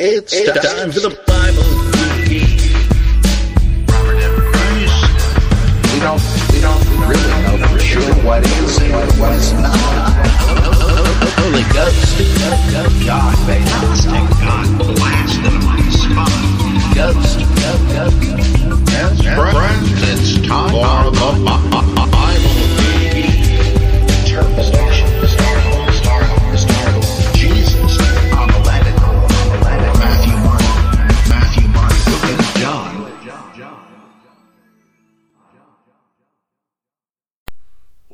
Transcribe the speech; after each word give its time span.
It's, 0.00 0.30
time 0.30 0.92
for 0.92 1.00
the 1.00 1.10
Bible. 1.26 1.58
We 5.90 5.98
don't, 5.98 6.22
we 6.54 6.60
don't 6.62 6.86
really 7.10 7.34
know 7.42 7.58
for 7.66 7.80
sure 7.80 8.14
what 8.22 8.46
is 8.46 8.78
and 8.78 8.92
what 9.18 9.34
is 9.34 9.52
not. 9.54 9.74
Holy 11.34 11.66
Ghost. 11.74 12.14
God, 13.04 13.34
baby. 13.48 13.64
God 13.66 14.70
blast 14.78 15.42
them 15.42 15.66
on 15.66 15.82
the 15.82 15.90
spot. 15.90 16.30
Ghost. 16.94 17.42
Yes, 18.86 19.18
friends, 19.34 19.98
it's 20.06 20.46
time 20.46 20.70
for 20.70 21.10
the 21.10 21.32
Bible. 21.44 21.82
Interpretation. 24.22 24.97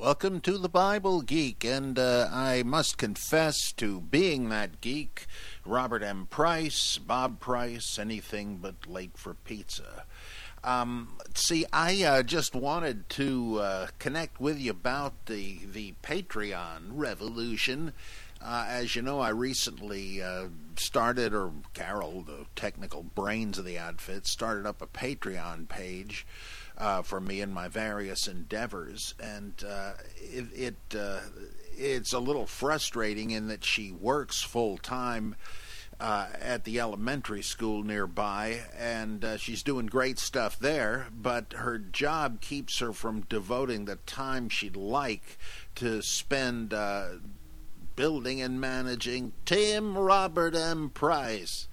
Welcome 0.05 0.41
to 0.43 0.59
the 0.59 0.69
Bible 0.69 1.23
Geek, 1.23 1.65
and 1.65 1.99
uh, 1.99 2.29
I 2.31 2.63
must 2.63 2.99
confess 2.99 3.73
to 3.79 4.03
being 4.03 4.51
that 4.51 4.83
geek. 4.83 5.25
Robert 5.65 6.03
M. 6.03 6.27
Price, 6.27 6.99
Bob 6.99 7.41
Price, 7.41 7.99
anything 7.99 8.59
but 8.59 8.87
late 8.87 9.17
for 9.17 9.33
pizza. 9.33 10.05
Um, 10.63 11.17
see, 11.35 11.65
I 11.73 12.03
uh, 12.03 12.23
just 12.23 12.55
wanted 12.55 13.09
to 13.11 13.61
uh, 13.61 13.87
connect 13.99 14.39
with 14.43 14.61
you 14.61 14.73
about 14.73 15.25
the 15.25 15.61
the 15.65 15.95
Patreon 16.03 16.91
revolution. 16.91 17.95
Uh, 18.43 18.67
as 18.69 18.95
you 18.95 19.01
know, 19.01 19.21
I 19.21 19.31
recently 19.31 20.23
uh, 20.23 20.49
started, 20.77 21.33
or 21.33 21.51
Carol, 21.73 22.21
the 22.21 22.45
technical 22.55 23.05
brains 23.05 23.57
of 23.57 23.65
the 23.65 23.79
outfit, 23.79 24.27
started 24.27 24.67
up 24.67 24.83
a 24.83 24.87
Patreon 24.87 25.67
page 25.67 26.27
uh, 26.77 27.03
for 27.03 27.21
me 27.21 27.41
and 27.41 27.53
my 27.53 27.69
various 27.69 28.27
endeavors, 28.27 29.15
and 29.21 29.53
uh, 29.67 29.93
it, 30.17 30.47
it 30.55 30.99
uh, 30.99 31.21
it's 31.77 32.13
a 32.13 32.19
little 32.19 32.47
frustrating 32.47 33.31
in 33.31 33.49
that 33.49 33.65
she 33.65 33.93
works 33.93 34.43
full 34.43 34.79
time 34.79 35.37
uh, 36.01 36.27
at 36.41 36.65
the 36.65 36.81
elementary 36.81 37.43
school 37.43 37.83
nearby, 37.83 38.63
and 38.77 39.25
uh, 39.25 39.37
she's 39.37 39.63
doing 39.63 39.87
great 39.87 40.19
stuff 40.19 40.59
there. 40.59 41.07
But 41.17 41.53
her 41.57 41.79
job 41.79 42.41
keeps 42.41 42.79
her 42.81 42.93
from 42.93 43.23
devoting 43.23 43.85
the 43.85 43.97
time 43.97 44.49
she'd 44.49 44.77
like 44.77 45.39
to 45.77 46.03
spend 46.03 46.75
uh, 46.75 47.09
building 47.97 48.41
and 48.41 48.61
managing 48.61 49.33
Tim 49.45 49.97
Robert 49.97 50.55
M. 50.55 50.91
Price. 50.91 51.69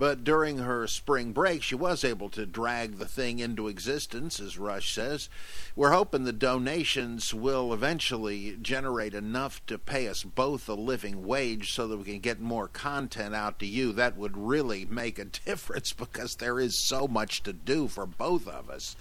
But 0.00 0.24
during 0.24 0.56
her 0.56 0.86
spring 0.86 1.32
break, 1.32 1.62
she 1.62 1.74
was 1.74 2.04
able 2.04 2.30
to 2.30 2.46
drag 2.46 2.96
the 2.96 3.04
thing 3.04 3.38
into 3.38 3.68
existence, 3.68 4.40
as 4.40 4.56
Rush 4.56 4.94
says. 4.94 5.28
We're 5.76 5.92
hoping 5.92 6.24
the 6.24 6.32
donations 6.32 7.34
will 7.34 7.74
eventually 7.74 8.56
generate 8.62 9.12
enough 9.12 9.60
to 9.66 9.76
pay 9.76 10.08
us 10.08 10.24
both 10.24 10.70
a 10.70 10.74
living 10.74 11.26
wage 11.26 11.74
so 11.74 11.86
that 11.86 11.98
we 11.98 12.04
can 12.04 12.20
get 12.20 12.40
more 12.40 12.66
content 12.66 13.34
out 13.34 13.58
to 13.58 13.66
you. 13.66 13.92
That 13.92 14.16
would 14.16 14.38
really 14.38 14.86
make 14.86 15.18
a 15.18 15.24
difference 15.44 15.92
because 15.92 16.36
there 16.36 16.58
is 16.58 16.82
so 16.82 17.06
much 17.06 17.42
to 17.42 17.52
do 17.52 17.86
for 17.86 18.06
both 18.06 18.48
of 18.48 18.70
us. 18.70 18.96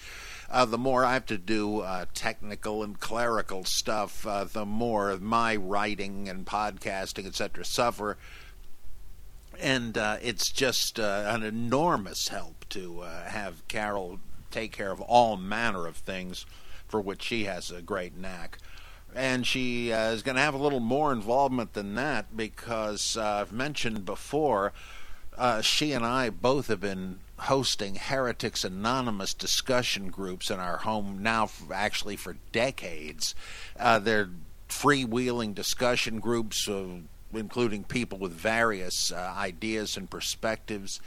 Uh, 0.49 0.65
the 0.65 0.77
more 0.77 1.05
I 1.05 1.13
have 1.13 1.27
to 1.27 1.37
do 1.37 1.79
uh, 1.79 2.07
technical 2.13 2.83
and 2.83 2.99
clerical 2.99 3.63
stuff, 3.63 4.27
uh, 4.27 4.43
the 4.43 4.65
more 4.65 5.15
my 5.15 5.55
writing 5.55 6.27
and 6.27 6.45
podcasting, 6.45 7.25
etc., 7.25 7.63
suffer 7.63 8.17
and 9.59 9.97
uh, 9.97 10.17
it's 10.21 10.51
just 10.51 10.99
uh, 10.99 11.25
an 11.27 11.43
enormous 11.43 12.29
help 12.29 12.65
to 12.69 13.01
uh, 13.01 13.25
have 13.25 13.67
Carol 13.67 14.19
take 14.51 14.71
care 14.71 14.91
of 14.91 15.01
all 15.01 15.37
manner 15.37 15.85
of 15.85 15.97
things 15.97 16.45
for 16.87 16.99
which 16.99 17.21
she 17.21 17.43
has 17.45 17.69
a 17.69 17.81
great 17.81 18.17
knack. 18.17 18.57
And 19.15 19.45
she 19.45 19.91
uh, 19.91 20.11
is 20.11 20.23
going 20.23 20.35
to 20.35 20.41
have 20.41 20.53
a 20.53 20.59
little 20.59 20.79
more 20.79 21.11
involvement 21.11 21.73
than 21.73 21.95
that 21.95 22.35
because 22.35 23.17
uh, 23.17 23.23
I've 23.23 23.51
mentioned 23.51 24.05
before, 24.05 24.73
she 25.61 25.93
and 25.93 26.05
I 26.05 26.29
both 26.29 26.67
have 26.67 26.81
been 26.81 27.19
hosting 27.37 27.95
Heretics 27.95 28.65
Anonymous 28.65 29.33
discussion 29.33 30.09
groups 30.09 30.51
in 30.51 30.59
our 30.59 30.77
home 30.77 31.23
now, 31.23 31.45
for, 31.45 31.73
actually 31.73 32.17
for 32.17 32.35
decades. 32.51 33.35
they're 33.77 34.29
freewheeling 34.67 35.55
discussion 35.55 36.19
groups 36.19 36.67
of 36.67 37.03
including 37.33 37.83
people 37.83 38.17
with 38.17 38.31
various 38.31 39.11
uh, 39.11 39.33
ideas 39.37 39.97
and 39.97 40.09
perspectives. 40.09 40.99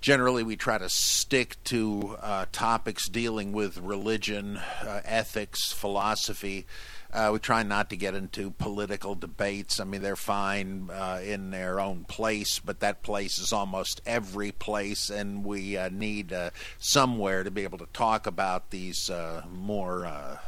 Generally, 0.00 0.44
we 0.44 0.56
try 0.56 0.78
to 0.78 0.88
stick 0.88 1.56
to 1.64 2.16
uh, 2.20 2.46
topics 2.52 3.08
dealing 3.08 3.52
with 3.52 3.78
religion, 3.78 4.58
uh, 4.58 5.00
ethics, 5.04 5.72
philosophy. 5.72 6.66
Uh, 7.12 7.30
we 7.32 7.38
try 7.38 7.62
not 7.62 7.88
to 7.90 7.96
get 7.96 8.14
into 8.14 8.50
political 8.50 9.14
debates. 9.14 9.80
I 9.80 9.84
mean, 9.84 10.02
they're 10.02 10.14
fine 10.14 10.90
uh, 10.92 11.20
in 11.24 11.50
their 11.50 11.80
own 11.80 12.04
place, 12.04 12.58
but 12.58 12.80
that 12.80 13.02
place 13.02 13.38
is 13.38 13.52
almost 13.52 14.02
every 14.04 14.52
place, 14.52 15.08
and 15.08 15.44
we 15.44 15.78
uh, 15.78 15.88
need 15.88 16.34
somewhere 16.78 17.42
to 17.42 17.50
be 17.50 17.64
able 17.64 17.78
to 17.78 17.88
talk 17.92 18.26
about 18.26 18.70
these 18.70 19.10
more 19.50 20.38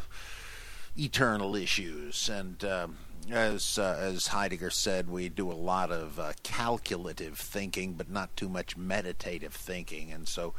eternal 0.98 1.56
issues. 1.56 2.28
And 2.28 2.62
um, 2.64 2.96
as 3.32 3.78
uh, 3.78 3.98
as 4.00 4.28
Heidegger 4.28 4.70
said, 4.70 5.08
we 5.08 5.28
do 5.28 5.50
a 5.50 5.54
lot 5.54 5.90
of 5.90 6.18
uh, 6.18 6.32
calculative 6.42 7.38
thinking, 7.38 7.94
but 7.94 8.10
not 8.10 8.36
too 8.36 8.48
much 8.48 8.76
meditative 8.76 9.54
thinking, 9.54 10.12
and 10.12 10.28
so 10.28 10.54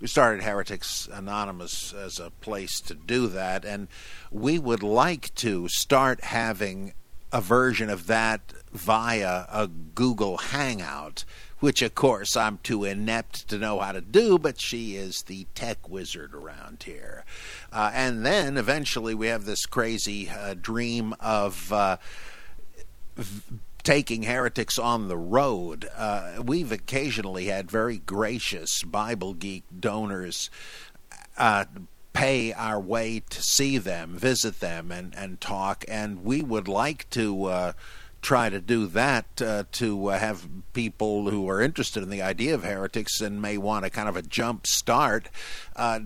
we 0.00 0.06
started 0.06 0.42
Heretics 0.42 1.08
Anonymous 1.12 1.92
as 1.92 2.18
a 2.18 2.30
place 2.30 2.80
to 2.82 2.94
do 2.94 3.26
that, 3.28 3.64
and 3.64 3.88
we 4.30 4.58
would 4.58 4.82
like 4.82 5.34
to 5.36 5.68
start 5.68 6.24
having 6.24 6.94
a 7.32 7.40
version 7.40 7.90
of 7.90 8.06
that 8.06 8.40
via 8.72 9.46
a 9.50 9.68
Google 9.68 10.38
Hangout, 10.38 11.24
which 11.60 11.82
of 11.82 11.94
course 11.94 12.36
I'm 12.36 12.58
too 12.58 12.84
inept 12.84 13.48
to 13.48 13.58
know 13.58 13.78
how 13.78 13.92
to 13.92 14.00
do, 14.00 14.38
but 14.38 14.60
she 14.60 14.96
is 14.96 15.22
the 15.22 15.46
tech 15.54 15.88
wizard 15.88 16.34
around 16.34 16.82
here. 16.82 17.24
Uh, 17.72 17.90
and 17.94 18.26
then 18.26 18.56
eventually 18.56 19.14
we 19.14 19.28
have 19.28 19.44
this 19.44 19.66
crazy 19.66 20.28
uh, 20.28 20.54
dream 20.60 21.14
of. 21.20 21.72
Uh, 21.72 21.96
v- 23.16 23.58
taking 23.82 24.24
heretics 24.24 24.78
on 24.78 25.08
the 25.08 25.16
road. 25.16 25.88
Uh, 25.96 26.42
we've 26.44 26.70
occasionally 26.70 27.46
had 27.46 27.70
very 27.70 27.96
gracious 27.96 28.82
Bible 28.82 29.32
geek 29.32 29.64
donors 29.80 30.50
uh, 31.38 31.64
pay 32.12 32.52
our 32.52 32.78
way 32.78 33.22
to 33.30 33.42
see 33.42 33.78
them, 33.78 34.16
visit 34.16 34.60
them, 34.60 34.92
and, 34.92 35.14
and 35.16 35.40
talk. 35.40 35.84
And 35.88 36.24
we 36.24 36.42
would 36.42 36.68
like 36.68 37.08
to 37.10 37.44
uh, 37.44 37.72
try 38.22 38.48
to 38.48 38.60
do 38.60 38.86
that 38.86 39.42
uh, 39.42 39.64
to 39.72 40.08
uh, 40.08 40.18
have 40.18 40.46
people 40.72 41.30
who 41.30 41.48
are 41.48 41.60
interested 41.60 42.02
in 42.02 42.10
the 42.10 42.22
idea 42.22 42.54
of 42.54 42.64
heretics 42.64 43.20
and 43.20 43.40
may 43.40 43.56
want 43.58 43.84
a 43.84 43.90
kind 43.90 44.08
of 44.08 44.16
a 44.16 44.22
jump 44.22 44.66
start 44.66 45.28
uh, 45.76 46.00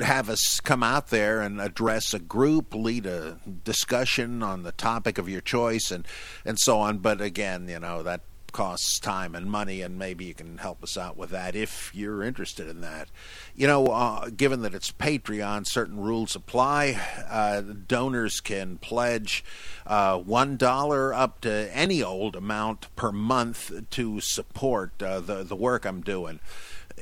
have 0.00 0.30
us 0.30 0.60
come 0.60 0.82
out 0.82 1.08
there 1.08 1.40
and 1.40 1.60
address 1.60 2.14
a 2.14 2.18
group, 2.18 2.74
lead 2.74 3.06
a 3.06 3.38
discussion 3.64 4.42
on 4.42 4.62
the 4.62 4.72
topic 4.72 5.18
of 5.18 5.28
your 5.28 5.40
choice, 5.40 5.90
and 5.90 6.06
and 6.44 6.58
so 6.58 6.78
on. 6.78 6.98
But 6.98 7.20
again, 7.20 7.68
you 7.68 7.80
know 7.80 8.02
that 8.02 8.20
costs 8.52 8.98
time 8.98 9.34
and 9.34 9.50
money, 9.50 9.82
and 9.82 9.98
maybe 9.98 10.24
you 10.24 10.34
can 10.34 10.58
help 10.58 10.82
us 10.82 10.96
out 10.96 11.16
with 11.16 11.30
that 11.30 11.54
if 11.54 11.90
you're 11.94 12.22
interested 12.22 12.68
in 12.68 12.80
that. 12.80 13.08
You 13.58 13.66
know, 13.66 13.88
uh, 13.88 14.28
given 14.28 14.62
that 14.62 14.72
it's 14.72 14.92
Patreon, 14.92 15.66
certain 15.66 15.98
rules 15.98 16.36
apply. 16.36 16.96
Uh, 17.28 17.60
donors 17.60 18.38
can 18.38 18.78
pledge 18.78 19.44
uh, 19.84 20.16
one 20.16 20.56
dollar 20.56 21.12
up 21.12 21.40
to 21.40 21.68
any 21.76 22.00
old 22.00 22.36
amount 22.36 22.86
per 22.94 23.10
month 23.10 23.72
to 23.90 24.20
support 24.20 25.02
uh, 25.02 25.18
the 25.18 25.42
the 25.42 25.56
work 25.56 25.84
I'm 25.84 26.02
doing 26.02 26.38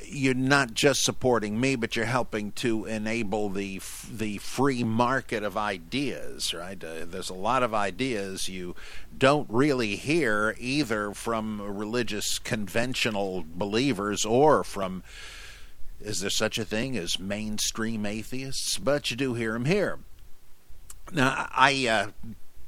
you're 0.05 0.33
not 0.33 0.73
just 0.73 1.03
supporting 1.03 1.59
me, 1.59 1.75
but 1.75 1.95
you're 1.95 2.05
helping 2.05 2.51
to 2.51 2.85
enable 2.85 3.49
the 3.49 3.81
the 4.11 4.37
free 4.37 4.83
market 4.83 5.43
of 5.43 5.57
ideas. 5.57 6.53
Right? 6.53 6.83
Uh, 6.83 7.05
there's 7.05 7.29
a 7.29 7.35
lot 7.35 7.63
of 7.63 7.73
ideas 7.73 8.49
you 8.49 8.75
don't 9.15 9.49
really 9.49 9.95
hear 9.95 10.55
either 10.59 11.13
from 11.13 11.61
religious 11.61 12.39
conventional 12.39 13.43
believers 13.47 14.25
or 14.25 14.63
from 14.63 15.03
is 16.01 16.19
there 16.19 16.29
such 16.29 16.57
a 16.57 16.65
thing 16.65 16.97
as 16.97 17.19
mainstream 17.19 18.05
atheists? 18.05 18.77
But 18.77 19.09
you 19.11 19.17
do 19.17 19.33
hear 19.33 19.53
them 19.53 19.65
here. 19.65 19.99
Now, 21.11 21.47
I 21.51 21.87
uh, 21.87 22.11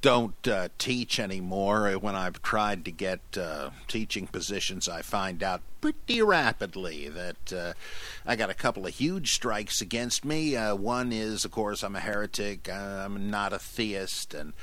don't 0.01 0.47
uh, 0.47 0.69
teach 0.77 1.19
anymore. 1.19 1.91
When 1.93 2.15
I've 2.15 2.41
tried 2.41 2.85
to 2.85 2.91
get 2.91 3.19
uh, 3.37 3.71
teaching 3.87 4.27
positions, 4.27 4.87
I 4.87 5.01
find 5.01 5.43
out 5.43 5.61
pretty 5.81 6.21
rapidly 6.21 7.09
that 7.09 7.53
uh, 7.53 7.73
I 8.25 8.35
got 8.35 8.49
a 8.49 8.55
couple 8.55 8.85
of 8.85 8.95
huge 8.95 9.31
strikes 9.31 9.81
against 9.81 10.23
me. 10.23 10.55
Uh, 10.55 10.75
one 10.75 11.11
is, 11.11 11.43
of 11.45 11.51
course, 11.51 11.83
I'm 11.83 11.95
a 11.95 11.99
heretic, 11.99 12.69
I'm 12.69 13.29
not 13.29 13.53
a 13.53 13.59
theist, 13.59 14.33
and 14.33 14.53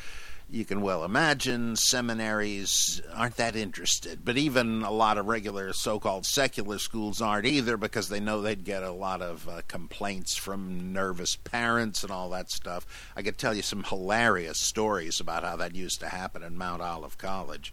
you 0.48 0.64
can 0.64 0.80
well 0.80 1.04
imagine 1.04 1.74
seminaries 1.74 3.02
aren't 3.14 3.36
that 3.36 3.56
interested. 3.56 4.24
But 4.24 4.36
even 4.36 4.82
a 4.82 4.92
lot 4.92 5.18
of 5.18 5.26
regular 5.26 5.72
so 5.72 5.98
called 5.98 6.24
secular 6.24 6.78
schools 6.78 7.20
aren't 7.20 7.46
either 7.46 7.76
because 7.76 8.08
they 8.08 8.20
know 8.20 8.40
they'd 8.40 8.64
get 8.64 8.84
a 8.84 8.92
lot 8.92 9.22
of 9.22 9.48
uh, 9.48 9.62
complaints 9.66 10.36
from 10.36 10.92
nervous 10.92 11.34
parents 11.34 12.04
and 12.04 12.12
all 12.12 12.30
that 12.30 12.50
stuff. 12.50 12.86
I 13.16 13.22
could 13.22 13.38
tell 13.38 13.54
you 13.54 13.62
some 13.62 13.82
hilarious 13.82 14.60
stories 14.60 15.18
about 15.18 15.42
how 15.42 15.56
that 15.56 15.74
used 15.74 16.00
to 16.00 16.08
happen 16.08 16.44
in 16.44 16.56
Mount 16.56 16.80
Olive 16.80 17.18
College. 17.18 17.72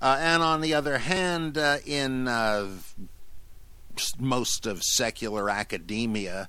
Uh, 0.00 0.16
and 0.20 0.42
on 0.42 0.60
the 0.60 0.74
other 0.74 0.98
hand, 0.98 1.58
uh, 1.58 1.78
in 1.84 2.28
uh, 2.28 2.68
most 4.20 4.66
of 4.66 4.82
secular 4.82 5.50
academia, 5.50 6.48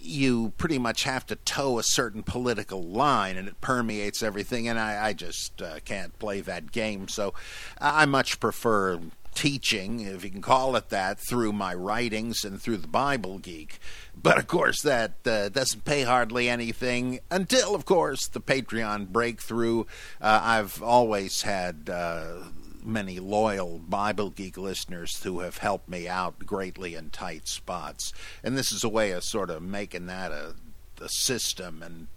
you 0.00 0.52
pretty 0.58 0.78
much 0.78 1.04
have 1.04 1.26
to 1.26 1.36
toe 1.36 1.78
a 1.78 1.82
certain 1.82 2.22
political 2.22 2.82
line 2.82 3.36
and 3.36 3.48
it 3.48 3.60
permeates 3.60 4.22
everything 4.22 4.68
and 4.68 4.78
i, 4.78 5.08
I 5.08 5.12
just 5.12 5.60
uh, 5.60 5.80
can't 5.84 6.18
play 6.18 6.40
that 6.42 6.72
game. 6.72 7.08
So 7.08 7.34
i 7.80 8.06
much 8.06 8.40
prefer 8.40 9.00
teaching 9.34 10.00
if 10.00 10.24
you 10.24 10.30
can 10.30 10.42
call 10.42 10.74
it 10.74 10.88
that 10.88 11.18
through 11.20 11.52
my 11.52 11.72
writings 11.72 12.42
and 12.44 12.60
through 12.60 12.78
the 12.78 12.88
bible 12.88 13.38
geek. 13.38 13.78
But 14.20 14.38
of 14.38 14.48
course 14.48 14.82
that 14.82 15.14
uh, 15.26 15.48
doesn't 15.50 15.84
pay 15.84 16.02
hardly 16.02 16.48
anything 16.48 17.20
until 17.30 17.74
of 17.74 17.84
course 17.84 18.26
the 18.26 18.40
patreon 18.40 19.08
breakthrough. 19.08 19.84
Uh, 20.20 20.40
i've 20.42 20.82
always 20.82 21.42
had 21.42 21.88
uh, 21.92 22.42
many 22.84 23.18
loyal 23.18 23.78
Bible 23.78 24.30
Geek 24.30 24.56
listeners 24.56 25.22
who 25.22 25.40
have 25.40 25.58
helped 25.58 25.88
me 25.88 26.08
out 26.08 26.38
greatly 26.40 26.94
in 26.94 27.10
tight 27.10 27.48
spots. 27.48 28.12
And 28.42 28.56
this 28.56 28.72
is 28.72 28.84
a 28.84 28.88
way 28.88 29.12
of 29.12 29.24
sort 29.24 29.50
of 29.50 29.62
making 29.62 30.06
that 30.06 30.32
a, 30.32 30.54
a 31.00 31.08
system 31.08 31.82
and 31.82 32.08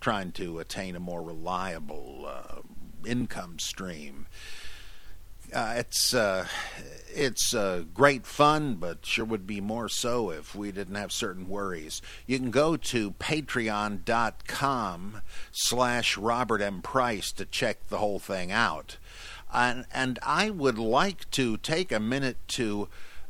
trying 0.00 0.32
to 0.32 0.58
attain 0.58 0.96
a 0.96 1.00
more 1.00 1.22
reliable 1.22 2.24
uh, 2.26 2.60
income 3.06 3.58
stream. 3.58 4.26
Uh, 5.52 5.74
it's 5.76 6.14
uh, 6.14 6.46
it's 7.14 7.54
uh, 7.54 7.84
great 7.92 8.26
fun, 8.26 8.76
but 8.76 9.04
sure 9.04 9.24
would 9.24 9.46
be 9.46 9.60
more 9.60 9.88
so 9.88 10.30
if 10.30 10.54
we 10.54 10.72
didn't 10.72 10.94
have 10.94 11.12
certain 11.12 11.46
worries. 11.46 12.00
You 12.26 12.38
can 12.38 12.50
go 12.50 12.78
to 12.78 13.10
patreon.com 13.12 13.62
slash 15.50 16.16
Robert 16.16 16.62
M. 16.62 16.80
Price 16.80 17.32
to 17.32 17.44
check 17.44 17.88
the 17.88 17.98
whole 17.98 18.18
thing 18.18 18.50
out. 18.50 18.96
And, 19.52 19.84
and 19.92 20.18
I 20.22 20.50
would 20.50 20.78
like 20.78 21.30
to 21.32 21.56
take 21.58 21.92
a 21.92 22.00
minute 22.00 22.36
to 22.48 22.88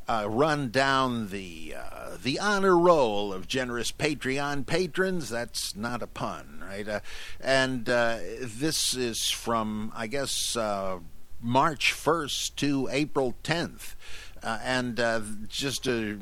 uh, 0.09 0.27
run 0.29 0.71
down 0.71 1.29
the 1.29 1.75
uh, 1.79 2.17
the 2.23 2.39
honor 2.39 2.77
roll 2.77 3.33
of 3.33 3.47
generous 3.47 3.93
Patreon 3.93 4.67
patrons. 4.67 5.29
That's 5.29 5.77
not 5.77 6.03
a 6.03 6.07
pun, 6.07 6.63
right? 6.67 6.87
Uh, 6.89 7.01
and 7.41 7.89
uh, 7.89 8.19
this 8.41 8.95
is 8.95 9.31
from, 9.31 9.93
I 9.95 10.07
guess, 10.07 10.57
uh, 10.57 10.99
March 11.41 11.95
1st 11.95 12.57
to 12.57 12.89
April 12.91 13.35
10th. 13.43 13.95
Uh, 14.43 14.59
and 14.65 15.49
just 15.49 15.85
to 15.85 16.19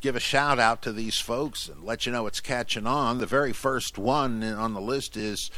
give 0.00 0.14
a 0.14 0.20
shout 0.20 0.60
out 0.60 0.80
to 0.82 0.92
these 0.92 1.18
folks 1.18 1.68
and 1.68 1.82
let 1.82 2.06
you 2.06 2.12
know 2.12 2.26
it's 2.26 2.40
catching 2.40 2.86
on, 2.86 3.18
the 3.18 3.26
very 3.26 3.52
first 3.52 3.98
one 3.98 4.44
on 4.44 4.74
the 4.74 4.80
list 4.80 5.16
is 5.16 5.50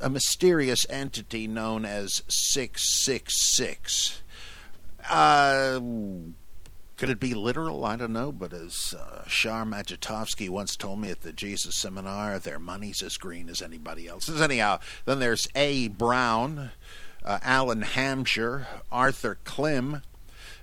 a 0.00 0.10
mysterious 0.10 0.86
entity 0.88 1.46
known 1.46 1.84
as 1.84 2.22
666. 2.28 4.22
Uh, 5.08 5.80
could 6.96 7.10
it 7.10 7.18
be 7.18 7.34
literal? 7.34 7.84
I 7.84 7.96
don't 7.96 8.12
know. 8.12 8.30
But 8.30 8.52
as 8.52 8.94
uh, 8.96 9.26
Shar 9.26 9.64
Majetovsky 9.64 10.48
once 10.48 10.76
told 10.76 11.00
me 11.00 11.10
at 11.10 11.22
the 11.22 11.32
Jesus 11.32 11.74
Seminar, 11.74 12.38
their 12.38 12.60
money's 12.60 13.02
as 13.02 13.16
green 13.16 13.48
as 13.48 13.60
anybody 13.60 14.06
else's. 14.06 14.40
Anyhow, 14.40 14.78
then 15.04 15.18
there's 15.18 15.48
A. 15.56 15.88
Brown, 15.88 16.70
uh, 17.24 17.38
Alan 17.42 17.82
Hampshire, 17.82 18.68
Arthur 18.92 19.38
Klim, 19.42 20.02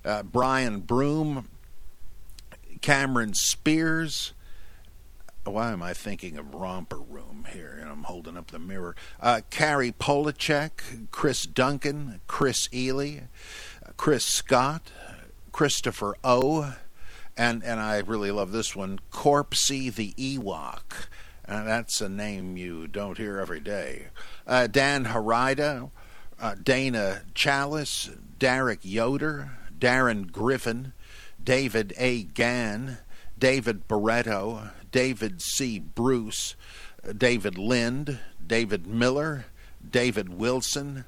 uh, 0.06 0.24
Brian 0.24 0.80
Broom, 0.80 1.50
Cameron 2.82 3.34
Spears, 3.34 4.34
why 5.50 5.72
am 5.72 5.82
I 5.82 5.94
thinking 5.94 6.38
of 6.38 6.54
Romper 6.54 7.00
Room 7.00 7.48
here? 7.52 7.78
And 7.80 7.90
I'm 7.90 8.04
holding 8.04 8.38
up 8.38 8.52
the 8.52 8.60
mirror. 8.60 8.96
Uh, 9.20 9.42
Carrie 9.50 9.92
Polachek, 9.92 11.10
Chris 11.12 11.44
Duncan, 11.44 12.22
Chris 12.28 12.70
Ely, 12.74 13.22
Chris 13.98 14.26
Scott, 14.26 14.92
Christopher 15.52 16.16
O, 16.24 16.76
and 17.38 17.64
and 17.64 17.80
I 17.80 18.00
really 18.00 18.32
love 18.32 18.52
this 18.52 18.76
one, 18.76 19.00
Corpsey 19.12 19.94
the 19.94 20.14
Ewok. 20.14 21.08
Uh, 21.48 21.64
that's 21.64 22.00
a 22.00 22.10
name 22.10 22.58
you 22.58 22.88
don't 22.88 23.18
hear 23.18 23.40
every 23.40 23.60
day. 23.60 24.08
Uh, 24.46 24.68
Dan 24.68 25.06
Harida, 25.06 25.90
uh, 26.40 26.56
Dana 26.62 27.24
Chalice, 27.34 28.10
Derek 28.38 28.80
Yoder, 28.84 29.52
Darren 29.78 30.32
Griffin, 30.32 30.94
David 31.44 31.94
A. 31.98 32.24
Gann, 32.24 33.00
David 33.38 33.88
Barreto, 33.88 34.70
David 34.92 35.42
C. 35.42 35.80
Bruce, 35.80 36.56
David 37.18 37.58
Lind, 37.58 38.20
David 38.46 38.88
Miller, 38.88 39.46
David 39.88 40.30
Wilson, 40.30 41.06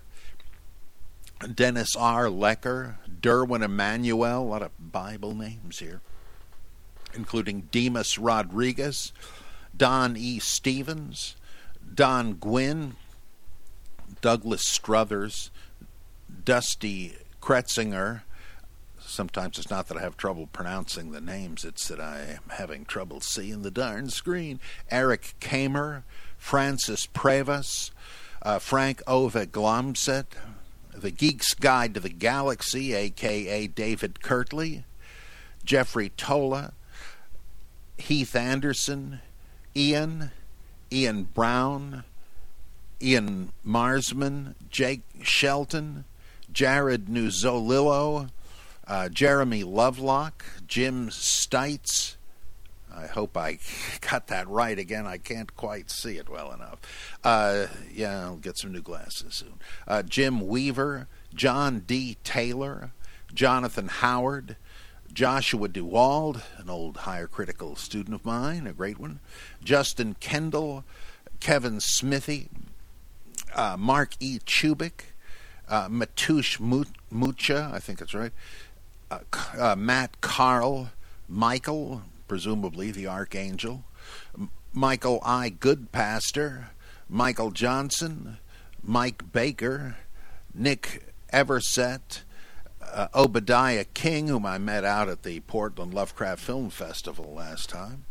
Dennis 1.53 1.95
R. 1.95 2.25
Lecker, 2.25 2.95
Derwin 3.21 3.63
Emanuel, 3.63 4.41
a 4.41 4.43
lot 4.43 4.61
of 4.61 4.71
Bible 4.79 5.33
names 5.33 5.79
here, 5.79 6.01
including 7.13 7.67
Demas 7.71 8.17
Rodriguez, 8.17 9.11
Don 9.75 10.15
E. 10.15 10.39
Stevens, 10.39 11.35
Don 11.93 12.33
Gwynn, 12.33 12.95
Douglas 14.21 14.65
Struthers, 14.65 15.49
Dusty 16.45 17.15
Kretzinger, 17.41 18.21
sometimes 19.11 19.59
it's 19.59 19.69
not 19.69 19.87
that 19.87 19.97
I 19.97 20.01
have 20.01 20.17
trouble 20.17 20.47
pronouncing 20.47 21.11
the 21.11 21.21
names, 21.21 21.65
it's 21.65 21.87
that 21.87 21.99
I 21.99 22.19
am 22.21 22.49
having 22.49 22.85
trouble 22.85 23.19
seeing 23.19 23.61
the 23.61 23.71
darn 23.71 24.09
screen. 24.09 24.59
Eric 24.89 25.35
Kamer, 25.39 26.03
Francis 26.37 27.05
Prevas, 27.05 27.91
uh, 28.41 28.59
Frank 28.59 29.01
Ove 29.07 29.33
Glomset, 29.51 30.25
The 30.95 31.11
Geek's 31.11 31.53
Guide 31.53 31.93
to 31.93 31.99
the 31.99 32.09
Galaxy, 32.09 32.93
aka 32.93 33.67
David 33.67 34.21
Kirtley, 34.21 34.83
Jeffrey 35.63 36.09
Tola, 36.09 36.73
Heath 37.97 38.35
Anderson, 38.35 39.19
Ian, 39.75 40.31
Ian 40.91 41.23
Brown, 41.23 42.03
Ian 43.01 43.51
Marsman, 43.63 44.55
Jake 44.69 45.01
Shelton, 45.21 46.05
Jared 46.51 47.05
Nuzolillo, 47.05 48.29
uh, 48.87 49.09
Jeremy 49.09 49.63
Lovelock, 49.63 50.45
Jim 50.67 51.09
Stites. 51.09 52.15
I 52.93 53.07
hope 53.07 53.37
I 53.37 53.59
got 54.01 54.27
that 54.27 54.47
right 54.47 54.77
again. 54.77 55.05
I 55.05 55.17
can't 55.17 55.55
quite 55.55 55.89
see 55.89 56.17
it 56.17 56.29
well 56.29 56.51
enough. 56.51 56.79
Uh, 57.23 57.67
yeah, 57.93 58.21
I'll 58.21 58.37
get 58.37 58.57
some 58.57 58.71
new 58.71 58.81
glasses 58.81 59.35
soon. 59.35 59.53
Uh, 59.87 60.03
Jim 60.03 60.47
Weaver, 60.47 61.07
John 61.33 61.81
D. 61.81 62.17
Taylor, 62.23 62.91
Jonathan 63.33 63.87
Howard, 63.87 64.57
Joshua 65.13 65.67
DeWald, 65.67 66.41
an 66.57 66.69
old 66.69 66.97
higher 66.97 67.27
critical 67.27 67.75
student 67.75 68.15
of 68.15 68.25
mine, 68.25 68.65
a 68.67 68.73
great 68.73 68.99
one, 68.99 69.19
Justin 69.63 70.15
Kendall, 70.19 70.83
Kevin 71.39 71.79
Smithy, 71.79 72.49
uh, 73.53 73.75
Mark 73.77 74.15
E. 74.19 74.39
Chubik, 74.39 75.05
uh, 75.67 75.89
Matush 75.89 76.59
Mucha, 77.09 77.71
I 77.73 77.79
think 77.79 77.99
that's 77.99 78.13
right, 78.13 78.31
uh, 79.11 79.19
uh, 79.57 79.75
Matt 79.75 80.21
Carl, 80.21 80.89
Michael, 81.27 82.03
presumably 82.27 82.91
the 82.91 83.07
Archangel, 83.07 83.83
Michael 84.73 85.21
I. 85.23 85.49
Goodpaster, 85.49 86.69
Michael 87.09 87.51
Johnson, 87.51 88.37
Mike 88.81 89.31
Baker, 89.31 89.97
Nick 90.53 91.13
Eversett, 91.29 92.23
uh, 92.81 93.07
Obadiah 93.13 93.83
King, 93.83 94.27
whom 94.27 94.45
I 94.45 94.57
met 94.57 94.85
out 94.85 95.09
at 95.09 95.23
the 95.23 95.41
Portland 95.41 95.93
Lovecraft 95.93 96.41
Film 96.41 96.69
Festival 96.69 97.33
last 97.33 97.69
time, 97.69 98.05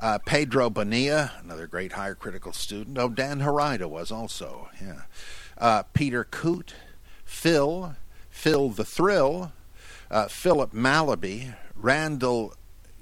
uh, 0.00 0.18
Pedro 0.18 0.68
Bonilla, 0.68 1.32
another 1.42 1.68
great 1.68 1.92
higher 1.92 2.16
critical 2.16 2.52
student. 2.52 2.98
Oh, 2.98 3.08
Dan 3.08 3.40
Harida 3.40 3.88
was 3.88 4.10
also, 4.10 4.68
yeah. 4.80 5.02
Uh, 5.56 5.84
Peter 5.94 6.24
Coote, 6.24 6.74
Phil, 7.24 7.94
Phil 8.28 8.70
the 8.70 8.84
Thrill, 8.84 9.52
uh, 10.12 10.28
Philip 10.28 10.72
Malaby, 10.72 11.54
Randall 11.74 12.52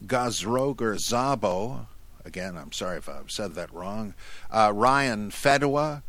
Gazroger 0.06 0.96
Zabo, 0.96 1.86
again, 2.24 2.56
I'm 2.56 2.72
sorry 2.72 2.98
if 2.98 3.08
I've 3.08 3.30
said 3.30 3.54
that 3.56 3.74
wrong, 3.74 4.14
uh, 4.50 4.72
Ryan 4.72 5.30
Fedwa, 5.30 6.02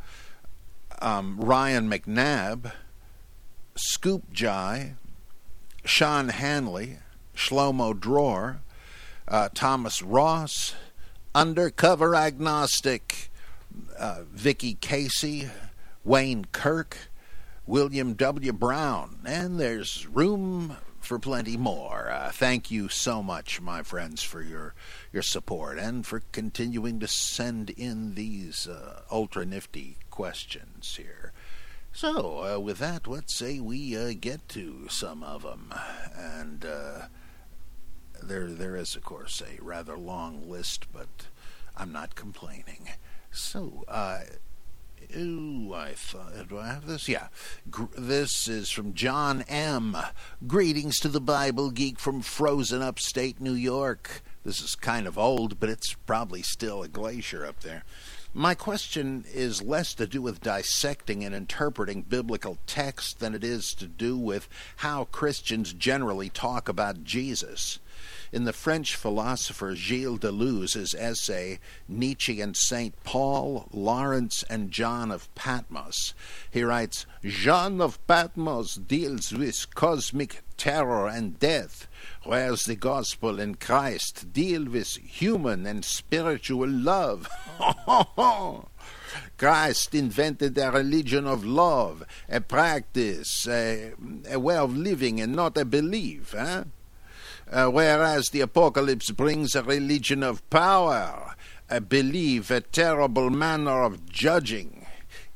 um, 1.01 1.41
Ryan 1.41 1.89
McNabb, 1.89 2.71
Scoop 3.75 4.31
Jai, 4.31 4.93
Sean 5.83 6.29
Hanley, 6.29 6.99
Shlomo 7.35 7.99
Dror, 7.99 8.61
uh, 9.27 9.49
Thomas 9.55 10.03
Ross, 10.03 10.75
Undercover 11.33 12.13
Agnostic, 12.15 13.31
uh, 13.97 14.21
Vicky 14.31 14.75
Casey, 14.75 15.49
Wayne 16.03 16.45
Kirk, 16.51 16.97
William 17.65 18.13
W. 18.13 18.53
Brown, 18.53 19.19
and 19.25 19.59
there's 19.59 20.05
room 20.07 20.77
for 21.11 21.19
plenty 21.19 21.57
more. 21.57 22.09
Uh, 22.09 22.31
thank 22.31 22.71
you 22.71 22.87
so 22.87 23.21
much, 23.21 23.59
my 23.59 23.83
friends, 23.83 24.23
for 24.23 24.41
your 24.41 24.73
your 25.11 25.21
support 25.21 25.77
and 25.77 26.07
for 26.07 26.21
continuing 26.31 27.01
to 27.01 27.07
send 27.09 27.69
in 27.71 28.15
these 28.15 28.65
uh, 28.65 29.01
ultra 29.11 29.45
nifty 29.45 29.97
questions 30.09 30.95
here. 30.95 31.33
So, 31.91 32.55
uh, 32.55 32.59
with 32.61 32.77
that, 32.77 33.07
let's 33.07 33.35
say 33.35 33.59
we 33.59 33.97
uh, 33.97 34.13
get 34.17 34.47
to 34.55 34.87
some 34.87 35.21
of 35.21 35.41
them, 35.41 35.73
and 36.15 36.63
uh, 36.63 37.07
there 38.23 38.47
there 38.47 38.77
is, 38.77 38.95
of 38.95 39.03
course, 39.03 39.41
a 39.41 39.61
rather 39.61 39.97
long 39.97 40.49
list, 40.49 40.85
but 40.93 41.27
I'm 41.75 41.91
not 41.91 42.15
complaining. 42.15 42.87
So, 43.31 43.83
uh, 43.89 44.19
Ooh, 45.17 45.73
I 45.73 45.91
thought, 45.91 46.47
do 46.47 46.57
I 46.57 46.67
have 46.67 46.87
this? 46.87 47.09
Yeah. 47.09 47.27
Gr- 47.69 47.85
this 47.97 48.47
is 48.47 48.69
from 48.69 48.93
John 48.93 49.43
M. 49.49 49.97
Greetings 50.47 50.99
to 50.99 51.09
the 51.09 51.19
Bible 51.19 51.69
Geek 51.69 51.99
from 51.99 52.21
frozen 52.21 52.81
upstate 52.81 53.41
New 53.41 53.53
York. 53.53 54.21
This 54.45 54.61
is 54.61 54.75
kind 54.75 55.07
of 55.07 55.17
old, 55.17 55.59
but 55.59 55.69
it's 55.69 55.93
probably 55.93 56.41
still 56.41 56.81
a 56.81 56.87
glacier 56.87 57.45
up 57.45 57.59
there. 57.59 57.83
My 58.33 58.55
question 58.55 59.25
is 59.33 59.61
less 59.61 59.93
to 59.95 60.07
do 60.07 60.21
with 60.21 60.39
dissecting 60.39 61.25
and 61.25 61.35
interpreting 61.35 62.03
biblical 62.03 62.57
text 62.65 63.19
than 63.19 63.35
it 63.35 63.43
is 63.43 63.73
to 63.73 63.87
do 63.87 64.17
with 64.17 64.47
how 64.77 65.03
Christians 65.05 65.73
generally 65.73 66.29
talk 66.29 66.69
about 66.69 67.03
Jesus. 67.03 67.79
In 68.33 68.45
the 68.45 68.53
French 68.53 68.95
philosopher 68.95 69.75
Gilles 69.75 70.17
Deleuze's 70.17 70.95
essay, 70.95 71.59
Nietzsche 71.89 72.39
and 72.39 72.55
St. 72.55 72.95
Paul, 73.03 73.67
Lawrence 73.73 74.43
and 74.49 74.71
John 74.71 75.11
of 75.11 75.33
Patmos, 75.35 76.13
he 76.49 76.63
writes 76.63 77.05
John 77.25 77.81
of 77.81 78.05
Patmos 78.07 78.75
deals 78.75 79.33
with 79.33 79.75
cosmic 79.75 80.43
terror 80.55 81.09
and 81.09 81.39
death, 81.39 81.87
whereas 82.23 82.63
the 82.63 82.75
gospel 82.75 83.37
and 83.37 83.59
Christ 83.59 84.31
deal 84.31 84.63
with 84.63 84.95
human 84.95 85.65
and 85.65 85.83
spiritual 85.83 86.69
love. 86.69 87.27
Christ 89.37 89.93
invented 89.93 90.57
a 90.57 90.71
religion 90.71 91.27
of 91.27 91.43
love, 91.43 92.05
a 92.29 92.39
practice, 92.39 93.45
a, 93.45 93.91
a 94.29 94.39
way 94.39 94.55
of 94.55 94.77
living, 94.77 95.19
and 95.19 95.35
not 95.35 95.57
a 95.57 95.65
belief. 95.65 96.33
Eh? 96.33 96.63
Uh, 97.51 97.67
whereas 97.67 98.29
the 98.29 98.39
apocalypse 98.39 99.11
brings 99.11 99.55
a 99.55 99.63
religion 99.63 100.23
of 100.23 100.49
power, 100.49 101.35
a 101.69 101.81
belief, 101.81 102.49
a 102.49 102.61
terrible 102.61 103.29
manner 103.29 103.83
of 103.83 104.05
judging, 104.09 104.87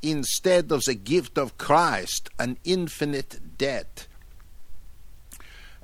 instead 0.01 0.72
of 0.72 0.81
the 0.86 0.95
gift 0.95 1.38
of 1.38 1.57
Christ, 1.57 2.29
an 2.39 2.57
infinite 2.63 3.57
debt. 3.57 4.07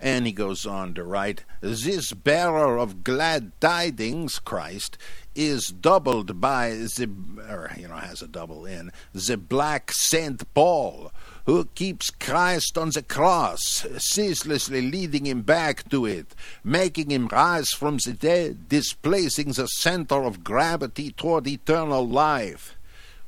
And 0.02 0.26
he 0.26 0.34
goes 0.34 0.66
on 0.66 0.96
to 0.96 1.04
write, 1.04 1.46
This 1.62 2.12
bearer 2.12 2.80
of 2.80 3.04
glad 3.04 3.52
tidings, 3.62 4.40
Christ, 4.40 4.98
is 5.36 5.68
doubled 5.68 6.42
by 6.42 6.72
the, 6.72 7.08
or, 7.48 7.70
you 7.78 7.88
know, 7.88 7.96
has 7.96 8.24
a 8.24 8.28
double 8.28 8.66
in, 8.66 8.92
the 9.14 9.38
black 9.38 9.92
Saint 9.94 10.52
Paul, 10.56 11.12
who 11.46 11.66
keeps 11.76 12.10
Christ 12.10 12.80
on 12.80 12.90
the 12.90 13.04
cross, 13.04 13.86
ceaselessly 14.00 14.82
leading 14.82 15.28
him 15.28 15.44
back 15.44 15.88
to 15.92 16.08
it, 16.08 16.34
making 16.64 17.12
him 17.12 17.28
rise 17.28 17.70
from 17.70 17.98
the 18.04 18.14
dead, 18.14 18.68
displacing 18.68 19.52
the 19.52 19.68
center 19.68 20.24
of 20.24 20.44
gravity 20.44 21.12
toward 21.12 21.48
eternal 21.48 22.08
life. 22.08 22.76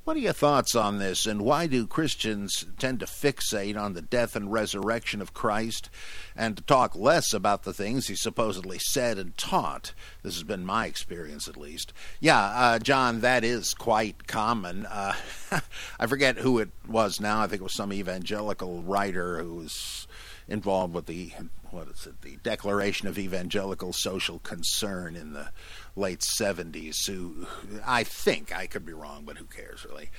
What 0.03 0.17
are 0.17 0.19
your 0.19 0.33
thoughts 0.33 0.75
on 0.75 0.99
this, 0.99 1.25
and 1.25 1.43
why 1.43 1.65
do 1.65 1.87
Christians 1.87 2.65
tend 2.77 2.99
to 2.99 3.05
fixate 3.05 3.79
on 3.79 3.93
the 3.93 4.01
death 4.01 4.35
and 4.35 4.51
resurrection 4.51 5.21
of 5.21 5.33
Christ 5.33 5.89
and 6.35 6.57
to 6.57 6.63
talk 6.63 6.93
less 6.93 7.31
about 7.31 7.63
the 7.63 7.73
things 7.73 8.07
he 8.07 8.15
supposedly 8.15 8.79
said 8.79 9.17
and 9.17 9.37
taught? 9.37 9.93
This 10.21 10.33
has 10.33 10.43
been 10.43 10.65
my 10.65 10.87
experience, 10.87 11.47
at 11.47 11.55
least. 11.55 11.93
Yeah, 12.19 12.37
uh, 12.37 12.79
John, 12.79 13.21
that 13.21 13.45
is 13.45 13.73
quite 13.73 14.27
common. 14.27 14.85
Uh, 14.87 15.13
I 15.97 16.07
forget 16.07 16.35
who 16.35 16.59
it 16.59 16.71
was 16.85 17.21
now. 17.21 17.39
I 17.39 17.47
think 17.47 17.61
it 17.61 17.63
was 17.63 17.73
some 17.73 17.93
evangelical 17.93 18.81
writer 18.81 19.41
who 19.41 19.55
was 19.55 20.05
involved 20.47 20.93
with 20.93 21.05
the 21.05 21.31
what 21.71 21.87
is 21.87 22.05
it, 22.05 22.21
the 22.21 22.37
Declaration 22.43 23.07
of 23.07 23.17
Evangelical 23.17 23.93
Social 23.93 24.37
Concern 24.39 25.15
in 25.15 25.33
the 25.33 25.49
late 25.95 26.23
70s, 26.39 27.07
who 27.07 27.47
I 27.83 28.03
think, 28.03 28.55
I 28.55 28.67
could 28.67 28.85
be 28.85 28.93
wrong, 28.93 29.23
but 29.25 29.37
who 29.37 29.45
cares 29.45 29.83
really? 29.83 30.11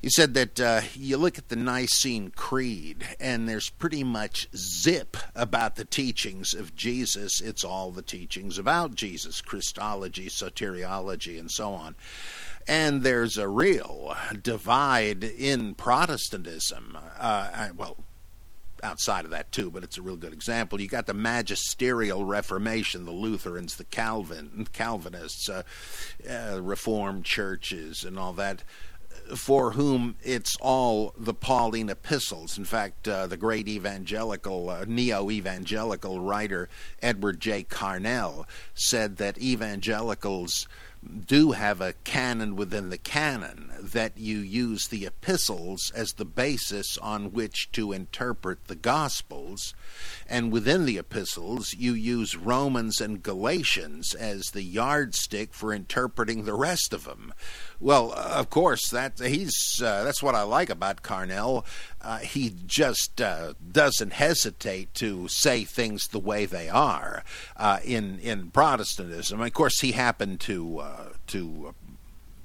He 0.00 0.10
said 0.10 0.34
that 0.34 0.60
uh, 0.60 0.82
you 0.94 1.16
look 1.16 1.38
at 1.38 1.48
the 1.48 1.56
Nicene 1.56 2.30
Creed, 2.30 3.06
and 3.18 3.48
there's 3.48 3.70
pretty 3.70 4.04
much 4.04 4.48
zip 4.54 5.16
about 5.34 5.76
the 5.76 5.86
teachings 5.86 6.52
of 6.52 6.76
Jesus. 6.76 7.40
It's 7.40 7.64
all 7.64 7.90
the 7.90 8.02
teachings 8.02 8.58
about 8.58 8.96
Jesus 8.96 9.40
Christology, 9.40 10.28
soteriology, 10.28 11.40
and 11.40 11.50
so 11.50 11.72
on. 11.72 11.96
And 12.68 13.02
there's 13.02 13.38
a 13.38 13.48
real 13.48 14.14
divide 14.42 15.24
in 15.24 15.74
Protestantism. 15.74 16.98
Uh, 17.18 17.70
well, 17.74 17.96
outside 18.82 19.24
of 19.24 19.30
that 19.30 19.52
too, 19.52 19.70
but 19.70 19.84
it's 19.84 19.98
a 19.98 20.02
real 20.02 20.16
good 20.16 20.32
example. 20.32 20.80
You 20.80 20.88
got 20.88 21.06
the 21.06 21.14
magisterial 21.14 22.24
Reformation, 22.24 23.04
the 23.04 23.12
Lutherans, 23.12 23.76
the 23.76 23.84
Calvin 23.84 24.66
Calvinists, 24.72 25.48
uh, 25.48 25.62
uh, 26.28 26.60
Reformed 26.62 27.24
churches, 27.24 28.04
and 28.04 28.18
all 28.18 28.32
that. 28.34 28.64
For 29.36 29.70
whom 29.70 30.16
it's 30.22 30.54
all 30.60 31.14
the 31.16 31.32
Pauline 31.32 31.88
epistles. 31.88 32.58
In 32.58 32.64
fact, 32.64 33.08
uh, 33.08 33.26
the 33.26 33.38
great 33.38 33.68
evangelical, 33.68 34.68
uh, 34.68 34.84
neo 34.86 35.30
evangelical 35.30 36.20
writer 36.20 36.68
Edward 37.00 37.40
J. 37.40 37.64
Carnell 37.64 38.44
said 38.74 39.16
that 39.16 39.40
evangelicals 39.40 40.68
do 41.26 41.52
have 41.52 41.80
a 41.80 41.94
canon 42.04 42.56
within 42.56 42.90
the 42.90 42.98
canon, 42.98 43.72
that 43.80 44.16
you 44.16 44.38
use 44.38 44.88
the 44.88 45.06
epistles 45.06 45.92
as 45.94 46.12
the 46.12 46.24
basis 46.24 46.98
on 46.98 47.32
which 47.32 47.70
to 47.72 47.92
interpret 47.92 48.66
the 48.66 48.74
Gospels, 48.74 49.74
and 50.28 50.52
within 50.52 50.84
the 50.86 50.98
epistles 50.98 51.74
you 51.74 51.92
use 51.92 52.36
Romans 52.36 53.00
and 53.00 53.22
Galatians 53.22 54.14
as 54.14 54.50
the 54.50 54.62
yardstick 54.62 55.54
for 55.54 55.72
interpreting 55.72 56.44
the 56.44 56.54
rest 56.54 56.92
of 56.92 57.04
them. 57.04 57.32
Well, 57.84 58.14
of 58.14 58.48
course, 58.48 58.88
that 58.92 59.18
he's 59.18 59.82
uh, 59.84 60.04
that's 60.04 60.22
what 60.22 60.34
I 60.34 60.40
like 60.40 60.70
about 60.70 61.02
Carnell. 61.02 61.66
Uh, 62.00 62.16
he 62.16 62.54
just 62.64 63.20
uh, 63.20 63.52
doesn't 63.70 64.14
hesitate 64.14 64.94
to 64.94 65.28
say 65.28 65.64
things 65.64 66.08
the 66.08 66.18
way 66.18 66.46
they 66.46 66.70
are 66.70 67.24
uh, 67.58 67.80
in 67.84 68.20
in 68.20 68.50
Protestantism. 68.52 69.38
Of 69.38 69.52
course, 69.52 69.80
he 69.80 69.92
happened 69.92 70.40
to 70.40 70.78
uh, 70.78 71.08
to 71.26 71.74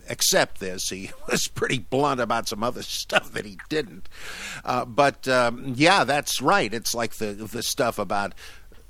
accept 0.10 0.60
this. 0.60 0.90
He 0.90 1.12
was 1.32 1.48
pretty 1.48 1.80
blunt 1.80 2.20
about 2.20 2.50
some 2.50 2.62
other 2.62 2.82
stuff 2.84 3.32
that 3.32 3.46
he 3.46 3.58
didn't. 3.70 4.10
Uh, 4.66 4.84
but 4.84 5.26
um, 5.30 5.74
yeah, 5.78 6.04
that's 6.04 6.42
right. 6.42 6.74
It's 6.74 6.94
like 6.94 7.16
the 7.16 7.28
the 7.28 7.64
stuff 7.64 7.98
about 7.98 8.34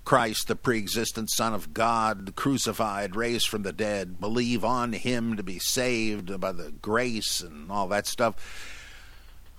Christ, 0.09 0.47
the 0.47 0.55
pre-existent 0.55 1.29
Son 1.29 1.53
of 1.53 1.71
God, 1.71 2.33
crucified, 2.35 3.15
raised 3.15 3.47
from 3.47 3.61
the 3.61 3.71
dead. 3.71 4.19
Believe 4.19 4.65
on 4.65 4.93
Him 4.93 5.37
to 5.37 5.43
be 5.43 5.59
saved 5.59 6.39
by 6.39 6.51
the 6.51 6.71
grace 6.71 7.41
and 7.41 7.71
all 7.71 7.87
that 7.89 8.07
stuff 8.07 8.78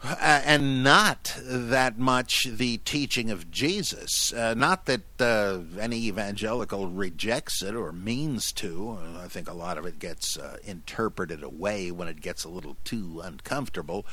uh, 0.02 0.40
and 0.45 0.83
not 0.83 1.37
that 1.42 1.99
much 1.99 2.45
the 2.45 2.78
teaching 2.78 3.30
of 3.30 3.50
Jesus. 3.50 4.33
Uh, 4.33 4.54
not 4.54 4.87
that 4.87 5.02
uh, 5.21 5.59
any 5.78 6.07
evangelical 6.07 6.87
rejects 6.87 7.62
it 7.62 7.75
or 7.75 7.92
means 7.92 8.50
to. 8.52 8.99
I 9.19 9.28
think 9.28 9.49
a 9.49 9.54
lot 9.54 9.76
of 9.76 9.85
it 9.85 9.99
gets 9.99 10.38
uh, 10.38 10.57
interpreted 10.64 11.42
away 11.42 11.90
when 11.90 12.09
it 12.09 12.23
gets 12.23 12.45
a 12.45 12.49
little 12.49 12.78
too 12.83 13.21
uncomfortable. 13.23 14.07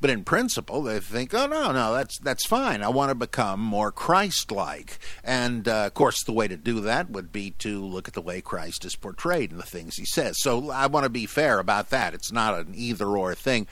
But 0.00 0.10
in 0.10 0.24
principle, 0.24 0.82
they 0.82 0.98
think, 1.00 1.34
"Oh 1.34 1.46
no, 1.46 1.72
no, 1.72 1.92
that's 1.92 2.18
that's 2.18 2.46
fine. 2.46 2.82
I 2.82 2.88
want 2.88 3.10
to 3.10 3.14
become 3.14 3.60
more 3.60 3.92
Christ-like." 3.92 4.98
And 5.22 5.68
uh, 5.68 5.86
of 5.86 5.94
course, 5.94 6.24
the 6.24 6.32
way 6.32 6.48
to 6.48 6.56
do 6.56 6.80
that 6.80 7.10
would 7.10 7.32
be 7.32 7.50
to 7.58 7.84
look 7.84 8.08
at 8.08 8.14
the 8.14 8.22
way 8.22 8.40
Christ 8.40 8.84
is 8.86 8.96
portrayed 8.96 9.50
and 9.50 9.60
the 9.60 9.66
things 9.66 9.96
He 9.96 10.06
says. 10.06 10.40
So 10.40 10.70
I 10.70 10.86
want 10.86 11.04
to 11.04 11.10
be 11.10 11.26
fair 11.26 11.58
about 11.58 11.90
that. 11.90 12.14
It's 12.14 12.32
not 12.32 12.58
an 12.58 12.72
either-or 12.74 13.34
thing. 13.34 13.66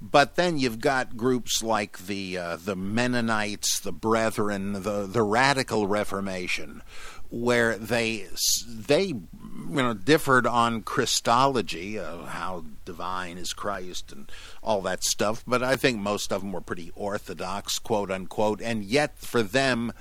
But 0.00 0.36
then 0.36 0.58
you've 0.58 0.80
got 0.80 1.16
groups 1.16 1.62
like 1.62 1.98
the 2.06 2.38
uh, 2.38 2.56
the 2.56 2.76
Mennonites, 2.76 3.80
the 3.80 3.92
Brethren, 3.92 4.74
the 4.74 5.06
the 5.06 5.22
Radical 5.22 5.88
Reformation, 5.88 6.82
where 7.30 7.76
they 7.76 8.26
they 8.66 9.06
you 9.06 9.24
know 9.70 9.94
differed 9.94 10.46
on 10.46 10.82
Christology, 10.82 11.98
uh, 11.98 12.26
how 12.26 12.64
divine 12.84 13.38
is 13.38 13.52
Christ, 13.52 14.12
and 14.12 14.30
all 14.62 14.80
that 14.82 15.02
stuff. 15.02 15.42
But 15.46 15.62
I 15.64 15.74
think 15.74 15.98
most 15.98 16.32
of 16.32 16.42
them 16.42 16.52
were 16.52 16.60
pretty 16.60 16.92
orthodox, 16.94 17.78
quote 17.80 18.10
unquote. 18.10 18.62
And 18.62 18.84
yet, 18.84 19.18
for 19.18 19.42
them, 19.42 19.92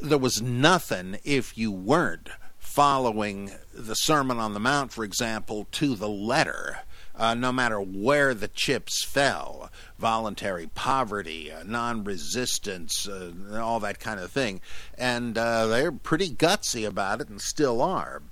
there 0.00 0.18
was 0.18 0.42
nothing 0.42 1.18
if 1.24 1.56
you 1.56 1.72
weren't 1.72 2.28
following 2.58 3.52
the 3.72 3.94
Sermon 3.94 4.38
on 4.38 4.52
the 4.52 4.60
Mount, 4.60 4.92
for 4.92 5.04
example, 5.04 5.66
to 5.72 5.94
the 5.94 6.08
letter. 6.08 6.80
Uh, 7.16 7.34
no 7.34 7.50
matter 7.50 7.80
where 7.80 8.34
the 8.34 8.48
chips 8.48 9.02
fell, 9.02 9.70
voluntary 9.98 10.66
poverty, 10.74 11.50
uh, 11.50 11.62
non 11.64 12.04
resistance, 12.04 13.08
uh, 13.08 13.32
all 13.54 13.80
that 13.80 13.98
kind 13.98 14.20
of 14.20 14.30
thing. 14.30 14.60
And 14.98 15.38
uh, 15.38 15.66
they're 15.66 15.92
pretty 15.92 16.28
gutsy 16.28 16.86
about 16.86 17.20
it 17.20 17.28
and 17.28 17.40
still 17.40 17.80
are. 17.80 18.22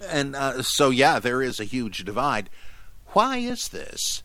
And 0.00 0.34
uh, 0.34 0.62
so, 0.62 0.90
yeah, 0.90 1.18
there 1.18 1.42
is 1.42 1.60
a 1.60 1.64
huge 1.64 2.04
divide. 2.04 2.50
Why 3.08 3.38
is 3.38 3.68
this? 3.68 4.22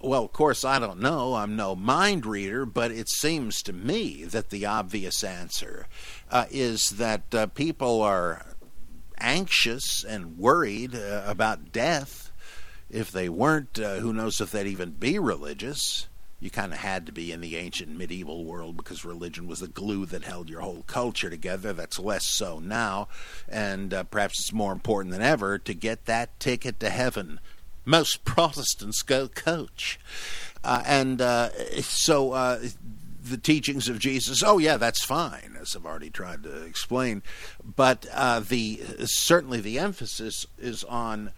Well, 0.00 0.24
of 0.24 0.32
course, 0.32 0.64
I 0.64 0.78
don't 0.78 1.00
know. 1.00 1.34
I'm 1.34 1.56
no 1.56 1.74
mind 1.74 2.26
reader, 2.26 2.66
but 2.66 2.90
it 2.90 3.08
seems 3.08 3.62
to 3.62 3.72
me 3.72 4.24
that 4.24 4.50
the 4.50 4.66
obvious 4.66 5.24
answer 5.24 5.86
uh, 6.30 6.44
is 6.50 6.90
that 6.90 7.34
uh, 7.34 7.46
people 7.46 8.02
are 8.02 8.44
anxious 9.16 10.04
and 10.04 10.36
worried 10.36 10.94
uh, 10.94 11.22
about 11.26 11.72
death. 11.72 12.23
If 12.94 13.10
they 13.10 13.28
weren't, 13.28 13.78
uh, 13.80 13.96
who 13.96 14.12
knows 14.12 14.40
if 14.40 14.52
they'd 14.52 14.68
even 14.68 14.92
be 14.92 15.18
religious? 15.18 16.06
You 16.38 16.48
kind 16.48 16.72
of 16.72 16.78
had 16.78 17.06
to 17.06 17.12
be 17.12 17.32
in 17.32 17.40
the 17.40 17.56
ancient 17.56 17.96
medieval 17.96 18.44
world 18.44 18.76
because 18.76 19.04
religion 19.04 19.48
was 19.48 19.60
the 19.60 19.66
glue 19.66 20.06
that 20.06 20.22
held 20.22 20.48
your 20.48 20.60
whole 20.60 20.84
culture 20.86 21.28
together. 21.28 21.72
That's 21.72 21.98
less 21.98 22.24
so 22.24 22.60
now, 22.60 23.08
and 23.48 23.92
uh, 23.92 24.04
perhaps 24.04 24.38
it's 24.38 24.52
more 24.52 24.72
important 24.72 25.12
than 25.12 25.22
ever 25.22 25.58
to 25.58 25.74
get 25.74 26.04
that 26.04 26.38
ticket 26.38 26.78
to 26.80 26.90
heaven. 26.90 27.40
Most 27.84 28.24
Protestants 28.24 29.02
go 29.02 29.26
coach. 29.26 29.98
Uh, 30.62 30.82
and 30.86 31.20
uh, 31.20 31.50
so 31.82 32.32
uh, 32.32 32.60
the 33.24 33.38
teachings 33.38 33.88
of 33.88 33.98
Jesus. 33.98 34.42
Oh 34.44 34.58
yeah, 34.58 34.76
that's 34.76 35.04
fine, 35.04 35.56
as 35.60 35.74
I've 35.74 35.86
already 35.86 36.10
tried 36.10 36.42
to 36.44 36.62
explain. 36.62 37.22
But 37.64 38.06
uh, 38.12 38.40
the 38.40 38.80
certainly 39.04 39.60
the 39.60 39.78
emphasis 39.78 40.46
is 40.58 40.84
on, 40.84 41.32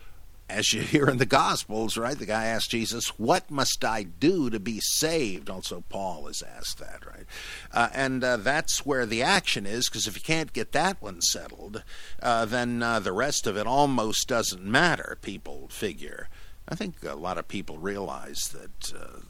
as 0.49 0.73
you 0.73 0.81
hear 0.81 1.09
in 1.09 1.19
the 1.19 1.27
Gospels, 1.27 1.97
right? 1.97 2.19
The 2.19 2.27
guy 2.27 2.45
asked 2.47 2.71
Jesus, 2.71 3.09
"What 3.19 3.51
must 3.51 3.85
I 3.85 4.05
do 4.05 4.49
to 4.51 4.61
be 4.61 4.81
saved?" 4.81 5.51
Also, 5.51 5.85
Paul 5.89 6.27
has 6.27 6.43
asked 6.43 6.79
that, 6.79 7.05
right? 7.05 7.27
Uh, 7.73 7.89
and 7.93 8.23
uh, 8.23 8.37
that's 8.37 8.87
where 8.87 9.07
the 9.07 9.23
action 9.23 9.67
is, 9.67 9.89
because 9.89 10.07
if 10.07 10.15
you 10.15 10.23
can't 10.23 10.53
get 10.53 10.73
that 10.73 11.03
one 11.03 11.21
settled, 11.21 11.83
uh, 12.23 12.45
then 12.45 12.83
uh, 12.83 13.01
the 13.01 13.13
rest 13.13 13.47
of 13.47 13.57
it 13.57 13.67
almost 13.67 14.29
doesn't 14.29 14.65
matter. 14.65 15.19
People 15.21 15.69
figure. 15.69 16.29
I 16.69 16.75
think 16.75 17.05
a 17.05 17.15
lot 17.15 17.39
of 17.39 17.49
people 17.49 17.79
realize 17.79 18.49
that 18.49 18.93
uh, 18.95 19.21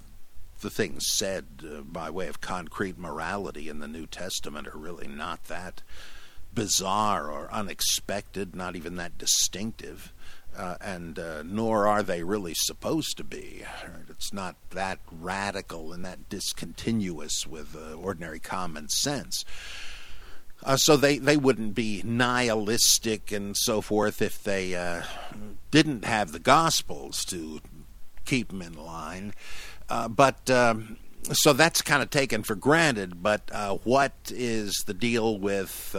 the 0.61 0.71
things 0.71 1.07
said 1.09 1.47
uh, 1.63 1.83
by 1.83 2.11
way 2.11 2.29
of 2.29 2.41
concrete 2.41 2.99
morality 2.99 3.69
in 3.69 3.79
the 3.79 3.89
New 3.89 4.07
Testament 4.07 4.67
are 4.67 4.79
really 4.79 5.07
not 5.07 5.45
that 5.45 5.83
bizarre 6.55 7.31
or 7.31 7.53
unexpected, 7.53 8.57
not 8.57 8.75
even 8.75 8.97
that 8.97 9.19
distinctive. 9.19 10.13
Uh, 10.57 10.77
and 10.81 11.19
uh, 11.19 11.43
nor 11.45 11.87
are 11.87 12.03
they 12.03 12.23
really 12.23 12.55
supposed 12.55 13.17
to 13.19 13.25
be. 13.25 13.63
It's 14.09 14.33
not 14.33 14.57
that 14.71 14.99
radical 15.13 15.93
and 15.93 16.05
that 16.05 16.31
discontinuous 16.31 17.47
with 17.47 17.77
uh, 17.77 17.95
ordinary 17.95 18.39
common 18.39 18.89
sense. 18.89 19.45
Uh, 20.65 20.77
so 20.77 20.97
they, 20.97 21.19
they 21.19 21.37
wouldn't 21.37 21.75
be 21.75 22.01
nihilistic 22.05 23.31
and 23.31 23.55
so 23.57 23.83
forth 23.83 24.23
if 24.23 24.43
they 24.43 24.75
uh, 24.75 25.03
didn't 25.71 26.07
have 26.07 26.33
the 26.33 26.39
Gospels 26.39 27.23
to 27.27 27.61
keep 28.25 28.49
them 28.49 28.63
in 28.63 28.73
line. 28.73 29.35
Uh, 29.91 30.09
but 30.09 30.49
um, 30.49 30.97
so 31.33 31.53
that's 31.53 31.83
kind 31.83 32.03
of 32.03 32.09
taken 32.09 32.43
for 32.43 32.55
granted. 32.55 33.23
But 33.23 33.51
what 33.85 34.15
is 34.31 34.73
the 34.87 34.95
deal 34.95 35.39
with 35.39 35.95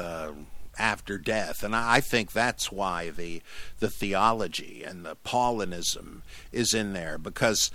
after 0.77 1.17
death? 1.17 1.63
And 1.63 1.75
I, 1.75 2.01
think 2.01 2.31
that's 2.31 2.71
why 2.71 3.09
the 3.09 3.41
the 3.79 3.89
theology 3.89 4.83
and 4.85 5.05
the 5.05 5.15
Paulinism 5.15 6.21
is 6.51 6.73
in 6.73 6.93
there 6.93 7.17
because, 7.17 7.71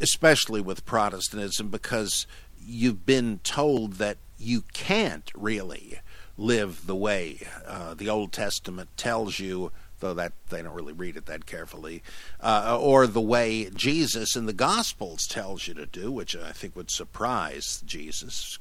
especially 0.00 0.60
with 0.60 0.86
Protestantism, 0.86 1.68
because 1.68 2.26
you've 2.60 3.04
been 3.06 3.40
told 3.42 3.94
that 3.94 4.18
you 4.38 4.62
can't 4.72 5.30
really 5.34 5.98
live 6.36 6.86
the 6.86 6.96
way 6.96 7.38
uh, 7.66 7.94
the 7.94 8.08
Old 8.08 8.32
Testament 8.32 8.88
tells 8.96 9.38
you 9.38 9.70
though 10.02 10.12
that 10.12 10.32
they 10.50 10.60
don't 10.60 10.74
really 10.74 10.92
read 10.92 11.16
it 11.16 11.24
that 11.26 11.46
carefully, 11.46 12.02
uh, 12.40 12.78
or 12.78 13.06
the 13.06 13.20
way 13.20 13.70
Jesus 13.70 14.36
in 14.36 14.44
the 14.44 14.52
Gospels 14.52 15.26
tells 15.26 15.66
you 15.66 15.72
to 15.74 15.86
do, 15.86 16.12
which 16.12 16.36
I 16.36 16.52
think 16.52 16.76
would 16.76 16.90
surprise 16.90 17.82
Jesus 17.86 18.58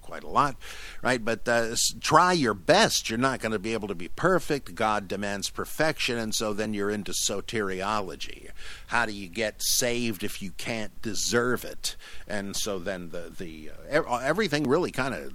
quite 0.00 0.22
a 0.22 0.28
lot, 0.28 0.54
right? 1.02 1.24
But 1.24 1.48
uh, 1.48 1.74
try 2.00 2.32
your 2.32 2.54
best. 2.54 3.10
You're 3.10 3.18
not 3.18 3.40
going 3.40 3.52
to 3.52 3.58
be 3.58 3.72
able 3.72 3.88
to 3.88 3.94
be 3.94 4.08
perfect. 4.08 4.76
God 4.76 5.08
demands 5.08 5.50
perfection, 5.50 6.18
and 6.18 6.34
so 6.34 6.52
then 6.52 6.74
you're 6.74 6.90
into 6.90 7.12
soteriology. 7.12 8.50
How 8.88 9.06
do 9.06 9.12
you 9.12 9.28
get 9.28 9.62
saved 9.62 10.22
if 10.22 10.42
you 10.42 10.52
can't 10.52 11.02
deserve 11.02 11.64
it? 11.64 11.96
And 12.28 12.54
so 12.54 12.78
then 12.78 13.08
the 13.08 13.32
the 13.36 13.70
uh, 13.90 14.18
everything 14.18 14.64
really 14.64 14.92
kind 14.92 15.14
of 15.14 15.32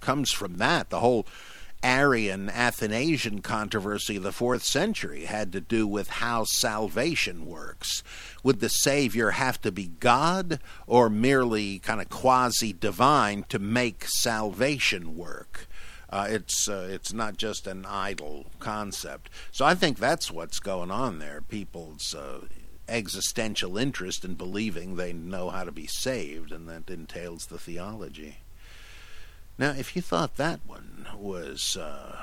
comes 0.00 0.32
from 0.32 0.56
that. 0.56 0.90
The 0.90 1.00
whole 1.00 1.26
Arian 1.82 2.48
Athanasian 2.48 3.42
controversy 3.42 4.16
of 4.16 4.22
the 4.22 4.32
fourth 4.32 4.62
century 4.62 5.24
had 5.24 5.52
to 5.52 5.60
do 5.60 5.86
with 5.86 6.08
how 6.08 6.44
salvation 6.44 7.46
works. 7.46 8.02
Would 8.42 8.60
the 8.60 8.68
Savior 8.68 9.30
have 9.30 9.60
to 9.62 9.72
be 9.72 9.88
God 9.88 10.60
or 10.86 11.10
merely 11.10 11.78
kind 11.78 12.00
of 12.00 12.08
quasi 12.08 12.72
divine 12.72 13.44
to 13.48 13.58
make 13.58 14.04
salvation 14.06 15.16
work? 15.16 15.66
Uh, 16.08 16.26
it's 16.28 16.68
uh, 16.68 16.88
it's 16.90 17.12
not 17.12 17.38
just 17.38 17.66
an 17.66 17.86
idle 17.86 18.46
concept. 18.60 19.30
So 19.50 19.64
I 19.64 19.74
think 19.74 19.98
that's 19.98 20.30
what's 20.30 20.60
going 20.60 20.90
on 20.90 21.18
there. 21.18 21.40
People's 21.40 22.14
uh, 22.14 22.40
existential 22.88 23.78
interest 23.78 24.24
in 24.24 24.34
believing 24.34 24.96
they 24.96 25.12
know 25.12 25.48
how 25.48 25.64
to 25.64 25.72
be 25.72 25.86
saved, 25.86 26.52
and 26.52 26.68
that 26.68 26.90
entails 26.90 27.46
the 27.46 27.58
theology. 27.58 28.41
Now, 29.58 29.70
if 29.70 29.94
you 29.94 30.02
thought 30.02 30.36
that 30.36 30.60
one 30.66 31.06
was 31.16 31.76
uh, 31.76 32.16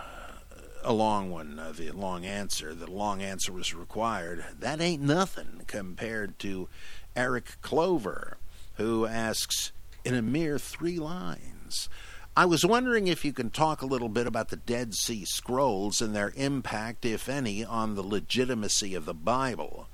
a 0.84 0.94
long 0.94 1.30
one, 1.30 1.60
uh, 1.60 1.72
the 1.72 1.92
long 1.92 2.26
answer, 2.26 2.74
the 2.74 2.90
long 2.90 3.22
answer 3.22 3.52
was 3.52 3.74
required, 3.74 4.44
that 4.60 4.82
ain't 4.82 5.02
nothing 5.02 5.62
compared 5.68 6.40
to 6.40 6.68
Eric 7.16 7.58
Clover, 7.62 8.38
who 8.76 9.06
asks 9.06 9.72
in 10.04 10.16
a 10.16 10.22
mere 10.22 10.58
three 10.58 10.98
lines. 10.98 11.90
I 12.36 12.46
was 12.46 12.66
wondering 12.66 13.08
if 13.08 13.26
you 13.26 13.34
can 13.34 13.50
talk 13.50 13.82
a 13.82 13.88
little 13.88 14.10
bit 14.10 14.26
about 14.26 14.50
the 14.50 14.56
Dead 14.56 14.94
Sea 14.94 15.26
Scrolls 15.26 16.02
and 16.02 16.16
their 16.16 16.32
impact, 16.36 17.06
if 17.06 17.28
any, 17.28 17.66
on 17.66 17.96
the 17.96 18.04
legitimacy 18.04 18.96
of 18.96 19.06
the 19.06 19.14
Bible. 19.14 19.90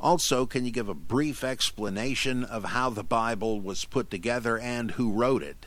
Also, 0.00 0.46
can 0.46 0.64
you 0.64 0.70
give 0.70 0.88
a 0.88 0.94
brief 0.94 1.44
explanation 1.44 2.42
of 2.42 2.64
how 2.64 2.88
the 2.88 3.04
Bible 3.04 3.60
was 3.60 3.84
put 3.84 4.10
together 4.10 4.58
and 4.58 4.92
who 4.92 5.12
wrote 5.12 5.42
it? 5.42 5.66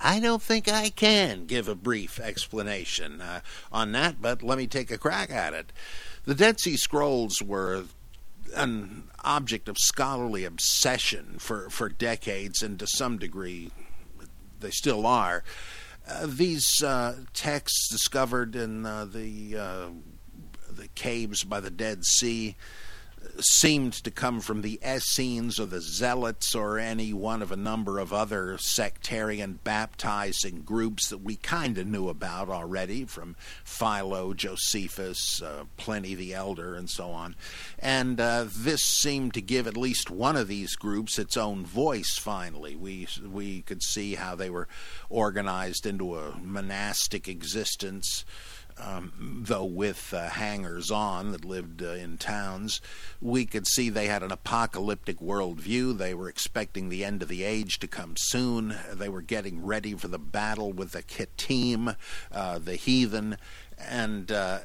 I 0.00 0.18
don't 0.18 0.42
think 0.42 0.68
I 0.68 0.88
can 0.88 1.46
give 1.46 1.68
a 1.68 1.74
brief 1.74 2.18
explanation 2.18 3.20
uh, 3.20 3.40
on 3.70 3.92
that, 3.92 4.20
but 4.20 4.42
let 4.42 4.58
me 4.58 4.66
take 4.66 4.90
a 4.90 4.98
crack 4.98 5.30
at 5.30 5.52
it. 5.52 5.72
The 6.24 6.34
Dead 6.34 6.58
Sea 6.58 6.76
Scrolls 6.76 7.42
were 7.42 7.84
an 8.54 9.04
object 9.24 9.68
of 9.68 9.76
scholarly 9.78 10.44
obsession 10.44 11.36
for, 11.38 11.68
for 11.70 11.88
decades, 11.88 12.62
and 12.62 12.78
to 12.78 12.86
some 12.86 13.18
degree, 13.18 13.70
they 14.60 14.70
still 14.70 15.06
are. 15.06 15.44
Uh, 16.08 16.26
these 16.26 16.82
uh, 16.82 17.16
texts 17.34 17.88
discovered 17.90 18.56
in 18.56 18.86
uh, 18.86 19.04
the 19.04 19.56
uh, 19.56 19.86
the 20.68 20.88
caves 20.94 21.44
by 21.44 21.60
the 21.60 21.70
Dead 21.70 22.04
Sea 22.04 22.56
seemed 23.38 23.92
to 23.92 24.10
come 24.10 24.40
from 24.40 24.62
the 24.62 24.80
Essenes 24.86 25.58
or 25.58 25.66
the 25.66 25.80
Zealots 25.80 26.54
or 26.54 26.78
any 26.78 27.12
one 27.12 27.42
of 27.42 27.52
a 27.52 27.56
number 27.56 27.98
of 27.98 28.12
other 28.12 28.56
sectarian 28.58 29.58
baptizing 29.64 30.62
groups 30.62 31.08
that 31.08 31.22
we 31.22 31.36
kind 31.36 31.78
of 31.78 31.86
knew 31.86 32.08
about 32.08 32.48
already 32.48 33.04
from 33.04 33.36
Philo, 33.64 34.34
Josephus, 34.34 35.42
uh, 35.42 35.64
Pliny 35.76 36.14
the 36.14 36.34
Elder, 36.34 36.74
and 36.74 36.88
so 36.88 37.10
on. 37.10 37.36
And 37.78 38.20
uh, 38.20 38.46
this 38.48 38.82
seemed 38.82 39.34
to 39.34 39.42
give 39.42 39.66
at 39.66 39.76
least 39.76 40.10
one 40.10 40.36
of 40.36 40.48
these 40.48 40.74
groups 40.76 41.18
its 41.18 41.36
own 41.36 41.64
voice 41.64 42.18
finally. 42.18 42.76
We, 42.76 43.06
we 43.30 43.62
could 43.62 43.82
see 43.82 44.14
how 44.14 44.34
they 44.34 44.50
were 44.50 44.68
organized 45.08 45.86
into 45.86 46.16
a 46.16 46.36
monastic 46.38 47.28
existence 47.28 48.24
Um, 48.78 49.42
though 49.46 49.64
with 49.64 50.12
uh, 50.14 50.28
hangers 50.28 50.90
on 50.90 51.32
that 51.32 51.44
lived 51.44 51.82
uh, 51.82 51.90
in 51.90 52.18
towns, 52.18 52.80
we 53.20 53.44
could 53.46 53.66
see 53.66 53.88
they 53.88 54.06
had 54.06 54.22
an 54.22 54.32
apocalyptic 54.32 55.18
worldview. 55.18 55.96
They 55.96 56.14
were 56.14 56.28
expecting 56.28 56.88
the 56.88 57.04
end 57.04 57.22
of 57.22 57.28
the 57.28 57.44
age 57.44 57.78
to 57.80 57.86
come 57.86 58.14
soon. 58.16 58.76
They 58.92 59.08
were 59.08 59.22
getting 59.22 59.64
ready 59.64 59.94
for 59.94 60.08
the 60.08 60.18
battle 60.18 60.72
with 60.72 60.92
the 60.92 61.02
Kittim, 61.02 61.96
uh, 62.32 62.58
the 62.58 62.76
heathen, 62.76 63.36
and 63.78 64.30
uh, 64.30 64.60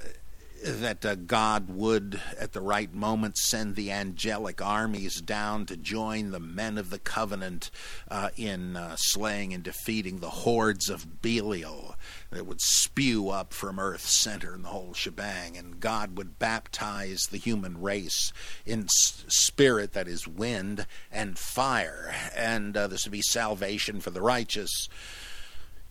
that 0.66 1.06
uh, 1.06 1.16
God 1.16 1.70
would, 1.70 2.20
at 2.40 2.54
the 2.54 2.62
right 2.62 2.92
moment, 2.94 3.38
send 3.38 3.76
the 3.76 3.92
angelic 3.92 4.62
armies 4.62 5.22
down 5.22 5.66
to 5.68 5.78
join 5.78 6.32
the 6.32 6.40
men 6.40 6.78
of 6.78 6.90
the 6.90 6.98
covenant 6.98 7.70
uh, 8.10 8.30
in 8.36 8.76
uh, 8.76 8.96
slaying 8.98 9.54
and 9.54 9.64
defeating 9.64 10.20
the 10.20 10.30
hordes 10.30 10.90
of 10.90 11.22
Belial 11.22 11.96
that 12.32 12.48
would 12.48 12.62
spew 12.62 13.30
up 13.30 13.54
from 13.54 13.80
Earth's 13.80 14.18
center 14.18 14.56
and 14.56 14.66
the 14.66 14.70
whole 14.70 14.94
shebang. 14.94 15.56
And 15.56 15.80
God 15.80 16.18
would 16.18 16.40
baptize 16.40 17.22
the 17.30 17.38
human 17.38 17.80
race 17.80 18.34
in 18.66 18.88
spirit, 18.90 19.94
that 19.94 20.08
is, 20.08 20.28
wind 20.28 20.88
and 21.12 21.38
fire. 21.38 22.14
And 22.36 22.76
uh, 22.76 22.88
this 22.88 23.06
would 23.06 23.12
be 23.12 23.22
salvation 23.22 24.00
for 24.02 24.10
the 24.10 24.22
righteous 24.22 24.90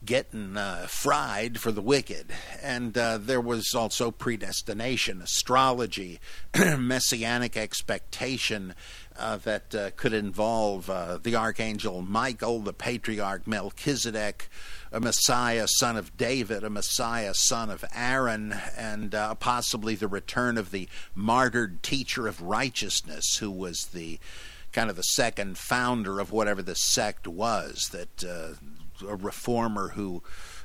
getting 0.05 0.57
uh, 0.57 0.87
fried 0.89 1.59
for 1.59 1.73
the 1.73 1.81
wicked. 1.81 2.33
And 2.63 2.97
uh, 2.97 3.19
there 3.19 3.41
was 3.41 3.75
also 3.75 4.11
predestination, 4.11 5.23
astrology, 5.23 6.21
messianic 6.79 7.57
expectation 7.57 8.75
uh, 9.17 9.37
that 9.39 9.75
uh, 9.75 9.91
could 9.97 10.13
involve 10.13 10.91
uh, 10.91 11.19
the 11.23 11.37
archangel 11.37 12.03
Michael, 12.03 12.61
the 12.61 12.73
patriarch 12.73 13.47
Melchizedek, 13.47 14.49
a 14.93 15.01
Messiah, 15.01 15.67
son 15.69 15.97
of 15.97 16.17
David, 16.17 16.65
a 16.65 16.71
Messiah, 16.71 17.35
son 17.35 17.71
of 17.71 17.85
Aaron, 17.95 18.55
and 18.77 19.15
uh, 19.15 19.35
possibly 19.35 19.95
the 19.95 20.09
return 20.09 20.59
of 20.59 20.71
the 20.71 20.89
martyred 21.15 21.83
teacher 21.83 22.27
of 22.27 22.43
righteousness, 22.43 23.37
who 23.37 23.51
was 23.51 23.89
the 23.93 24.19
kind 24.73 24.91
of 24.91 24.97
the 24.97 25.03
second 25.03 25.57
founder 25.57 26.19
of 26.19 26.33
whatever 26.33 26.61
the 26.61 26.75
sect 26.75 27.29
was 27.29 27.91
that 27.93 28.25
a 29.07 29.17
reformer 29.17 29.89
who 29.91 30.23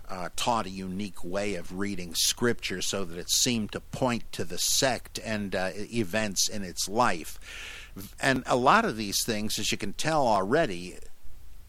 uh, 0.09 0.29
taught 0.35 0.65
a 0.65 0.71
unique 0.71 1.23
way 1.23 1.55
of 1.55 1.77
reading 1.77 2.13
scripture 2.15 2.81
so 2.81 3.05
that 3.05 3.17
it 3.17 3.29
seemed 3.29 3.71
to 3.71 3.79
point 3.79 4.31
to 4.31 4.43
the 4.43 4.57
sect 4.57 5.19
and 5.23 5.55
uh, 5.55 5.69
events 5.75 6.49
in 6.49 6.63
its 6.63 6.89
life. 6.89 7.39
And 8.19 8.43
a 8.45 8.55
lot 8.55 8.85
of 8.85 8.97
these 8.97 9.23
things, 9.23 9.59
as 9.59 9.71
you 9.71 9.77
can 9.77 9.93
tell 9.93 10.25
already, 10.27 10.97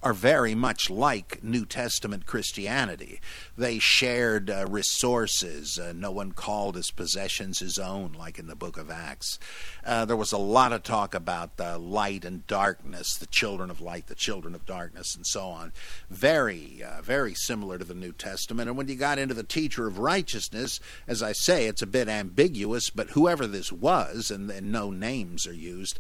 are 0.03 0.15
very 0.15 0.55
much 0.55 0.89
like 0.89 1.45
New 1.45 1.67
Testament 1.67 2.27
Christianity. 2.27 3.21
They 3.57 3.79
shared 3.79 4.49
uh, 4.49 4.67
resources. 4.67 5.79
Uh, 5.79 5.93
no 5.95 6.11
one 6.11 6.33
called 6.33 6.77
his 6.77 6.91
possessions 6.91 7.59
his 7.59 7.79
own, 7.79 8.15
like 8.19 8.39
in 8.39 8.47
the 8.47 8.57
book 8.57 8.79
of 8.79 8.91
Acts. 8.91 9.39
Uh, 9.85 10.05
there 10.05 10.17
was 10.17 10.33
a 10.33 10.39
lot 10.39 10.73
of 10.73 10.83
talk 10.83 11.15
about 11.15 11.59
light 11.79 12.25
and 12.25 12.47
darkness, 12.47 13.17
the 13.17 13.27
children 13.27 13.71
of 13.71 13.81
light, 13.81 14.07
the 14.07 14.15
children 14.15 14.55
of 14.55 14.65
darkness, 14.65 15.15
and 15.15 15.27
so 15.27 15.47
on. 15.49 15.73
Very, 16.09 16.83
uh, 16.83 17.03
very 17.03 17.35
similar 17.35 17.77
to 17.77 17.85
the 17.85 17.95
New 17.95 18.13
Testament. 18.13 18.69
And 18.69 18.79
when 18.79 18.89
you 18.89 18.95
got 18.95 19.19
into 19.19 19.35
the 19.35 19.43
teacher 19.43 19.87
of 19.87 19.99
righteousness, 19.99 20.81
as 21.07 21.23
I 21.23 21.33
say, 21.33 21.67
it's 21.67 21.83
a 21.83 21.87
bit 21.87 22.09
ambiguous, 22.09 22.89
but 22.89 23.11
whoever 23.11 23.47
this 23.47 23.73
was, 23.73 24.31
and, 24.31 24.51
and 24.51 24.73
no 24.73 24.91
names 24.91 25.47
are 25.47 25.53
used, 25.53 25.99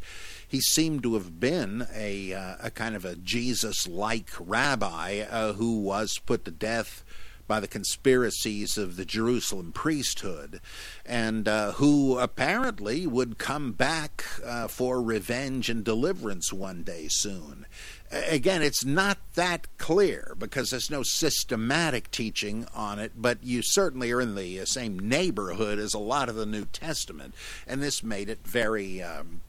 he 0.50 0.60
seemed 0.60 1.04
to 1.04 1.14
have 1.14 1.38
been 1.38 1.86
a, 1.94 2.34
uh, 2.34 2.56
a 2.60 2.70
kind 2.72 2.96
of 2.96 3.04
a 3.04 3.14
Jesus 3.14 3.86
like 3.86 4.30
rabbi 4.40 5.20
uh, 5.20 5.52
who 5.52 5.80
was 5.80 6.18
put 6.18 6.44
to 6.44 6.50
death 6.50 7.04
by 7.46 7.60
the 7.60 7.68
conspiracies 7.68 8.76
of 8.76 8.96
the 8.96 9.04
Jerusalem 9.04 9.70
priesthood, 9.72 10.60
and 11.06 11.46
uh, 11.46 11.72
who 11.72 12.18
apparently 12.18 13.06
would 13.06 13.38
come 13.38 13.72
back 13.72 14.24
uh, 14.44 14.66
for 14.66 15.00
revenge 15.00 15.68
and 15.68 15.84
deliverance 15.84 16.52
one 16.52 16.82
day 16.82 17.06
soon. 17.08 17.66
Again, 18.10 18.62
it's 18.62 18.84
not 18.84 19.18
that 19.34 19.66
clear 19.78 20.34
because 20.38 20.70
there's 20.70 20.90
no 20.90 21.02
systematic 21.04 22.10
teaching 22.10 22.66
on 22.74 22.98
it, 22.98 23.12
but 23.16 23.42
you 23.42 23.62
certainly 23.62 24.12
are 24.12 24.20
in 24.20 24.34
the 24.34 24.64
same 24.64 24.98
neighborhood 24.98 25.78
as 25.78 25.94
a 25.94 25.98
lot 25.98 26.28
of 26.28 26.34
the 26.34 26.46
New 26.46 26.64
Testament, 26.64 27.34
and 27.68 27.80
this 27.80 28.02
made 28.02 28.28
it 28.28 28.46
very 28.46 29.00
um, 29.00 29.42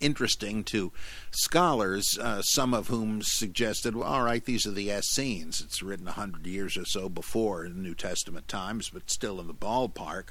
interesting 0.00 0.64
to 0.64 0.92
scholars, 1.30 2.18
uh, 2.18 2.42
some 2.42 2.74
of 2.74 2.88
whom 2.88 3.22
suggested, 3.22 3.94
well, 3.94 4.08
all 4.08 4.22
right, 4.22 4.44
these 4.44 4.66
are 4.66 4.72
the 4.72 4.90
Essenes. 4.90 5.60
It's 5.60 5.82
written 5.82 6.08
a 6.08 6.12
hundred 6.12 6.46
years 6.46 6.76
or 6.76 6.84
so 6.84 7.08
before 7.08 7.64
in 7.64 7.82
New 7.82 7.94
Testament 7.94 8.48
times, 8.48 8.90
but 8.90 9.10
still 9.10 9.40
in 9.40 9.46
the 9.46 9.54
ballpark 9.54 10.28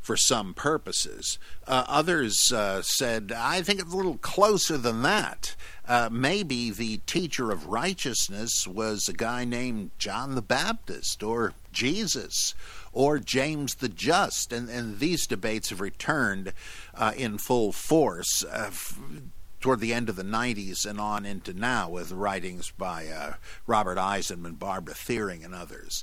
for 0.00 0.16
some 0.16 0.54
purposes. 0.54 1.38
Uh, 1.66 1.84
others 1.86 2.52
uh, 2.52 2.82
said, 2.82 3.32
I 3.36 3.62
think 3.62 3.80
it's 3.80 3.92
a 3.92 3.96
little 3.96 4.18
closer 4.18 4.78
than 4.78 5.02
that. 5.02 5.54
Uh, 5.86 6.08
maybe 6.10 6.70
the 6.70 6.98
teacher 7.06 7.50
of 7.50 7.66
righteousness 7.66 8.66
was 8.66 9.08
a 9.08 9.12
guy 9.12 9.44
named 9.44 9.90
John 9.98 10.34
the 10.34 10.42
Baptist 10.42 11.22
or 11.22 11.54
Jesus 11.72 12.54
or 12.98 13.20
James 13.20 13.76
the 13.76 13.88
Just. 13.88 14.52
And, 14.52 14.68
and 14.68 14.98
these 14.98 15.28
debates 15.28 15.70
have 15.70 15.80
returned 15.80 16.52
uh, 16.96 17.12
in 17.16 17.38
full 17.38 17.70
force. 17.70 18.42
Uh, 18.42 18.64
f- 18.66 18.98
toward 19.60 19.78
the 19.78 19.94
end 19.94 20.08
of 20.08 20.16
the 20.16 20.24
90s 20.24 20.84
and 20.84 21.00
on 21.00 21.24
into 21.24 21.52
now 21.52 21.88
with 21.88 22.10
writings 22.10 22.72
by 22.72 23.06
uh, 23.06 23.34
Robert 23.68 23.98
Eisenman, 23.98 24.58
Barbara 24.58 24.94
Thiering, 24.94 25.44
and 25.44 25.54
others. 25.54 26.02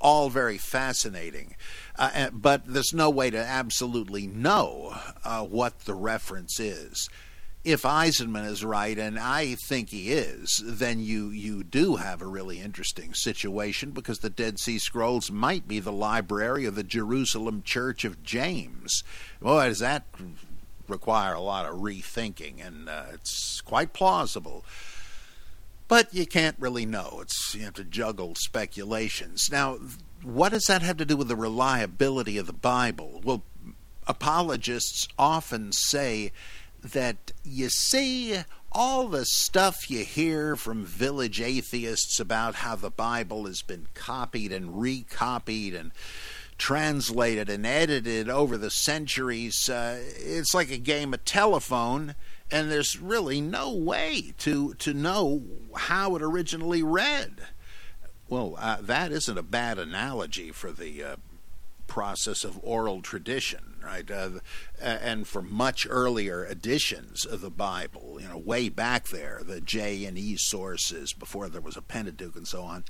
All 0.00 0.30
very 0.30 0.58
fascinating. 0.58 1.56
Uh, 1.96 2.30
but 2.32 2.62
there's 2.66 2.94
no 2.94 3.10
way 3.10 3.30
to 3.30 3.38
absolutely 3.38 4.28
know 4.28 4.96
uh, 5.24 5.44
what 5.44 5.80
the 5.80 5.94
reference 5.94 6.60
is 6.60 7.08
if 7.64 7.82
Eisenman 7.82 8.46
is 8.46 8.64
right, 8.64 8.98
and 8.98 9.18
I 9.18 9.56
think 9.66 9.90
he 9.90 10.12
is, 10.12 10.62
then 10.64 11.00
you 11.00 11.30
you 11.30 11.64
do 11.64 11.96
have 11.96 12.22
a 12.22 12.26
really 12.26 12.60
interesting 12.60 13.14
situation 13.14 13.90
because 13.90 14.18
the 14.20 14.30
Dead 14.30 14.58
Sea 14.58 14.78
Scrolls 14.78 15.30
might 15.30 15.68
be 15.68 15.80
the 15.80 15.92
library 15.92 16.64
of 16.64 16.76
the 16.76 16.84
Jerusalem 16.84 17.62
Church 17.62 18.04
of 18.04 18.22
James. 18.22 19.02
Boy, 19.40 19.68
does 19.68 19.80
that 19.80 20.04
require 20.88 21.34
a 21.34 21.40
lot 21.40 21.66
of 21.66 21.76
rethinking, 21.76 22.64
and 22.64 22.88
uh, 22.88 23.04
it's 23.12 23.60
quite 23.60 23.92
plausible. 23.92 24.64
But 25.86 26.12
you 26.12 26.26
can't 26.26 26.56
really 26.58 26.84
know. 26.86 27.20
It's 27.22 27.54
you 27.54 27.64
have 27.64 27.74
to 27.74 27.84
juggle 27.84 28.34
speculations. 28.34 29.48
Now, 29.50 29.78
what 30.22 30.50
does 30.50 30.64
that 30.64 30.82
have 30.82 30.98
to 30.98 31.04
do 31.04 31.16
with 31.16 31.28
the 31.28 31.36
reliability 31.36 32.36
of 32.36 32.46
the 32.46 32.52
Bible? 32.52 33.20
Well, 33.24 33.42
apologists 34.06 35.08
often 35.18 35.72
say 35.72 36.32
that 36.92 37.32
you 37.44 37.68
see 37.68 38.38
all 38.70 39.08
the 39.08 39.24
stuff 39.24 39.90
you 39.90 40.04
hear 40.04 40.56
from 40.56 40.84
village 40.84 41.40
atheists 41.40 42.20
about 42.20 42.56
how 42.56 42.76
the 42.76 42.90
Bible 42.90 43.46
has 43.46 43.62
been 43.62 43.88
copied 43.94 44.52
and 44.52 44.80
recopied 44.80 45.74
and 45.74 45.92
translated 46.58 47.48
and 47.48 47.64
edited 47.64 48.28
over 48.28 48.58
the 48.58 48.70
centuries. 48.70 49.68
Uh, 49.68 50.02
it's 50.18 50.54
like 50.54 50.70
a 50.70 50.78
game 50.78 51.14
of 51.14 51.24
telephone, 51.24 52.14
and 52.50 52.70
there's 52.70 52.98
really 52.98 53.40
no 53.40 53.74
way 53.74 54.34
to 54.38 54.74
to 54.74 54.92
know 54.92 55.42
how 55.74 56.16
it 56.16 56.22
originally 56.22 56.82
read. 56.82 57.48
Well, 58.28 58.56
uh, 58.58 58.78
that 58.82 59.10
isn't 59.12 59.38
a 59.38 59.42
bad 59.42 59.78
analogy 59.78 60.50
for 60.50 60.70
the 60.70 61.02
uh, 61.02 61.16
process 61.88 62.44
of 62.44 62.60
oral 62.62 63.02
tradition, 63.02 63.74
right? 63.82 64.08
Uh, 64.08 64.30
and 64.80 65.26
for 65.26 65.42
much 65.42 65.86
earlier 65.90 66.44
editions 66.44 67.24
of 67.24 67.40
the 67.40 67.50
Bible, 67.50 68.18
you 68.20 68.28
know, 68.28 68.38
way 68.38 68.68
back 68.68 69.08
there, 69.08 69.40
the 69.44 69.60
J 69.60 70.04
and 70.04 70.16
E 70.16 70.36
sources 70.36 71.12
before 71.12 71.48
there 71.48 71.60
was 71.60 71.76
a 71.76 71.82
Pentateuch 71.82 72.36
and 72.36 72.46
so 72.46 72.62
on. 72.62 72.84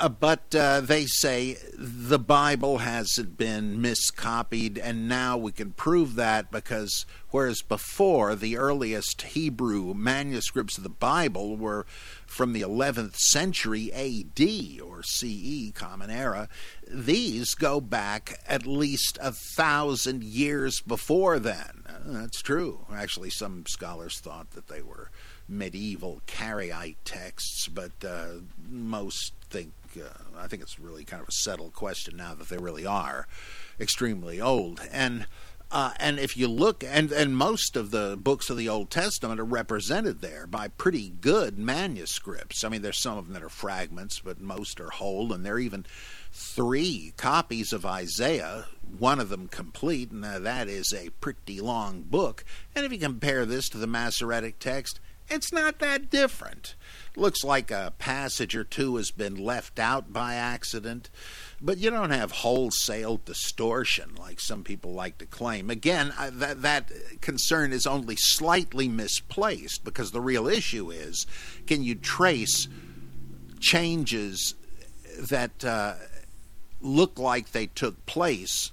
Uh, 0.00 0.08
but 0.08 0.54
uh, 0.54 0.80
they 0.80 1.06
say 1.06 1.56
the 1.76 2.20
Bible 2.20 2.78
hasn't 2.78 3.36
been 3.36 3.78
miscopied, 3.78 4.78
and 4.80 5.08
now 5.08 5.36
we 5.36 5.50
can 5.50 5.72
prove 5.72 6.14
that 6.14 6.52
because 6.52 7.04
whereas 7.30 7.62
before 7.62 8.36
the 8.36 8.56
earliest 8.56 9.22
Hebrew 9.22 9.94
manuscripts 9.94 10.76
of 10.76 10.84
the 10.84 10.88
Bible 10.88 11.56
were 11.56 11.84
from 12.26 12.52
the 12.52 12.60
11th 12.60 13.16
century 13.16 13.92
AD 13.92 14.80
or 14.80 15.02
CE, 15.02 15.72
Common 15.74 16.10
Era, 16.10 16.48
these 16.86 17.56
go 17.56 17.80
back 17.80 18.40
at 18.46 18.66
least 18.66 19.18
a 19.20 19.32
thousand 19.32 20.22
years 20.22 20.80
before 20.80 21.40
then. 21.40 21.82
Uh, 21.88 21.98
that's 22.04 22.40
true. 22.40 22.86
Actually, 22.92 23.30
some 23.30 23.64
scholars 23.66 24.20
thought 24.20 24.52
that 24.52 24.68
they 24.68 24.82
were 24.82 25.10
medieval 25.48 26.20
Karaite 26.26 26.96
texts, 27.04 27.68
but 27.68 27.92
uh, 28.06 28.34
most 28.68 29.32
think, 29.50 29.72
uh, 29.96 30.08
I 30.36 30.46
think 30.46 30.62
it's 30.62 30.78
really 30.78 31.04
kind 31.04 31.22
of 31.22 31.28
a 31.28 31.32
settled 31.32 31.74
question 31.74 32.16
now 32.16 32.34
that 32.34 32.48
they 32.48 32.58
really 32.58 32.86
are 32.86 33.26
extremely 33.80 34.40
old. 34.40 34.80
And 34.90 35.26
Uh, 35.70 35.92
and 36.00 36.18
if 36.18 36.34
you 36.34 36.48
look, 36.48 36.82
and, 36.82 37.12
and 37.12 37.36
most 37.36 37.76
of 37.76 37.90
the 37.90 38.16
books 38.18 38.48
of 38.48 38.56
the 38.56 38.70
Old 38.70 38.88
Testament 38.88 39.38
are 39.38 39.44
represented 39.44 40.22
there 40.22 40.46
by 40.46 40.68
pretty 40.68 41.10
good 41.20 41.58
manuscripts. 41.58 42.64
I 42.64 42.70
mean, 42.70 42.80
there's 42.80 43.02
some 43.02 43.18
of 43.18 43.26
them 43.26 43.34
that 43.34 43.42
are 43.42 43.50
fragments, 43.50 44.18
but 44.18 44.40
most 44.40 44.80
are 44.80 44.88
whole, 44.88 45.30
and 45.30 45.44
there 45.44 45.56
are 45.56 45.58
even 45.58 45.84
three 46.32 47.12
copies 47.18 47.74
of 47.74 47.84
Isaiah, 47.84 48.64
one 48.98 49.20
of 49.20 49.28
them 49.28 49.46
complete, 49.46 50.10
and 50.10 50.24
that 50.24 50.68
is 50.68 50.94
a 50.94 51.10
pretty 51.20 51.60
long 51.60 52.00
book. 52.00 52.46
And 52.74 52.86
if 52.86 52.92
you 52.92 52.98
compare 52.98 53.44
this 53.44 53.68
to 53.68 53.76
the 53.76 53.86
Masoretic 53.86 54.58
text, 54.58 55.00
it's 55.28 55.52
not 55.52 55.80
that 55.80 56.08
different. 56.08 56.76
Looks 57.18 57.42
like 57.42 57.72
a 57.72 57.92
passage 57.98 58.54
or 58.54 58.62
two 58.62 58.94
has 58.94 59.10
been 59.10 59.34
left 59.34 59.80
out 59.80 60.12
by 60.12 60.36
accident, 60.36 61.10
but 61.60 61.78
you 61.78 61.90
don't 61.90 62.12
have 62.12 62.30
wholesale 62.30 63.20
distortion 63.24 64.14
like 64.16 64.38
some 64.38 64.62
people 64.62 64.92
like 64.92 65.18
to 65.18 65.26
claim. 65.26 65.68
Again, 65.68 66.12
that, 66.16 66.62
that 66.62 66.92
concern 67.20 67.72
is 67.72 67.88
only 67.88 68.14
slightly 68.14 68.86
misplaced 68.86 69.82
because 69.82 70.12
the 70.12 70.20
real 70.20 70.46
issue 70.46 70.92
is 70.92 71.26
can 71.66 71.82
you 71.82 71.96
trace 71.96 72.68
changes 73.58 74.54
that 75.18 75.64
uh, 75.64 75.94
look 76.80 77.18
like 77.18 77.50
they 77.50 77.66
took 77.66 78.06
place 78.06 78.70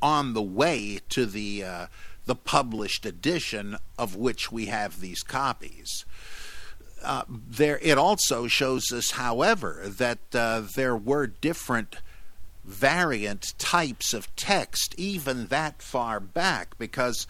on 0.00 0.34
the 0.34 0.42
way 0.42 1.00
to 1.08 1.26
the 1.26 1.64
uh, 1.64 1.86
the 2.24 2.36
published 2.36 3.04
edition 3.04 3.76
of 3.98 4.14
which 4.14 4.52
we 4.52 4.66
have 4.66 5.00
these 5.00 5.24
copies. 5.24 6.04
Uh, 7.02 7.24
there, 7.28 7.78
it 7.82 7.98
also 7.98 8.46
shows 8.46 8.92
us, 8.92 9.12
however, 9.12 9.82
that 9.86 10.18
uh, 10.34 10.62
there 10.74 10.96
were 10.96 11.26
different 11.26 11.96
variant 12.64 13.54
types 13.58 14.14
of 14.14 14.34
text, 14.36 14.94
even 14.96 15.46
that 15.48 15.82
far 15.82 16.20
back, 16.20 16.78
because 16.78 17.26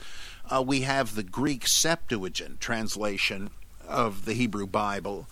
uh, 0.50 0.62
we 0.62 0.82
have 0.82 1.14
the 1.14 1.22
Greek 1.22 1.66
Septuagint 1.66 2.60
translation 2.60 3.50
of 3.88 4.24
the 4.24 4.34
Hebrew 4.34 4.66
Bible, 4.66 5.26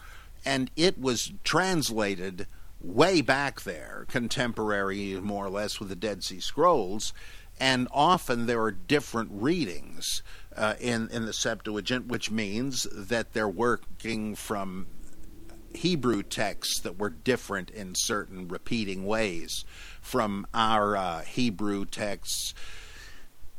and 0.44 0.70
it 0.76 0.98
was 0.98 1.32
translated 1.44 2.46
way 2.80 3.20
back 3.20 3.62
there, 3.62 4.06
contemporary 4.08 5.14
more 5.20 5.46
or 5.46 5.50
less 5.50 5.78
with 5.78 5.90
the 5.90 5.96
Dead 5.96 6.24
Sea 6.24 6.40
Scrolls, 6.40 7.12
and 7.58 7.86
often 7.92 8.46
there 8.46 8.62
are 8.62 8.72
different 8.72 9.30
readings 9.32 10.22
uh, 10.56 10.74
in 10.80 11.08
in 11.10 11.26
the 11.26 11.32
Septuagint, 11.32 12.06
which 12.06 12.30
means 12.30 12.86
that 12.92 13.32
they're 13.32 13.48
working 13.48 14.34
from 14.34 14.86
Hebrew 15.74 16.22
texts 16.22 16.80
that 16.80 16.98
were 16.98 17.10
different 17.10 17.70
in 17.70 17.94
certain 17.94 18.48
repeating 18.48 19.06
ways 19.06 19.64
from 20.00 20.46
our 20.52 20.96
uh, 20.96 21.20
Hebrew 21.22 21.84
texts. 21.84 22.54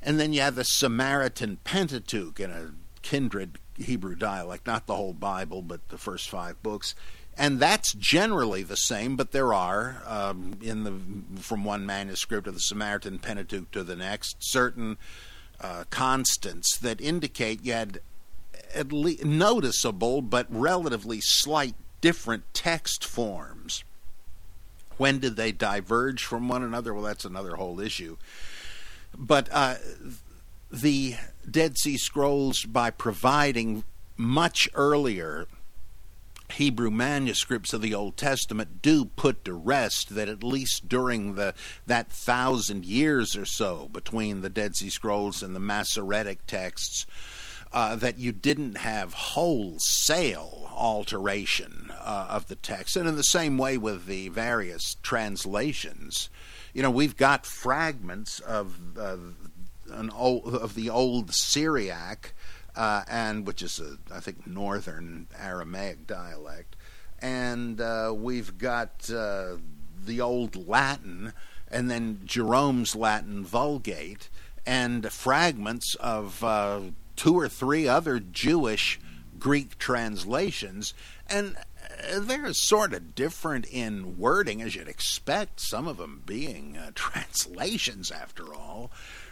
And 0.01 0.19
then 0.19 0.33
you 0.33 0.41
have 0.41 0.55
the 0.55 0.63
Samaritan 0.63 1.57
Pentateuch 1.63 2.39
in 2.39 2.49
a 2.49 2.71
kindred 3.01 3.59
Hebrew 3.77 4.15
dialect, 4.15 4.67
not 4.67 4.87
the 4.87 4.95
whole 4.95 5.13
Bible, 5.13 5.61
but 5.61 5.89
the 5.89 5.97
first 5.97 6.29
five 6.29 6.61
books 6.61 6.95
and 7.37 7.59
that's 7.59 7.93
generally 7.93 8.63
the 8.63 8.75
same. 8.75 9.15
But 9.15 9.31
there 9.31 9.53
are 9.53 10.01
um, 10.05 10.53
in 10.61 10.83
the 10.83 11.41
from 11.41 11.63
one 11.63 11.85
manuscript 11.85 12.47
of 12.47 12.53
the 12.53 12.59
Samaritan 12.59 13.19
Pentateuch 13.19 13.71
to 13.71 13.83
the 13.83 13.95
next 13.95 14.37
certain 14.39 14.97
uh, 15.61 15.83
constants 15.89 16.77
that 16.77 16.99
indicate 16.99 17.63
you 17.63 17.73
had 17.73 18.01
at 18.73 18.91
least 18.91 19.25
noticeable 19.25 20.21
but 20.21 20.47
relatively 20.49 21.19
slight 21.21 21.75
different 21.99 22.43
text 22.53 23.05
forms. 23.05 23.83
When 24.97 25.19
did 25.19 25.35
they 25.35 25.51
diverge 25.51 26.23
from 26.23 26.47
one 26.47 26.63
another? 26.63 26.93
Well, 26.93 27.03
that's 27.03 27.25
another 27.25 27.55
whole 27.55 27.79
issue. 27.79 28.17
But 29.17 29.49
uh, 29.51 29.75
the 30.71 31.15
Dead 31.49 31.77
Sea 31.77 31.97
Scrolls, 31.97 32.63
by 32.63 32.91
providing 32.91 33.83
much 34.15 34.69
earlier 34.73 35.47
Hebrew 36.51 36.91
manuscripts 36.91 37.73
of 37.73 37.81
the 37.81 37.93
Old 37.93 38.17
Testament 38.17 38.81
do 38.81 39.05
put 39.05 39.45
to 39.45 39.53
rest 39.53 40.15
that 40.15 40.29
at 40.29 40.43
least 40.43 40.87
during 40.87 41.35
the 41.35 41.53
that 41.87 42.11
thousand 42.11 42.85
years 42.85 43.35
or 43.35 43.45
so 43.45 43.89
between 43.91 44.41
the 44.41 44.49
Dead 44.49 44.75
Sea 44.75 44.89
Scrolls 44.89 45.41
and 45.41 45.55
the 45.55 45.59
Masoretic 45.59 46.45
texts, 46.45 47.05
uh, 47.73 47.95
that 47.95 48.17
you 48.17 48.31
didn't 48.31 48.77
have 48.77 49.13
wholesale 49.13 50.69
alteration 50.73 51.91
uh, 51.99 52.27
of 52.29 52.47
the 52.47 52.55
text, 52.55 52.95
and 52.95 53.07
in 53.07 53.15
the 53.15 53.23
same 53.23 53.57
way 53.57 53.77
with 53.77 54.05
the 54.05 54.29
various 54.29 54.95
translations, 55.01 56.29
you 56.73 56.81
know, 56.81 56.91
we've 56.91 57.17
got 57.17 57.45
fragments 57.45 58.39
of 58.41 58.97
uh, 58.97 59.17
an 59.91 60.09
old, 60.11 60.53
of 60.53 60.75
the 60.75 60.89
old 60.89 61.33
Syriac 61.33 62.33
uh, 62.75 63.03
and 63.09 63.45
which 63.45 63.61
is 63.61 63.79
a, 63.79 63.97
I 64.13 64.19
think 64.19 64.47
northern 64.47 65.27
Aramaic 65.39 66.07
dialect, 66.07 66.75
and 67.19 67.79
uh, 67.79 68.13
we've 68.15 68.57
got 68.57 69.09
uh, 69.09 69.57
the 70.05 70.21
old 70.21 70.67
Latin, 70.67 71.33
and 71.69 71.89
then 71.89 72.21
Jerome's 72.25 72.95
Latin 72.95 73.43
Vulgate, 73.43 74.29
and 74.65 75.11
fragments 75.11 75.95
of 75.95 76.43
uh, 76.43 76.81
two 77.15 77.35
or 77.35 77.49
three 77.49 77.87
other 77.87 78.19
Jewish 78.19 78.99
Greek 79.39 79.77
translations, 79.77 80.93
and 81.27 81.55
uh, 81.57 82.19
they're 82.19 82.53
sort 82.53 82.93
of 82.93 83.15
different 83.15 83.65
in 83.65 84.17
wording 84.17 84.61
as 84.61 84.75
you'd 84.75 84.87
expect. 84.87 85.59
Some 85.59 85.87
of 85.87 85.97
them 85.97 86.23
being 86.25 86.77
uh, 86.77 86.91
translations, 86.95 88.11
after 88.11 88.53
all 88.53 88.91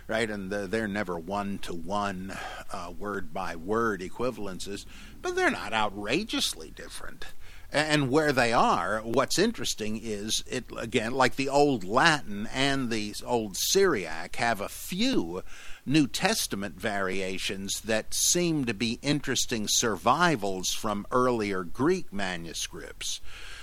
right? 0.10 0.30
And 0.30 0.52
the, 0.52 0.68
they're 0.68 0.88
never 0.88 1.18
one 1.18 1.60
to 1.60 1.74
one, 1.74 2.36
word 2.98 3.34
by 3.34 3.56
word 3.56 4.02
equivalences, 4.02 4.86
but 5.22 5.36
they're 5.36 5.52
not 5.52 5.72
outrageously 5.72 6.72
different. 6.72 7.26
And 7.72 8.10
where 8.10 8.34
they 8.34 8.52
are, 8.52 9.00
what's 9.04 9.38
interesting 9.38 10.00
is 10.02 10.44
it 10.50 10.66
again, 10.76 11.12
like 11.12 11.36
the 11.36 11.50
old 11.50 11.84
Latin 11.84 12.50
and 12.52 12.90
the 12.90 13.14
old 13.24 13.56
Syriac, 13.58 14.38
have 14.38 14.60
a 14.60 14.68
few 14.68 15.44
New 15.86 16.08
Testament 16.08 16.80
variations 16.80 17.82
that 17.82 18.16
seem 18.16 18.66
to 18.66 18.74
be 18.74 18.98
interesting 19.04 19.68
survivals 19.68 20.70
from 20.70 21.06
earlier 21.12 21.64
Greek 21.64 22.12
manuscripts 22.12 23.22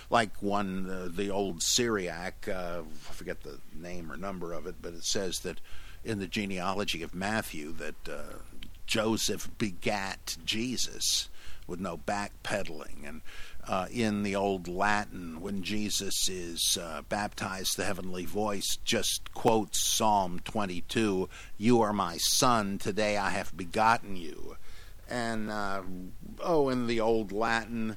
like 0.08 0.40
one, 0.40 0.88
uh, 0.88 1.08
the 1.10 1.30
old 1.30 1.62
Syriac, 1.62 2.48
uh, 2.48 2.82
I 2.82 3.12
forget 3.12 3.42
the 3.42 3.58
name 3.74 4.10
or 4.12 4.16
number 4.16 4.52
of 4.52 4.66
it, 4.66 4.76
but 4.80 4.94
it 4.94 5.04
says 5.04 5.40
that 5.40 5.60
in 6.06 6.20
the 6.20 6.26
genealogy 6.26 7.02
of 7.02 7.14
Matthew 7.14 7.72
that 7.72 8.08
uh, 8.08 8.38
Joseph 8.86 9.50
begat 9.58 10.36
Jesus 10.44 11.28
with 11.66 11.80
no 11.80 11.96
backpedaling. 11.98 13.06
And 13.06 13.22
uh, 13.66 13.86
in 13.90 14.22
the 14.22 14.36
old 14.36 14.68
Latin, 14.68 15.40
when 15.40 15.64
Jesus 15.64 16.28
is 16.28 16.78
uh, 16.80 17.02
baptized, 17.08 17.76
the 17.76 17.84
heavenly 17.84 18.24
voice 18.24 18.78
just 18.84 19.34
quotes 19.34 19.82
Psalm 19.82 20.40
22 20.44 21.28
You 21.58 21.80
are 21.80 21.92
my 21.92 22.18
son, 22.18 22.78
today 22.78 23.16
I 23.16 23.30
have 23.30 23.56
begotten 23.56 24.16
you. 24.16 24.56
And, 25.08 25.50
uh, 25.50 25.82
oh, 26.40 26.68
in 26.68 26.86
the 26.86 27.00
old 27.00 27.32
Latin, 27.32 27.96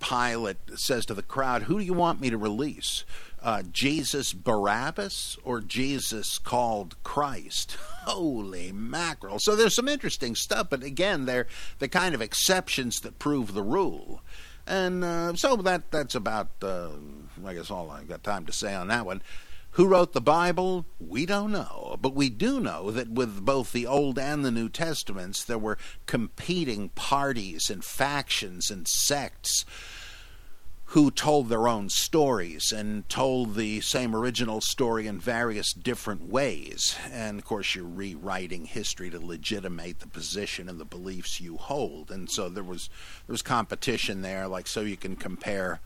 Pilate 0.00 0.56
says 0.76 1.06
to 1.06 1.14
the 1.14 1.22
crowd, 1.22 1.64
Who 1.64 1.78
do 1.78 1.84
you 1.84 1.94
want 1.94 2.20
me 2.20 2.30
to 2.30 2.38
release? 2.38 3.04
Uh, 3.48 3.62
Jesus 3.72 4.34
Barabbas 4.34 5.38
or 5.42 5.62
Jesus 5.62 6.36
called 6.36 7.02
Christ. 7.02 7.78
Holy 8.04 8.72
mackerel. 8.72 9.38
So 9.38 9.56
there's 9.56 9.74
some 9.74 9.88
interesting 9.88 10.34
stuff, 10.34 10.68
but 10.68 10.82
again, 10.82 11.24
they're 11.24 11.46
the 11.78 11.88
kind 11.88 12.14
of 12.14 12.20
exceptions 12.20 13.00
that 13.00 13.18
prove 13.18 13.54
the 13.54 13.62
rule. 13.62 14.20
And 14.66 15.02
uh, 15.02 15.34
so 15.34 15.56
that 15.56 15.90
that's 15.90 16.14
about, 16.14 16.50
uh, 16.60 16.90
I 17.46 17.54
guess, 17.54 17.70
all 17.70 17.90
I've 17.90 18.06
got 18.06 18.22
time 18.22 18.44
to 18.44 18.52
say 18.52 18.74
on 18.74 18.88
that 18.88 19.06
one. 19.06 19.22
Who 19.72 19.86
wrote 19.86 20.12
the 20.12 20.20
Bible? 20.20 20.84
We 21.00 21.24
don't 21.24 21.52
know. 21.52 21.96
But 22.02 22.14
we 22.14 22.28
do 22.28 22.60
know 22.60 22.90
that 22.90 23.08
with 23.08 23.42
both 23.46 23.72
the 23.72 23.86
Old 23.86 24.18
and 24.18 24.44
the 24.44 24.50
New 24.50 24.68
Testaments, 24.68 25.42
there 25.42 25.56
were 25.56 25.78
competing 26.04 26.90
parties 26.90 27.70
and 27.70 27.82
factions 27.82 28.70
and 28.70 28.86
sects 28.86 29.64
who 30.92 31.10
told 31.10 31.48
their 31.48 31.68
own 31.68 31.90
stories 31.90 32.72
and 32.72 33.06
told 33.10 33.54
the 33.54 33.78
same 33.82 34.16
original 34.16 34.58
story 34.58 35.06
in 35.06 35.20
various 35.20 35.74
different 35.74 36.26
ways. 36.30 36.96
And 37.12 37.38
of 37.38 37.44
course, 37.44 37.74
you're 37.74 37.84
rewriting 37.84 38.64
history 38.64 39.10
to 39.10 39.20
legitimate 39.20 40.00
the 40.00 40.06
position 40.06 40.66
and 40.66 40.80
the 40.80 40.86
beliefs 40.86 41.42
you 41.42 41.58
hold. 41.58 42.10
And 42.10 42.30
so 42.30 42.48
there 42.48 42.64
was 42.64 42.88
there 43.26 43.34
was 43.34 43.42
competition 43.42 44.22
there, 44.22 44.48
like 44.48 44.66
so 44.66 44.80
you 44.80 44.96
can 44.96 45.14
compare 45.14 45.80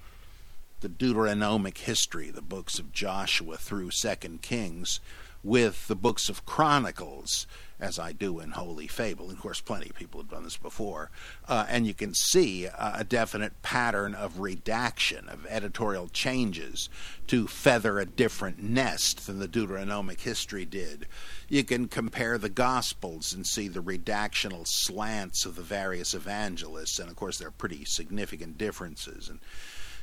the 0.83 0.88
Deuteronomic 0.88 1.79
history, 1.79 2.31
the 2.31 2.41
books 2.41 2.79
of 2.79 2.93
Joshua 2.93 3.57
through 3.57 3.91
Second 3.91 4.43
Kings, 4.43 5.01
with 5.42 5.88
the 5.88 5.96
books 5.96 6.28
of 6.28 6.46
Chronicles, 6.46 7.46
as 7.81 7.98
I 7.98 8.12
do 8.12 8.38
in 8.38 8.52
Holy 8.52 8.87
Fable. 8.87 9.28
Of 9.28 9.40
course, 9.40 9.61
plenty 9.61 9.90
of 9.90 9.96
people 9.96 10.20
have 10.20 10.31
done 10.31 10.44
this 10.44 10.57
before. 10.57 11.11
Uh, 11.48 11.66
and 11.68 11.85
you 11.85 11.94
can 11.94 12.14
see 12.14 12.66
a 12.66 13.02
definite 13.02 13.61
pattern 13.62 14.14
of 14.14 14.38
redaction, 14.38 15.28
of 15.28 15.44
editorial 15.46 16.09
changes 16.09 16.88
to 17.26 17.48
feather 17.48 17.98
a 17.98 18.07
different 18.07 18.62
nest 18.62 19.26
than 19.26 19.40
the 19.40 19.48
Deuteronomic 19.48 20.20
history 20.20 20.64
did. 20.64 21.07
You 21.48 21.64
can 21.64 21.88
compare 21.88 22.38
the 22.38 22.48
Gospels 22.48 23.33
and 23.33 23.44
see 23.44 23.66
the 23.66 23.83
redactional 23.83 24.64
slants 24.64 25.44
of 25.44 25.57
the 25.57 25.62
various 25.62 26.14
evangelists, 26.14 27.00
and 27.00 27.11
of 27.11 27.16
course, 27.16 27.38
there 27.38 27.48
are 27.48 27.52
pretty 27.52 27.85
significant 27.85 28.59
differences. 28.59 29.28
And 29.28 29.40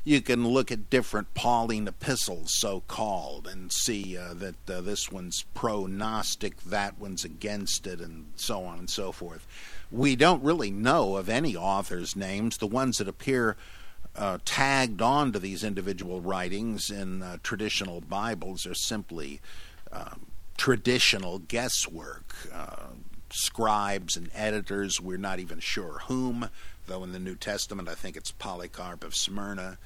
you 0.03 0.21
can 0.21 0.47
look 0.47 0.71
at 0.71 0.89
different 0.89 1.33
Pauline 1.33 1.87
epistles, 1.87 2.53
so 2.55 2.81
called, 2.87 3.47
and 3.47 3.71
see 3.71 4.17
uh, 4.17 4.33
that 4.35 4.69
uh, 4.69 4.81
this 4.81 5.11
one's 5.11 5.43
pro 5.53 5.85
Gnostic, 5.85 6.61
that 6.63 6.99
one's 6.99 7.25
against 7.25 7.85
it, 7.85 7.99
and 7.99 8.31
so 8.35 8.63
on 8.63 8.79
and 8.79 8.89
so 8.89 9.11
forth. 9.11 9.45
We 9.91 10.15
don't 10.15 10.43
really 10.43 10.71
know 10.71 11.17
of 11.17 11.29
any 11.29 11.55
authors' 11.55 12.15
names. 12.15 12.57
The 12.57 12.67
ones 12.67 12.97
that 12.97 13.07
appear 13.07 13.57
uh, 14.15 14.39
tagged 14.45 15.01
on 15.01 15.31
to 15.31 15.39
these 15.39 15.63
individual 15.63 16.21
writings 16.21 16.89
in 16.89 17.21
uh, 17.21 17.37
traditional 17.43 18.01
Bibles 18.01 18.65
are 18.65 18.75
simply 18.75 19.41
um, 19.91 20.27
traditional 20.57 21.39
guesswork. 21.39 22.35
Uh, 22.53 22.87
scribes 23.31 24.17
and 24.17 24.29
editors, 24.33 24.99
we're 24.99 25.17
not 25.17 25.39
even 25.39 25.59
sure 25.59 25.99
whom 26.07 26.49
though 26.89 27.03
in 27.03 27.13
the 27.13 27.19
New 27.19 27.35
Testament, 27.35 27.87
I 27.87 27.95
think 27.95 28.17
it's 28.17 28.31
Polycarp 28.31 29.03
of 29.03 29.15
Smyrna 29.15 29.77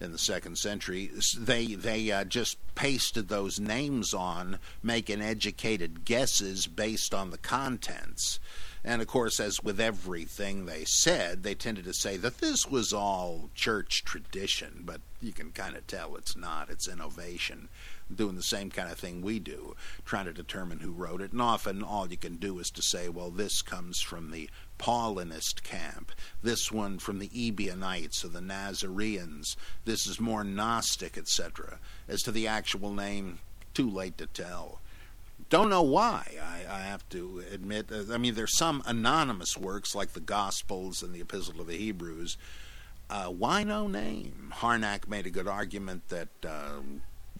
in 0.00 0.12
the 0.12 0.18
second 0.18 0.56
century. 0.56 1.10
They 1.36 1.74
they 1.74 2.10
uh, 2.10 2.24
just 2.24 2.56
pasted 2.74 3.28
those 3.28 3.60
names 3.60 4.14
on, 4.14 4.58
making 4.82 5.20
educated 5.20 6.04
guesses 6.04 6.66
based 6.66 7.12
on 7.12 7.30
the 7.30 7.38
contents. 7.38 8.38
And 8.84 9.00
of 9.00 9.08
course, 9.08 9.40
as 9.40 9.62
with 9.62 9.80
everything 9.80 10.66
they 10.66 10.84
said, 10.84 11.42
they 11.42 11.54
tended 11.54 11.84
to 11.84 11.94
say 11.94 12.18
that 12.18 12.38
this 12.38 12.66
was 12.66 12.92
all 12.92 13.48
church 13.54 14.04
tradition, 14.04 14.82
but 14.84 15.00
you 15.22 15.32
can 15.32 15.52
kind 15.52 15.74
of 15.74 15.86
tell 15.86 16.16
it's 16.16 16.36
not. 16.36 16.68
It's 16.68 16.86
innovation 16.86 17.70
doing 18.14 18.36
the 18.36 18.42
same 18.42 18.70
kind 18.70 18.90
of 18.90 18.98
thing 18.98 19.22
we 19.22 19.38
do, 19.38 19.74
trying 20.04 20.26
to 20.26 20.32
determine 20.32 20.80
who 20.80 20.92
wrote 20.92 21.22
it. 21.22 21.32
And 21.32 21.40
often 21.40 21.82
all 21.82 22.08
you 22.08 22.18
can 22.18 22.36
do 22.36 22.58
is 22.58 22.68
to 22.70 22.82
say, 22.82 23.08
well, 23.08 23.30
this 23.30 23.62
comes 23.62 24.00
from 24.00 24.30
the 24.30 24.50
Paulinist 24.78 25.62
camp, 25.62 26.12
this 26.42 26.70
one 26.70 26.98
from 26.98 27.18
the 27.18 27.30
Ebionites 27.34 28.24
or 28.24 28.28
the 28.28 28.40
Nazareans, 28.40 29.56
this 29.84 30.06
is 30.06 30.20
more 30.20 30.44
Gnostic, 30.44 31.16
etc. 31.16 31.78
As 32.08 32.22
to 32.22 32.32
the 32.32 32.46
actual 32.46 32.92
name, 32.92 33.38
too 33.72 33.88
late 33.88 34.18
to 34.18 34.26
tell. 34.26 34.80
Don't 35.54 35.70
know 35.70 35.82
why, 35.82 36.26
I, 36.42 36.64
I, 36.68 36.80
have 36.80 37.08
to 37.10 37.44
admit. 37.52 37.88
I 38.10 38.18
mean, 38.18 38.34
there's 38.34 38.58
some 38.58 38.82
anonymous 38.86 39.56
works 39.56 39.94
like 39.94 40.12
the 40.12 40.18
Gospels 40.18 41.00
and 41.00 41.14
the 41.14 41.20
Epistle 41.20 41.60
of 41.60 41.68
the 41.68 41.76
Hebrews. 41.76 42.36
Uh, 43.08 43.26
why 43.26 43.62
no 43.62 43.86
name? 43.86 44.52
Harnack 44.56 45.08
made 45.08 45.26
a 45.26 45.30
good 45.30 45.46
argument 45.46 46.08
that 46.08 46.26
uh, 46.44 46.80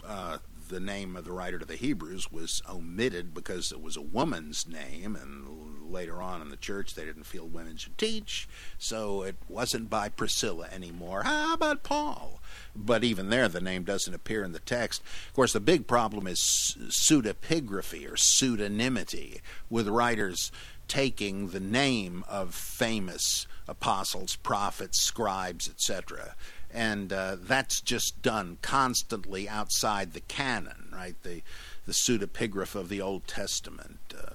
uh, 0.06 0.38
the 0.68 0.78
name 0.78 1.16
of 1.16 1.24
the 1.24 1.32
writer 1.32 1.58
to 1.58 1.64
the 1.64 1.74
Hebrews 1.74 2.30
was 2.30 2.62
omitted 2.70 3.34
because 3.34 3.72
it 3.72 3.82
was 3.82 3.96
a 3.96 4.00
woman's 4.00 4.64
name, 4.68 5.16
and 5.16 5.73
later 5.90 6.20
on 6.20 6.40
in 6.40 6.50
the 6.50 6.56
church 6.56 6.94
they 6.94 7.04
didn't 7.04 7.24
feel 7.24 7.46
women 7.46 7.76
should 7.76 7.96
teach, 7.98 8.48
so 8.78 9.22
it 9.22 9.36
wasn't 9.48 9.90
by 9.90 10.08
Priscilla 10.08 10.68
anymore. 10.72 11.22
How 11.22 11.54
about 11.54 11.82
Paul? 11.82 12.40
But 12.76 13.04
even 13.04 13.28
there, 13.28 13.48
the 13.48 13.60
name 13.60 13.84
doesn't 13.84 14.14
appear 14.14 14.44
in 14.44 14.52
the 14.52 14.58
text. 14.58 15.02
Of 15.28 15.34
course, 15.34 15.52
the 15.52 15.60
big 15.60 15.86
problem 15.86 16.26
is 16.26 16.76
pseudepigraphy 16.88 18.06
or 18.06 18.16
pseudonymity, 18.16 19.40
with 19.70 19.88
writers 19.88 20.50
taking 20.88 21.48
the 21.48 21.60
name 21.60 22.24
of 22.28 22.54
famous 22.54 23.46
apostles, 23.66 24.36
prophets, 24.36 25.00
scribes, 25.00 25.68
etc 25.68 26.34
and 26.74 27.12
uh, 27.12 27.36
that's 27.40 27.80
just 27.80 28.20
done 28.20 28.58
constantly 28.60 29.48
outside 29.48 30.12
the 30.12 30.20
canon, 30.20 30.88
right? 30.92 31.14
The 31.22 31.42
the 31.86 31.92
pseudepigrapha 31.92 32.76
of 32.76 32.88
the 32.88 33.00
Old 33.00 33.26
Testament, 33.26 33.98
uh, 34.18 34.33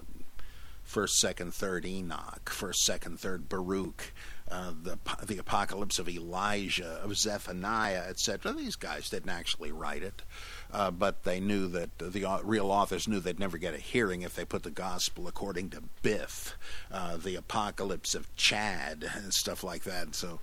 first, 0.89 1.19
second, 1.19 1.54
third 1.54 1.86
Enoch, 1.86 2.49
first, 2.49 2.84
second, 2.84 3.19
third 3.19 3.47
Baruch, 3.47 4.12
uh, 4.49 4.73
the 4.82 4.97
the 5.23 5.38
apocalypse 5.38 5.99
of 5.99 6.10
Elijah, 6.10 6.99
of 7.04 7.15
Zephaniah, 7.15 8.06
etc. 8.10 8.54
These 8.54 8.75
guys 8.75 9.08
didn't 9.08 9.30
actually 9.30 9.71
write 9.71 10.02
it, 10.02 10.23
uh, 10.73 10.89
but 10.89 11.25
they 11.25 11.39
knew 11.39 11.67
that 11.67 11.99
the 11.99 12.41
real 12.43 12.71
authors 12.71 13.08
knew 13.08 13.19
they'd 13.19 13.39
never 13.39 13.60
get 13.60 13.75
a 13.75 13.78
hearing 13.78 14.23
if 14.23 14.36
they 14.36 14.43
put 14.43 14.63
the 14.63 14.71
gospel 14.71 15.28
according 15.28 15.69
to 15.69 15.84
Biff, 16.02 16.58
uh, 16.91 17.17
the 17.17 17.36
apocalypse 17.36 18.15
of 18.15 18.36
Chad, 18.36 19.08
and 19.13 19.32
stuff 19.32 19.63
like 19.63 19.84
that. 19.84 20.15
So 20.15 20.39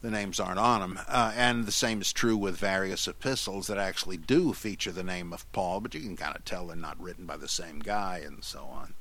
the 0.00 0.12
names 0.12 0.38
aren't 0.38 0.60
on 0.60 0.80
them. 0.80 1.00
Uh, 1.08 1.32
and 1.34 1.66
the 1.66 1.72
same 1.72 2.00
is 2.00 2.12
true 2.12 2.36
with 2.36 2.56
various 2.56 3.08
epistles 3.08 3.66
that 3.66 3.78
actually 3.78 4.16
do 4.16 4.52
feature 4.52 4.92
the 4.92 5.02
name 5.02 5.32
of 5.32 5.50
Paul, 5.50 5.80
but 5.80 5.94
you 5.94 6.00
can 6.00 6.16
kind 6.16 6.36
of 6.36 6.44
tell 6.44 6.68
they're 6.68 6.76
not 6.76 7.00
written 7.02 7.26
by 7.26 7.36
the 7.36 7.48
same 7.48 7.80
guy 7.80 8.22
and 8.24 8.44
so 8.44 8.60
on. 8.60 8.94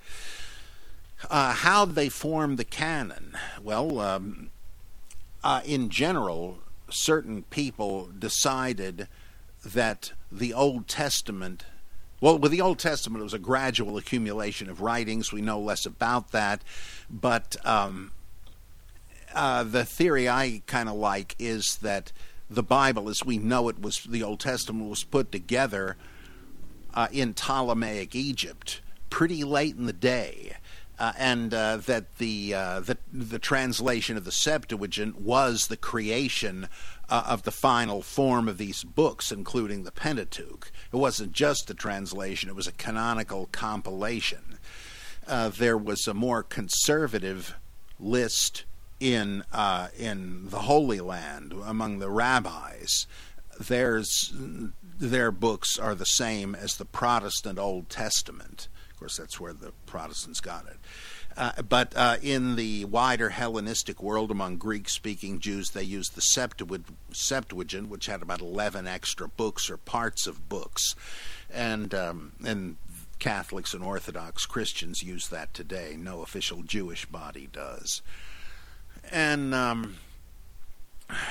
Uh, 1.29 1.53
how 1.53 1.85
they 1.85 2.09
form 2.09 2.55
the 2.55 2.63
canon? 2.63 3.35
Well, 3.61 3.99
um, 3.99 4.49
uh, 5.43 5.61
in 5.65 5.89
general, 5.89 6.59
certain 6.89 7.43
people 7.43 8.09
decided 8.17 9.07
that 9.65 10.11
the 10.31 10.53
Old 10.53 10.87
Testament 10.87 11.65
well, 12.19 12.39
with 12.39 12.51
the 12.51 12.61
Old 12.61 12.79
Testament, 12.79 13.21
it 13.21 13.25
was 13.25 13.35
a 13.35 13.39
gradual 13.39 13.95
accumulation 13.95 14.69
of 14.69 14.81
writings. 14.81 15.31
We 15.31 15.41
know 15.41 15.59
less 15.59 15.85
about 15.85 16.31
that. 16.31 16.63
But 17.11 17.55
um, 17.63 18.11
uh, 19.35 19.63
the 19.63 19.85
theory 19.85 20.27
I 20.27 20.63
kind 20.65 20.89
of 20.89 20.95
like 20.95 21.35
is 21.37 21.77
that 21.83 22.11
the 22.49 22.63
Bible, 22.63 23.07
as 23.07 23.23
we 23.23 23.37
know 23.37 23.69
it, 23.69 23.79
was 23.79 23.99
the 24.03 24.23
Old 24.23 24.39
Testament 24.39 24.89
was 24.89 25.03
put 25.03 25.31
together 25.31 25.95
uh, 26.95 27.07
in 27.11 27.35
Ptolemaic 27.35 28.15
Egypt 28.15 28.81
pretty 29.11 29.43
late 29.43 29.75
in 29.75 29.85
the 29.85 29.93
day. 29.93 30.53
Uh, 30.99 31.13
and 31.17 31.53
uh, 31.53 31.77
that 31.77 32.17
the, 32.17 32.53
uh, 32.53 32.79
the 32.79 32.97
the 33.13 33.37
translation 33.37 34.17
of 34.17 34.25
the 34.25 34.31
Septuagint 34.31 35.21
was 35.21 35.67
the 35.67 35.77
creation 35.77 36.67
uh, 37.07 37.23
of 37.27 37.43
the 37.43 37.51
final 37.51 38.01
form 38.01 38.47
of 38.47 38.57
these 38.57 38.83
books, 38.83 39.31
including 39.31 39.83
the 39.83 39.91
Pentateuch. 39.91 40.71
It 40.91 40.97
wasn't 40.97 41.33
just 41.33 41.69
a 41.69 41.75
translation; 41.75 42.49
it 42.49 42.55
was 42.55 42.67
a 42.67 42.71
canonical 42.71 43.47
compilation. 43.51 44.57
Uh, 45.27 45.49
there 45.49 45.77
was 45.77 46.07
a 46.07 46.13
more 46.15 46.41
conservative 46.41 47.55
list 47.99 48.63
in 48.99 49.43
uh, 49.53 49.89
in 49.97 50.49
the 50.49 50.61
Holy 50.61 50.99
Land 50.99 51.53
among 51.63 51.99
the 51.99 52.09
rabbis, 52.09 53.05
there's 53.59 54.33
their 54.99 55.31
books 55.31 55.77
are 55.77 55.95
the 55.95 56.05
same 56.05 56.55
as 56.55 56.75
the 56.75 56.85
Protestant 56.85 57.59
Old 57.59 57.89
Testament. 57.89 58.67
Of 58.97 59.01
course, 59.01 59.17
that's 59.17 59.39
where 59.39 59.53
the 59.53 59.73
Protestants 59.85 60.39
got 60.39 60.65
it. 60.65 60.77
Uh, 61.37 61.61
but 61.61 61.95
uh, 61.95 62.17
in 62.23 62.55
the 62.55 62.85
wider 62.85 63.29
Hellenistic 63.29 64.01
world, 64.01 64.31
among 64.31 64.57
Greek 64.57 64.89
speaking 64.89 65.39
Jews, 65.39 65.69
they 65.69 65.83
used 65.83 66.15
the 66.15 66.21
Septuagint, 67.11 67.89
which 67.89 68.07
had 68.07 68.23
about 68.23 68.41
11 68.41 68.87
extra 68.87 69.27
books 69.27 69.69
or 69.69 69.77
parts 69.77 70.25
of 70.25 70.49
books. 70.49 70.95
And, 71.53 71.93
um, 71.93 72.31
and 72.43 72.77
Catholics 73.19 73.75
and 73.75 73.83
Orthodox 73.83 74.47
Christians 74.47 75.03
use 75.03 75.27
that 75.27 75.53
today. 75.53 75.95
No 75.95 76.23
official 76.23 76.63
Jewish 76.63 77.05
body 77.05 77.49
does. 77.53 78.01
And 79.11 79.53
um, 79.53 79.97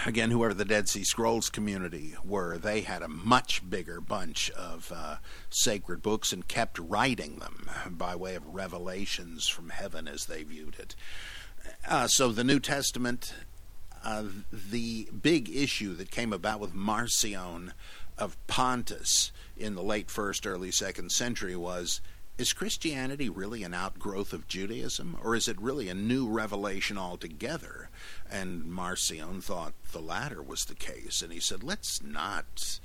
again, 0.07 0.31
whoever 0.31 0.55
the 0.55 0.65
Dead 0.65 0.89
Sea 0.89 1.05
Scrolls 1.05 1.51
community 1.51 2.15
were, 2.25 2.59
they 2.59 2.83
had 2.83 3.03
a 3.03 3.09
much 3.09 3.69
bigger 3.69 4.01
bunch 4.01 4.51
of 4.51 4.93
uh, 4.95 5.17
sacred 5.51 6.03
books 6.03 6.33
and 6.33 6.49
kept 6.49 6.79
writing 6.79 7.39
them 7.39 7.69
by 7.91 8.15
way 8.17 8.35
of 8.35 8.55
revelations 8.55 9.49
from 9.49 9.71
heaven 9.71 10.09
as 10.09 10.27
they 10.27 10.43
viewed 10.43 10.77
it. 10.79 10.95
Uh, 11.89 12.07
so 12.07 12.31
the 12.31 12.45
New 12.45 12.61
Testament, 12.61 13.35
uh, 14.05 14.25
the 14.53 15.09
big 15.11 15.55
issue 15.55 15.95
that 15.95 16.11
came 16.11 16.33
about 16.33 16.61
with 16.61 16.75
Marcion 16.75 17.73
of 18.19 18.37
Pontus 18.47 19.33
in 19.57 19.75
the 19.75 19.83
late 19.83 20.11
first, 20.11 20.47
early 20.47 20.71
second 20.71 21.13
century 21.13 21.57
was 21.57 22.01
is 22.39 22.53
Christianity 22.53 23.31
really 23.31 23.63
an 23.63 23.73
outgrowth 23.73 24.33
of 24.33 24.47
Judaism, 24.47 25.17
or 25.23 25.35
is 25.35 25.49
it 25.49 25.61
really 25.61 25.89
a 25.89 25.95
new 25.95 26.29
revelation 26.29 26.99
altogether? 26.99 27.89
And 28.31 28.65
Marcion 28.67 29.41
thought 29.41 29.73
the 29.93 30.01
latter 30.01 30.43
was 30.43 30.67
the 30.67 30.75
case, 30.75 31.23
and 31.23 31.33
he 31.33 31.41
said, 31.41 31.63
let's 31.63 32.03
not 32.03 32.79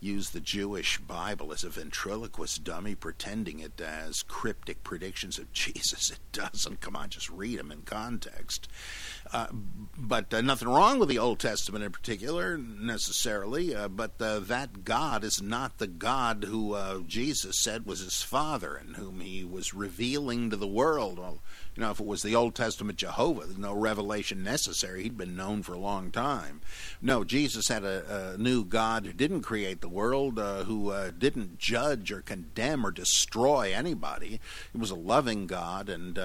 use 0.00 0.30
the 0.30 0.40
Jewish 0.40 0.98
Bible 0.98 1.52
as 1.52 1.64
a 1.64 1.68
ventriloquist 1.68 2.62
dummy, 2.64 2.94
pretending 2.94 3.60
it 3.60 3.72
has 3.78 4.22
cryptic 4.22 4.84
predictions 4.84 5.38
of 5.38 5.52
Jesus. 5.52 6.10
It 6.10 6.20
doesn't. 6.32 6.80
Come 6.80 6.96
on, 6.96 7.10
just 7.10 7.30
read 7.30 7.58
them 7.58 7.72
in 7.72 7.82
context. 7.82 8.68
Uh, 9.32 9.46
but 10.00 10.32
uh, 10.32 10.40
nothing 10.40 10.68
wrong 10.68 10.98
with 10.98 11.08
the 11.08 11.18
Old 11.18 11.40
Testament 11.40 11.84
in 11.84 11.90
particular, 11.90 12.56
necessarily. 12.56 13.74
Uh, 13.74 13.88
but 13.88 14.12
uh, 14.20 14.38
that 14.38 14.84
God 14.84 15.24
is 15.24 15.42
not 15.42 15.78
the 15.78 15.86
God 15.88 16.44
who 16.44 16.74
uh, 16.74 17.00
Jesus 17.00 17.60
said 17.60 17.84
was 17.84 18.00
his 18.00 18.22
Father 18.22 18.76
and 18.76 18.96
whom 18.96 19.20
he 19.20 19.44
was 19.44 19.74
revealing 19.74 20.50
to 20.50 20.56
the 20.56 20.68
world. 20.68 21.18
Well, 21.18 21.40
you 21.74 21.82
know, 21.82 21.90
if 21.90 22.00
it 22.00 22.06
was 22.06 22.22
the 22.22 22.34
Old 22.34 22.54
Testament 22.54 22.98
Jehovah, 22.98 23.44
there's 23.44 23.58
no 23.58 23.74
revelation 23.74 24.42
necessary. 24.42 25.02
He'd 25.02 25.18
been 25.18 25.36
known 25.36 25.62
for 25.62 25.74
a 25.74 25.78
long 25.78 26.10
time. 26.10 26.60
No, 27.02 27.24
Jesus 27.24 27.68
had 27.68 27.84
a, 27.84 28.34
a 28.34 28.38
new 28.38 28.64
God 28.64 29.04
who 29.04 29.12
didn't 29.12 29.42
create 29.42 29.80
the 29.80 29.88
world, 29.88 30.38
who 30.38 30.92
didn't 31.16 31.58
judge 31.58 32.10
or 32.10 32.20
condemn 32.20 32.84
or 32.84 32.90
destroy 32.90 33.72
anybody. 33.74 34.40
He 34.72 34.78
was 34.78 34.90
a 34.90 34.96
loving 34.96 35.46
God, 35.46 35.88
and 35.88 36.18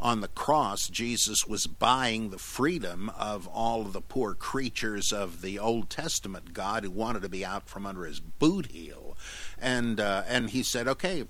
on 0.00 0.20
the 0.20 0.28
cross, 0.28 0.88
Jesus 0.88 1.46
was 1.46 1.66
buying 1.66 2.30
the 2.30 2.38
freedom 2.50 3.10
of 3.16 3.46
all 3.48 3.82
of 3.82 3.92
the 3.92 4.00
poor 4.00 4.34
creatures 4.34 5.12
of 5.12 5.40
the 5.42 5.58
Old 5.58 5.88
Testament 5.88 6.52
God 6.52 6.84
who 6.84 6.90
wanted 6.90 7.22
to 7.22 7.28
be 7.28 7.44
out 7.44 7.68
from 7.68 7.86
under 7.86 8.04
his 8.04 8.20
boot 8.20 8.66
heel. 8.66 9.16
And, 9.60 10.00
uh, 10.00 10.24
and 10.28 10.50
he 10.50 10.62
said, 10.62 10.88
okay, 10.88 11.24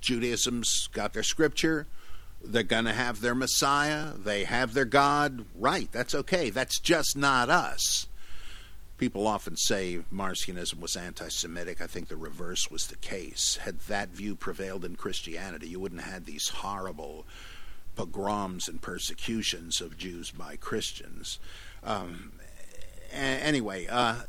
Judaism's 0.00 0.88
got 0.92 1.12
their 1.12 1.22
scripture 1.22 1.86
they're 2.46 2.62
going 2.62 2.84
to 2.84 2.92
have 2.92 3.20
their 3.20 3.34
Messiah. 3.34 4.12
They 4.12 4.44
have 4.44 4.74
their 4.74 4.84
God. 4.84 5.46
Right, 5.54 5.90
that's 5.92 6.14
okay. 6.14 6.50
That's 6.50 6.78
just 6.78 7.16
not 7.16 7.48
us. 7.48 8.06
People 8.96 9.26
often 9.26 9.56
say 9.56 10.00
Marcionism 10.12 10.80
was 10.80 10.96
anti 10.96 11.28
Semitic. 11.28 11.80
I 11.80 11.86
think 11.86 12.08
the 12.08 12.16
reverse 12.16 12.70
was 12.70 12.86
the 12.86 12.96
case. 12.96 13.58
Had 13.62 13.80
that 13.80 14.10
view 14.10 14.36
prevailed 14.36 14.84
in 14.84 14.96
Christianity, 14.96 15.68
you 15.68 15.80
wouldn't 15.80 16.02
have 16.02 16.12
had 16.12 16.26
these 16.26 16.48
horrible 16.48 17.26
pogroms 17.96 18.68
and 18.68 18.80
persecutions 18.80 19.80
of 19.80 19.96
Jews 19.96 20.30
by 20.30 20.56
Christians. 20.56 21.38
Um, 21.82 22.32
anyway, 23.12 23.86
uh, 23.86 24.22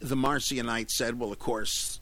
the 0.00 0.16
Marcionites 0.16 0.92
said, 0.92 1.18
well, 1.18 1.32
of 1.32 1.38
course, 1.38 2.00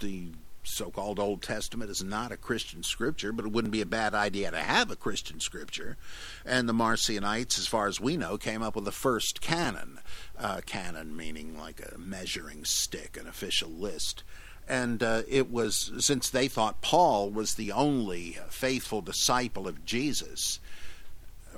the 0.00 0.28
so 0.68 0.90
called 0.90 1.18
Old 1.18 1.42
Testament 1.42 1.90
is 1.90 2.04
not 2.04 2.30
a 2.30 2.36
Christian 2.36 2.82
scripture, 2.82 3.32
but 3.32 3.46
it 3.46 3.52
wouldn't 3.52 3.72
be 3.72 3.80
a 3.80 3.86
bad 3.86 4.14
idea 4.14 4.50
to 4.50 4.58
have 4.58 4.90
a 4.90 4.96
Christian 4.96 5.40
scripture. 5.40 5.96
And 6.44 6.68
the 6.68 6.74
Marcionites, 6.74 7.58
as 7.58 7.66
far 7.66 7.88
as 7.88 8.00
we 8.00 8.16
know, 8.16 8.36
came 8.36 8.62
up 8.62 8.76
with 8.76 8.84
the 8.84 8.92
first 8.92 9.40
canon. 9.40 10.00
Uh, 10.38 10.60
canon 10.66 11.16
meaning 11.16 11.56
like 11.56 11.80
a 11.80 11.98
measuring 11.98 12.64
stick, 12.64 13.16
an 13.16 13.26
official 13.26 13.70
list. 13.70 14.22
And 14.68 15.02
uh, 15.02 15.22
it 15.26 15.50
was, 15.50 15.92
since 15.98 16.28
they 16.28 16.46
thought 16.46 16.82
Paul 16.82 17.30
was 17.30 17.54
the 17.54 17.72
only 17.72 18.38
faithful 18.50 19.00
disciple 19.00 19.66
of 19.66 19.84
Jesus, 19.84 20.60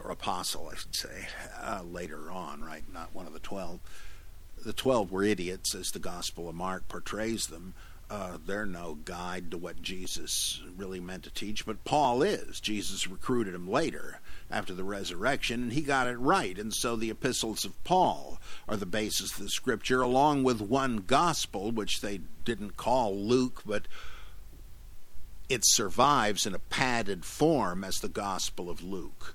or 0.03 0.11
apostle, 0.11 0.71
I 0.73 0.77
should 0.77 0.95
say, 0.95 1.29
uh, 1.61 1.83
later 1.83 2.31
on, 2.31 2.63
right? 2.63 2.85
Not 2.93 3.13
one 3.13 3.27
of 3.27 3.33
the 3.33 3.41
twelve. 3.41 3.81
The 4.65 4.73
twelve 4.73 5.11
were 5.11 5.25
idiots, 5.25 5.75
as 5.75 5.91
the 5.91 5.99
Gospel 5.99 6.49
of 6.49 6.55
Mark 6.55 6.87
portrays 6.89 7.49
them 7.49 7.75
uh, 8.11 8.39
they're 8.45 8.67
no 8.67 8.99
guide 9.05 9.53
to 9.53 9.57
what 9.57 9.81
Jesus 9.81 10.61
really 10.77 10.99
meant 10.99 11.23
to 11.23 11.31
teach, 11.31 11.65
but 11.65 11.85
Paul 11.85 12.23
is. 12.23 12.59
Jesus 12.61 13.07
recruited 13.07 13.55
him 13.55 13.71
later 13.71 14.21
after 14.51 14.75
the 14.75 14.85
resurrection, 14.85 15.63
and 15.63 15.73
he 15.73 15.83
got 15.83 16.09
it 16.09 16.19
right. 16.19 16.59
And 16.59 16.75
so 16.75 16.97
the 16.97 17.11
epistles 17.11 17.65
of 17.65 17.83
Paul 17.85 18.41
are 18.69 18.77
the 18.77 18.87
basis 18.87 19.33
of 19.33 19.45
the 19.45 19.49
scripture, 19.49 20.03
along 20.03 20.43
with 20.43 20.61
one 20.61 21.05
gospel, 21.07 21.71
which 21.71 22.01
they 22.01 22.21
didn't 22.45 22.77
call 22.77 23.17
Luke, 23.17 23.63
but 23.65 23.87
it 25.49 25.63
survives 25.65 26.47
in 26.47 26.55
a 26.55 26.59
padded 26.59 27.25
form 27.25 27.85
as 27.85 28.01
the 28.01 28.09
Gospel 28.09 28.71
of 28.71 28.83
Luke. 28.83 29.35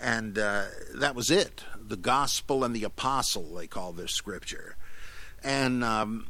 And 0.00 0.38
uh, 0.38 0.66
that 0.94 1.14
was 1.14 1.30
it. 1.30 1.64
The 1.80 1.96
Gospel 1.96 2.64
and 2.64 2.74
the 2.74 2.84
Apostle, 2.84 3.54
they 3.54 3.66
call 3.66 3.92
this 3.92 4.12
scripture. 4.12 4.76
And. 5.42 5.84
Um, 5.84 6.26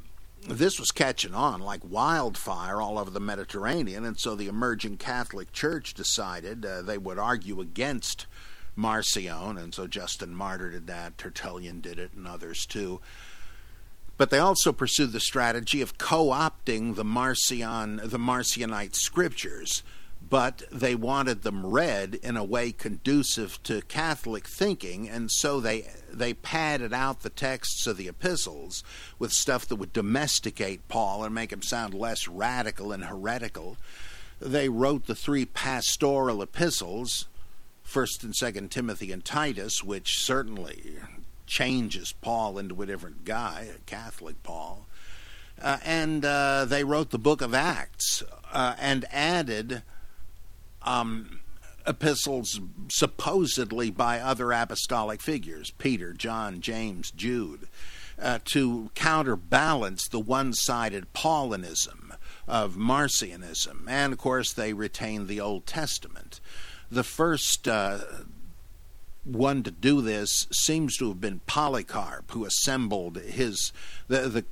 this 0.48 0.78
was 0.78 0.90
catching 0.90 1.34
on 1.34 1.60
like 1.60 1.80
wildfire 1.84 2.80
all 2.80 2.98
over 2.98 3.10
the 3.10 3.20
Mediterranean, 3.20 4.04
and 4.04 4.18
so 4.18 4.34
the 4.34 4.48
emerging 4.48 4.96
Catholic 4.96 5.52
Church 5.52 5.94
decided 5.94 6.64
uh, 6.64 6.82
they 6.82 6.98
would 6.98 7.18
argue 7.18 7.60
against 7.60 8.26
Marcion, 8.76 9.58
and 9.58 9.74
so 9.74 9.86
Justin 9.86 10.34
Martyr 10.34 10.70
did 10.70 10.86
that, 10.86 11.18
Tertullian 11.18 11.80
did 11.80 11.98
it, 11.98 12.12
and 12.14 12.26
others 12.26 12.64
too. 12.66 13.00
But 14.16 14.30
they 14.30 14.38
also 14.38 14.72
pursued 14.72 15.12
the 15.12 15.20
strategy 15.20 15.80
of 15.80 15.98
co-opting 15.98 16.94
the 16.94 17.04
Marcion, 17.04 18.00
the 18.02 18.18
Marcionite 18.18 18.94
scriptures 18.94 19.82
but 20.30 20.62
they 20.70 20.94
wanted 20.94 21.42
them 21.42 21.66
read 21.66 22.14
in 22.22 22.36
a 22.36 22.44
way 22.44 22.70
conducive 22.70 23.60
to 23.64 23.82
Catholic 23.82 24.46
thinking, 24.46 25.08
and 25.08 25.28
so 25.30 25.58
they 25.58 25.90
they 26.10 26.32
padded 26.32 26.94
out 26.94 27.20
the 27.20 27.30
texts 27.30 27.86
of 27.86 27.96
the 27.96 28.08
epistles 28.08 28.84
with 29.18 29.32
stuff 29.32 29.66
that 29.66 29.76
would 29.76 29.92
domesticate 29.92 30.88
Paul 30.88 31.24
and 31.24 31.34
make 31.34 31.52
him 31.52 31.62
sound 31.62 31.94
less 31.94 32.28
radical 32.28 32.92
and 32.92 33.04
heretical. 33.04 33.76
They 34.40 34.68
wrote 34.68 35.06
the 35.06 35.16
three 35.16 35.44
pastoral 35.44 36.42
epistles, 36.42 37.26
First 37.82 38.22
and 38.22 38.34
Second 38.34 38.70
Timothy 38.70 39.10
and 39.10 39.24
Titus, 39.24 39.82
which 39.82 40.20
certainly 40.20 40.96
changes 41.46 42.14
Paul 42.20 42.56
into 42.56 42.80
a 42.80 42.86
different 42.86 43.24
guy, 43.24 43.68
a 43.74 43.80
Catholic 43.80 44.42
Paul. 44.44 44.86
Uh, 45.60 45.78
and 45.84 46.24
uh, 46.24 46.64
they 46.64 46.84
wrote 46.84 47.10
the 47.10 47.18
book 47.18 47.42
of 47.42 47.52
Acts 47.52 48.22
uh, 48.52 48.76
and 48.78 49.04
added 49.10 49.82
um, 50.82 51.40
epistles 51.86 52.60
supposedly 52.88 53.90
by 53.90 54.20
other 54.20 54.52
apostolic 54.52 55.20
figures 55.20 55.70
Peter, 55.72 56.12
John, 56.12 56.60
James, 56.60 57.10
Jude 57.10 57.68
uh, 58.20 58.38
to 58.46 58.90
counterbalance 58.94 60.08
the 60.08 60.20
one 60.20 60.52
sided 60.52 61.12
Paulinism 61.14 62.16
of 62.46 62.74
Marcionism. 62.74 63.88
And 63.88 64.12
of 64.12 64.18
course, 64.18 64.52
they 64.52 64.72
retained 64.72 65.28
the 65.28 65.40
Old 65.40 65.66
Testament. 65.66 66.40
The 66.90 67.04
first 67.04 67.66
uh, 67.66 68.00
one 69.24 69.62
to 69.62 69.70
do 69.70 70.00
this 70.00 70.46
seems 70.52 70.96
to 70.98 71.08
have 71.08 71.20
been 71.20 71.40
Polycarp, 71.46 72.30
who 72.32 72.44
assembled 72.44 73.16
his 73.16 73.72
the, 74.08 74.28
the 74.28 74.44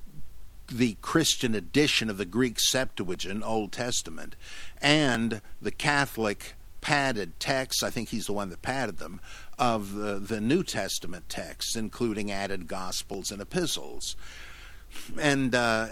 the 0.70 0.98
Christian 1.00 1.54
edition 1.54 2.10
of 2.10 2.18
the 2.18 2.26
Greek 2.26 2.60
Septuagint, 2.60 3.42
Old 3.42 3.72
Testament, 3.72 4.36
and 4.80 5.40
the 5.60 5.70
Catholic 5.70 6.54
padded 6.80 7.38
texts, 7.40 7.82
I 7.82 7.90
think 7.90 8.08
he's 8.08 8.26
the 8.26 8.32
one 8.32 8.50
that 8.50 8.62
padded 8.62 8.98
them, 8.98 9.20
of 9.58 9.94
the, 9.94 10.18
the 10.18 10.40
New 10.40 10.62
Testament 10.62 11.28
texts, 11.28 11.76
including 11.76 12.30
added 12.30 12.68
Gospels 12.68 13.30
and 13.30 13.42
epistles. 13.42 14.16
And 15.20 15.54
uh, 15.54 15.88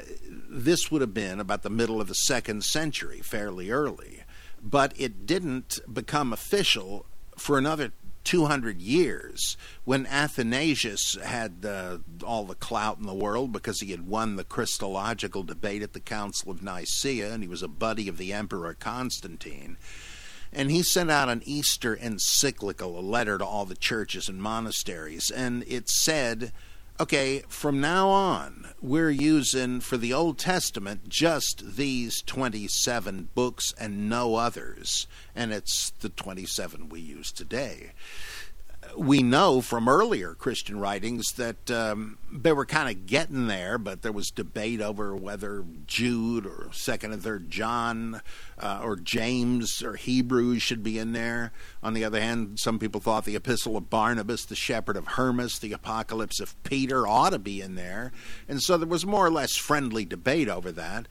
this 0.48 0.90
would 0.90 1.00
have 1.00 1.12
been 1.12 1.40
about 1.40 1.62
the 1.62 1.70
middle 1.70 2.00
of 2.00 2.08
the 2.08 2.14
second 2.14 2.64
century, 2.64 3.20
fairly 3.20 3.70
early. 3.70 4.22
But 4.62 4.94
it 4.96 5.26
didn't 5.26 5.78
become 5.92 6.32
official 6.32 7.04
for 7.36 7.58
another 7.58 7.92
200 8.26 8.82
years 8.82 9.56
when 9.84 10.04
Athanasius 10.06 11.16
had 11.22 11.64
uh, 11.64 11.98
all 12.24 12.44
the 12.44 12.56
clout 12.56 12.98
in 12.98 13.06
the 13.06 13.14
world 13.14 13.52
because 13.52 13.80
he 13.80 13.92
had 13.92 14.06
won 14.06 14.34
the 14.34 14.44
Christological 14.44 15.44
debate 15.44 15.80
at 15.80 15.92
the 15.92 16.00
Council 16.00 16.50
of 16.50 16.62
Nicaea 16.62 17.32
and 17.32 17.42
he 17.42 17.48
was 17.48 17.62
a 17.62 17.68
buddy 17.68 18.08
of 18.08 18.18
the 18.18 18.32
Emperor 18.32 18.74
Constantine. 18.74 19.78
And 20.52 20.70
he 20.70 20.82
sent 20.82 21.10
out 21.10 21.28
an 21.28 21.42
Easter 21.44 21.94
encyclical, 21.94 22.98
a 22.98 23.00
letter 23.00 23.38
to 23.38 23.44
all 23.44 23.64
the 23.64 23.76
churches 23.76 24.28
and 24.28 24.42
monasteries, 24.42 25.30
and 25.30 25.64
it 25.68 25.88
said 25.88 26.52
okay, 26.98 27.42
from 27.48 27.80
now 27.80 28.08
on, 28.08 28.68
we're 28.80 29.10
using 29.10 29.80
for 29.80 29.96
the 29.96 30.12
Old 30.12 30.38
Testament 30.38 31.08
just 31.08 31.76
these 31.76 32.22
27 32.22 33.28
books 33.34 33.72
and 33.78 34.08
no 34.08 34.36
others. 34.36 35.06
And 35.34 35.52
it's 35.52 35.90
the 36.00 36.08
27 36.08 36.88
we 36.88 37.00
use 37.00 37.32
today 37.32 37.92
we 38.96 39.22
know 39.22 39.60
from 39.60 39.88
earlier 39.88 40.34
Christian 40.34 40.78
writings 40.78 41.32
that 41.32 41.70
um, 41.70 42.18
they 42.32 42.52
were 42.52 42.66
kind 42.66 42.88
of 42.88 43.06
getting 43.06 43.46
there, 43.46 43.78
but 43.78 44.02
there 44.02 44.12
was 44.12 44.30
debate 44.30 44.80
over 44.80 45.14
whether 45.16 45.64
Jude 45.86 46.46
or 46.46 46.68
Second 46.72 47.12
and 47.12 47.22
Third 47.22 47.50
John 47.50 48.20
uh, 48.58 48.80
or 48.82 48.96
James 48.96 49.82
or 49.82 49.94
Hebrews 49.96 50.62
should 50.62 50.82
be 50.82 50.98
in 50.98 51.12
there. 51.12 51.52
On 51.82 51.94
the 51.94 52.04
other 52.04 52.20
hand, 52.20 52.58
some 52.58 52.78
people 52.78 53.00
thought 53.00 53.24
the 53.24 53.36
Epistle 53.36 53.76
of 53.76 53.90
Barnabas, 53.90 54.44
the 54.44 54.56
Shepherd 54.56 54.96
of 54.96 55.06
Hermas, 55.08 55.58
the 55.58 55.72
Apocalypse 55.72 56.40
of 56.40 56.60
Peter 56.62 57.06
ought 57.06 57.30
to 57.30 57.38
be 57.38 57.60
in 57.60 57.74
there, 57.74 58.12
and 58.48 58.62
so 58.62 58.76
there 58.76 58.88
was 58.88 59.06
more 59.06 59.26
or 59.26 59.30
less 59.30 59.56
friendly 59.56 60.04
debate 60.04 60.48
over 60.48 60.72
that. 60.72 61.06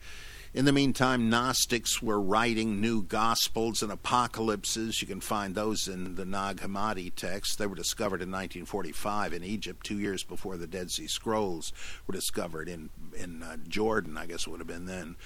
In 0.56 0.64
the 0.64 0.72
meantime, 0.72 1.28
Gnostics 1.28 2.00
were 2.00 2.18
writing 2.18 2.80
new 2.80 3.02
Gospels 3.02 3.82
and 3.82 3.92
Apocalypses. 3.92 5.02
You 5.02 5.06
can 5.06 5.20
find 5.20 5.54
those 5.54 5.86
in 5.86 6.14
the 6.14 6.24
Nag 6.24 6.60
Hammadi 6.60 7.14
text. 7.14 7.58
They 7.58 7.66
were 7.66 7.76
discovered 7.76 8.22
in 8.22 8.30
1945 8.30 9.34
in 9.34 9.44
Egypt, 9.44 9.84
two 9.84 9.98
years 9.98 10.24
before 10.24 10.56
the 10.56 10.66
Dead 10.66 10.90
Sea 10.90 11.08
Scrolls 11.08 11.74
were 12.06 12.14
discovered 12.14 12.70
in 12.70 12.88
in 13.14 13.42
uh, 13.42 13.58
Jordan. 13.68 14.16
I 14.16 14.24
guess 14.24 14.46
it 14.46 14.48
would 14.50 14.60
have 14.60 14.66
been 14.66 14.86
then. 14.86 15.16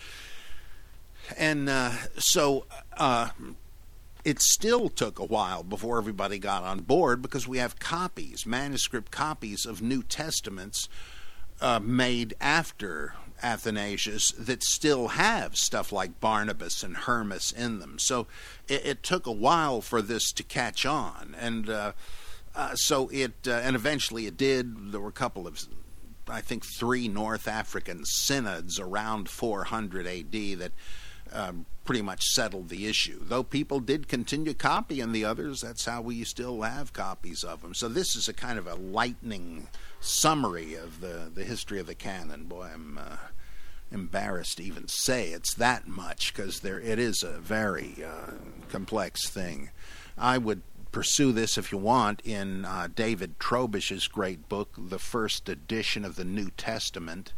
And 1.38 1.68
uh, 1.68 1.92
so 2.16 2.66
uh, 2.96 3.28
it 4.24 4.42
still 4.42 4.88
took 4.88 5.20
a 5.20 5.24
while 5.24 5.62
before 5.62 5.98
everybody 5.98 6.40
got 6.40 6.64
on 6.64 6.80
board 6.80 7.22
because 7.22 7.46
we 7.46 7.58
have 7.58 7.78
copies, 7.78 8.46
manuscript 8.46 9.12
copies 9.12 9.64
of 9.64 9.80
New 9.80 10.02
Testaments 10.02 10.88
uh, 11.60 11.78
made 11.78 12.34
after 12.40 13.14
Athanasius 13.42 14.32
that 14.32 14.62
still 14.62 15.08
have 15.08 15.56
stuff 15.56 15.92
like 15.92 16.20
Barnabas 16.20 16.82
and 16.82 16.96
Hermas 16.96 17.52
in 17.52 17.78
them. 17.78 17.98
So 17.98 18.26
it, 18.68 18.84
it 18.84 19.02
took 19.02 19.26
a 19.26 19.32
while 19.32 19.80
for 19.80 20.02
this 20.02 20.32
to 20.32 20.42
catch 20.42 20.84
on, 20.86 21.34
and 21.38 21.68
uh, 21.68 21.92
uh, 22.54 22.74
so 22.74 23.08
it 23.08 23.32
uh, 23.46 23.52
and 23.52 23.76
eventually 23.76 24.26
it 24.26 24.36
did. 24.36 24.92
There 24.92 25.00
were 25.00 25.08
a 25.08 25.12
couple 25.12 25.46
of. 25.46 25.64
I 26.28 26.40
think 26.40 26.64
three 26.64 27.08
North 27.08 27.48
African 27.48 28.04
synods 28.04 28.78
around 28.78 29.28
400 29.28 30.06
AD 30.06 30.32
that 30.60 30.70
um, 31.32 31.66
pretty 31.84 32.02
much 32.02 32.22
settled 32.22 32.68
the 32.68 32.86
issue. 32.86 33.18
Though 33.20 33.42
people 33.42 33.80
did 33.80 34.06
continue 34.06 34.54
copying 34.54 35.12
the 35.12 35.24
others, 35.24 35.60
that's 35.60 35.86
how 35.86 36.02
we 36.02 36.22
still 36.24 36.62
have 36.62 36.92
copies 36.92 37.42
of 37.42 37.62
them. 37.62 37.74
So 37.74 37.88
this 37.88 38.14
is 38.14 38.28
a 38.28 38.32
kind 38.32 38.58
of 38.58 38.66
a 38.66 38.74
lightning 38.74 39.66
summary 40.00 40.74
of 40.74 41.00
the, 41.00 41.30
the 41.32 41.44
history 41.44 41.78
of 41.78 41.86
the 41.86 41.94
canon. 41.94 42.44
Boy, 42.44 42.70
I'm 42.72 42.98
uh, 42.98 43.16
embarrassed 43.92 44.58
to 44.58 44.64
even 44.64 44.88
say 44.88 45.28
it's 45.28 45.54
that 45.54 45.86
much 45.86 46.34
because 46.34 46.60
there 46.60 46.80
it 46.80 46.98
is 46.98 47.22
a 47.22 47.38
very 47.38 48.04
uh, 48.04 48.32
complex 48.68 49.28
thing. 49.28 49.70
I 50.16 50.38
would 50.38 50.62
pursue 50.92 51.32
this 51.32 51.56
if 51.56 51.70
you 51.70 51.78
want 51.78 52.20
in 52.24 52.64
uh, 52.64 52.88
David 52.94 53.38
Trobisch's 53.38 54.08
great 54.08 54.48
book, 54.48 54.74
The 54.76 54.98
First 54.98 55.48
Edition 55.48 56.04
of 56.04 56.16
the 56.16 56.24
New 56.24 56.50
Testament, 56.50 57.32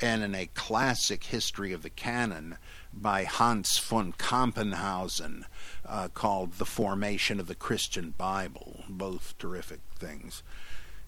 and 0.00 0.22
in 0.22 0.34
a 0.34 0.46
classic 0.46 1.24
history 1.24 1.72
of 1.72 1.82
the 1.82 1.90
canon 1.90 2.56
by 2.92 3.24
Hans 3.24 3.78
von 3.78 4.12
Campenhausen 4.12 5.44
uh, 5.86 6.08
called 6.08 6.54
The 6.54 6.64
Formation 6.64 7.40
of 7.40 7.46
the 7.46 7.54
Christian 7.54 8.14
Bible. 8.16 8.84
Both 8.88 9.36
terrific 9.38 9.80
things. 9.96 10.42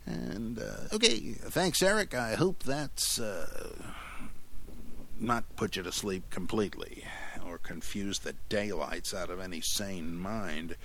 And 0.07 0.59
uh, 0.59 0.95
okay, 0.95 1.33
thanks, 1.33 1.83
Eric. 1.83 2.15
I 2.15 2.35
hope 2.35 2.63
that's 2.63 3.21
uh, 3.21 3.73
not 5.19 5.45
put 5.57 5.77
you 5.77 5.83
to 5.83 5.93
sleep 5.93 6.31
completely 6.31 7.05
or 7.47 7.59
confused 7.59 8.25
the 8.25 8.35
daylights 8.49 9.15
out 9.15 9.31
of 9.31 9.41
any 9.41 9.61
sane 9.61 10.17
mind. 10.17 10.77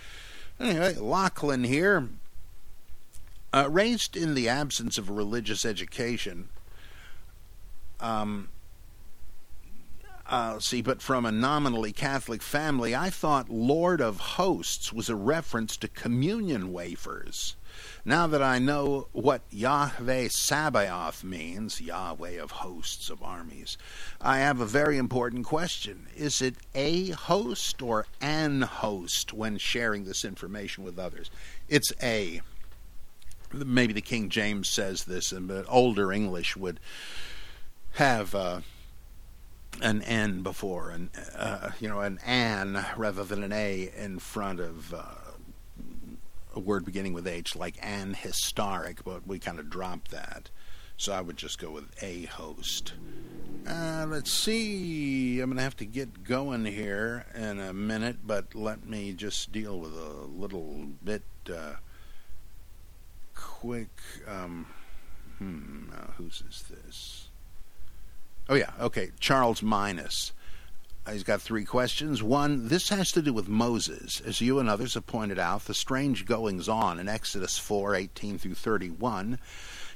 Anyway, 0.60 0.96
Lachlan 0.96 1.64
here. 1.64 2.10
Uh, 3.54 3.70
raised 3.70 4.18
in 4.18 4.36
the 4.36 4.50
absence 4.50 4.98
of 4.98 5.10
religious 5.10 5.64
education, 5.64 6.50
um, 8.02 8.50
uh, 10.28 10.60
see, 10.60 10.82
but 10.82 11.02
from 11.02 11.26
a 11.26 11.32
nominally 11.32 11.92
Catholic 11.92 12.42
family, 12.42 12.96
I 12.96 13.10
thought 13.10 13.50
Lord 13.50 14.02
of 14.02 14.20
Hosts 14.20 14.92
was 14.92 15.08
a 15.08 15.16
reference 15.16 15.78
to 15.78 15.88
communion 15.88 16.74
wafers. 16.74 17.56
Now 18.04 18.28
that 18.28 18.42
I 18.42 18.60
know 18.60 19.08
what 19.14 19.42
Yahweh 19.50 20.28
Sabaoth 20.30 21.24
means, 21.24 21.82
Yahweh 21.82 22.42
of 22.42 22.52
hosts 22.52 23.10
of 23.10 23.24
armies, 23.24 23.78
I 24.22 24.38
have 24.38 24.60
a 24.60 24.66
very 24.66 24.98
important 24.98 25.46
question. 25.46 26.08
Is 26.16 26.42
it 26.42 26.56
a 26.74 27.10
host 27.10 27.82
or 27.82 28.06
an 28.22 28.62
host 28.62 29.34
when 29.34 29.58
sharing 29.58 30.06
this 30.06 30.24
information 30.24 30.84
with 30.84 31.00
others? 31.00 31.32
It's 31.68 31.92
a. 32.02 32.42
Maybe 33.52 33.94
the 33.94 34.02
King 34.02 34.30
James 34.30 34.70
says 34.70 35.06
this, 35.06 35.32
but 35.32 35.66
older 35.68 36.12
English 36.12 36.56
would 36.56 36.80
have. 37.94 38.36
Uh, 38.36 38.62
an 39.82 40.02
N 40.04 40.42
before, 40.42 40.90
an 40.90 41.10
uh, 41.38 41.72
you 41.80 41.90
know, 41.90 42.02
an 42.02 42.20
an 42.26 42.86
rather 42.96 43.24
than 43.24 43.44
an 43.44 43.52
A 43.52 43.92
in 43.98 44.20
front 44.20 44.60
of 44.60 44.94
uh, 44.94 45.04
a 46.56 46.60
word 46.60 46.86
beginning 46.86 47.14
with 47.14 47.28
H, 47.28 47.56
like 47.56 47.78
an 47.82 48.14
historic, 48.14 49.04
but 49.04 49.28
we 49.28 49.38
kind 49.38 49.60
of 49.60 49.70
dropped 49.70 50.12
that. 50.12 50.50
So 50.98 51.12
I 51.12 51.20
would 51.22 51.36
just 51.36 51.60
go 51.60 51.72
with 51.72 51.92
a 52.02 52.24
host. 52.26 52.94
Uh, 53.68 54.06
let's 54.08 54.32
see. 54.32 55.42
I'm 55.42 55.50
going 55.50 55.58
to 55.58 55.64
have 55.64 55.76
to 55.78 55.86
get 55.86 56.24
going 56.24 56.66
here 56.66 57.26
in 57.36 57.60
a 57.60 57.74
minute, 57.74 58.26
but 58.26 58.56
let 58.56 58.88
me 58.88 59.12
just 59.12 59.52
deal 59.52 59.80
with 59.80 59.92
a 59.92 60.26
little 60.26 60.88
bit 61.04 61.24
uh, 61.54 61.74
quick. 63.34 63.90
Um, 64.28 64.68
hmm, 65.38 65.90
uh, 65.94 66.12
whose 66.18 66.44
is 66.50 66.64
this? 66.70 67.28
Oh, 68.48 68.56
yeah, 68.56 68.72
okay. 68.80 69.12
Charles 69.20 69.62
Minus. 69.62 70.32
He's 71.12 71.24
got 71.24 71.42
three 71.42 71.66
questions. 71.66 72.24
One, 72.24 72.68
this 72.68 72.90
has 72.90 73.12
to 73.12 73.22
do 73.22 73.32
with 73.32 73.48
Moses. 73.48 74.22
As 74.26 74.42
you 74.42 74.58
and 74.58 74.68
others 74.68 74.96
have 74.96 75.06
pointed 75.06 75.38
out, 75.38 75.66
the 75.66 75.76
strange 75.76 76.26
goings 76.26 76.68
on 76.68 77.00
in 77.00 77.08
Exodus 77.08 77.60
4 77.60 77.96
18 77.96 78.40
through 78.40 78.56
31 78.56 79.38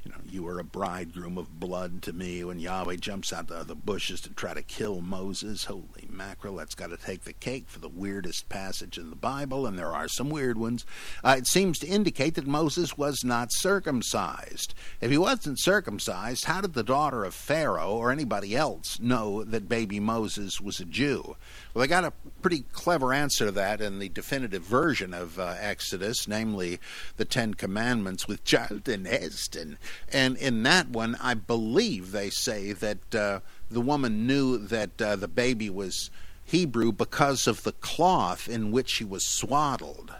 you 0.03 0.11
know, 0.11 0.17
you 0.29 0.43
were 0.43 0.59
a 0.59 0.63
bridegroom 0.63 1.37
of 1.37 1.59
blood 1.59 2.01
to 2.03 2.13
me 2.13 2.43
when 2.43 2.59
Yahweh 2.59 2.95
jumps 2.95 3.33
out 3.33 3.51
of 3.51 3.67
the 3.67 3.75
bushes 3.75 4.21
to 4.21 4.29
try 4.29 4.53
to 4.53 4.61
kill 4.61 5.01
Moses. 5.01 5.65
Holy 5.65 6.07
mackerel, 6.09 6.55
that's 6.55 6.75
got 6.75 6.89
to 6.89 6.97
take 6.97 7.23
the 7.23 7.33
cake 7.33 7.65
for 7.67 7.79
the 7.79 7.89
weirdest 7.89 8.47
passage 8.47 8.97
in 8.97 9.09
the 9.09 9.15
Bible, 9.15 9.67
and 9.67 9.77
there 9.77 9.93
are 9.93 10.07
some 10.07 10.29
weird 10.29 10.57
ones. 10.57 10.85
Uh, 11.23 11.35
it 11.37 11.47
seems 11.47 11.79
to 11.79 11.87
indicate 11.87 12.35
that 12.35 12.47
Moses 12.47 12.97
was 12.97 13.23
not 13.23 13.51
circumcised. 13.51 14.73
If 15.01 15.11
he 15.11 15.17
wasn't 15.17 15.59
circumcised, 15.59 16.45
how 16.45 16.61
did 16.61 16.73
the 16.73 16.83
daughter 16.83 17.25
of 17.25 17.33
Pharaoh 17.33 17.91
or 17.91 18.11
anybody 18.11 18.55
else 18.55 18.99
know 18.99 19.43
that 19.43 19.67
baby 19.67 19.99
Moses 19.99 20.61
was 20.61 20.79
a 20.79 20.85
Jew? 20.85 21.35
Well, 21.79 21.87
they 21.87 21.91
got 21.91 22.03
a 22.03 22.11
pretty 22.41 22.65
clever 22.73 23.13
answer 23.13 23.45
to 23.45 23.51
that 23.53 23.79
in 23.79 23.99
the 23.99 24.09
definitive 24.09 24.63
version 24.63 25.13
of 25.13 25.39
uh, 25.39 25.55
Exodus, 25.57 26.27
namely 26.27 26.77
the 27.15 27.23
Ten 27.23 27.53
Commandments 27.53 28.27
with 28.27 28.43
Charlton 28.43 29.05
Heston. 29.05 29.77
And 30.11 30.35
in 30.35 30.63
that 30.63 30.89
one, 30.89 31.15
I 31.21 31.35
believe 31.35 32.11
they 32.11 32.31
say 32.31 32.73
that 32.73 33.15
uh, 33.15 33.39
the 33.71 33.79
woman 33.79 34.27
knew 34.27 34.57
that 34.57 35.01
uh, 35.01 35.15
the 35.15 35.29
baby 35.29 35.69
was 35.69 36.11
Hebrew 36.43 36.91
because 36.91 37.47
of 37.47 37.63
the 37.63 37.71
cloth 37.71 38.49
in 38.49 38.73
which 38.73 38.95
he 38.95 39.05
was 39.05 39.25
swaddled. 39.25 40.13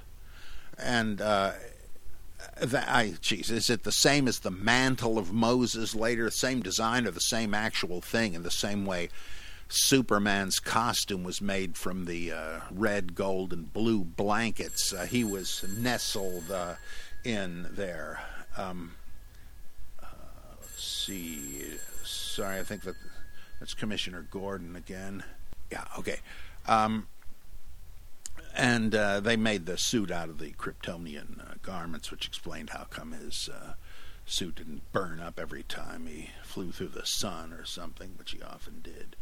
And 0.77 1.19
uh, 1.19 1.51
that, 2.61 2.87
I, 2.87 3.15
geez, 3.19 3.51
is 3.51 3.69
it 3.69 3.83
the 3.83 3.91
same 3.91 4.29
as 4.29 4.39
the 4.39 4.49
mantle 4.49 5.17
of 5.17 5.33
Moses 5.33 5.93
later? 5.93 6.29
Same 6.29 6.61
design 6.61 7.05
or 7.05 7.11
the 7.11 7.19
same 7.19 7.53
actual 7.53 7.99
thing 7.99 8.33
in 8.33 8.43
the 8.43 8.49
same 8.49 8.85
way? 8.85 9.09
Superman's 9.69 10.59
costume 10.59 11.23
was 11.23 11.41
made 11.41 11.77
from 11.77 12.05
the 12.05 12.31
uh, 12.31 12.59
red, 12.71 13.13
gold, 13.13 13.53
and 13.53 13.71
blue 13.71 14.03
blankets. 14.03 14.91
Uh, 14.91 15.05
he 15.05 15.23
was 15.23 15.63
nestled 15.77 16.49
uh, 16.49 16.73
in 17.23 17.67
there. 17.71 18.19
Um, 18.57 18.93
uh, 20.01 20.07
let's 20.59 20.83
see. 20.83 21.61
Sorry, 22.03 22.59
I 22.59 22.63
think 22.63 22.81
that 22.81 22.95
that's 23.59 23.75
Commissioner 23.75 24.25
Gordon 24.31 24.75
again. 24.75 25.23
Yeah, 25.71 25.85
okay. 25.99 26.17
Um, 26.67 27.07
and 28.55 28.95
uh, 28.95 29.19
they 29.19 29.35
made 29.35 29.67
the 29.67 29.77
suit 29.77 30.09
out 30.09 30.29
of 30.29 30.39
the 30.39 30.51
Kryptonian 30.53 31.47
uh, 31.47 31.53
garments, 31.61 32.09
which 32.09 32.25
explained 32.25 32.71
how 32.71 32.85
come 32.85 33.11
his 33.11 33.51
suit 34.25 34.55
didn't 34.55 34.91
burn 34.91 35.19
up 35.19 35.39
every 35.39 35.63
time 35.63 36.07
he 36.07 36.31
flew 36.43 36.71
through 36.71 36.87
the 36.87 37.05
sun 37.05 37.53
or 37.53 37.65
something, 37.65 38.15
which 38.17 38.31
he 38.31 38.41
often 38.41 38.81
did 38.81 39.15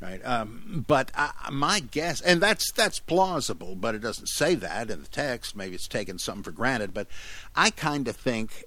right? 0.00 0.24
Um, 0.24 0.84
but 0.86 1.10
I, 1.14 1.32
my 1.50 1.80
guess, 1.80 2.20
and 2.20 2.40
that's 2.40 2.72
that's 2.72 2.98
plausible, 2.98 3.76
but 3.76 3.94
it 3.94 4.00
doesn't 4.00 4.28
say 4.28 4.54
that 4.56 4.90
in 4.90 5.02
the 5.02 5.08
text. 5.08 5.56
Maybe 5.56 5.74
it's 5.74 5.88
taken 5.88 6.18
something 6.18 6.42
for 6.42 6.52
granted, 6.52 6.94
but 6.94 7.06
I 7.54 7.70
kind 7.70 8.08
of 8.08 8.16
think 8.16 8.64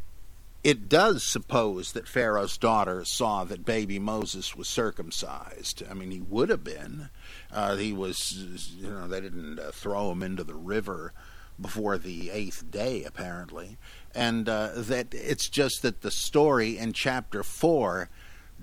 it 0.63 0.87
does 0.87 1.23
suppose 1.23 1.91
that 1.91 2.07
Pharaoh's 2.07 2.57
daughter 2.57 3.03
saw 3.03 3.43
that 3.43 3.65
baby 3.65 3.99
Moses 3.99 4.55
was 4.55 4.69
circumcised. 4.69 5.83
I 5.89 5.93
mean, 5.93 6.11
he 6.11 6.21
would 6.21 6.49
have 6.49 6.63
been. 6.63 7.09
Uh, 7.51 7.75
he 7.75 7.91
was, 7.91 8.31
you 8.79 8.89
know, 8.89 9.07
they 9.07 9.19
didn't 9.19 9.59
uh, 9.59 9.71
throw 9.71 10.11
him 10.11 10.23
into 10.23 10.43
the 10.43 10.55
river 10.55 11.11
before 11.59 11.97
the 11.97 12.31
eighth 12.31 12.71
day, 12.71 13.03
apparently. 13.03 13.77
And 14.15 14.47
uh, 14.47 14.69
that 14.75 15.13
it's 15.13 15.49
just 15.49 15.81
that 15.81 16.01
the 16.01 16.11
story 16.11 16.77
in 16.77 16.93
chapter 16.93 17.43
four 17.43 18.09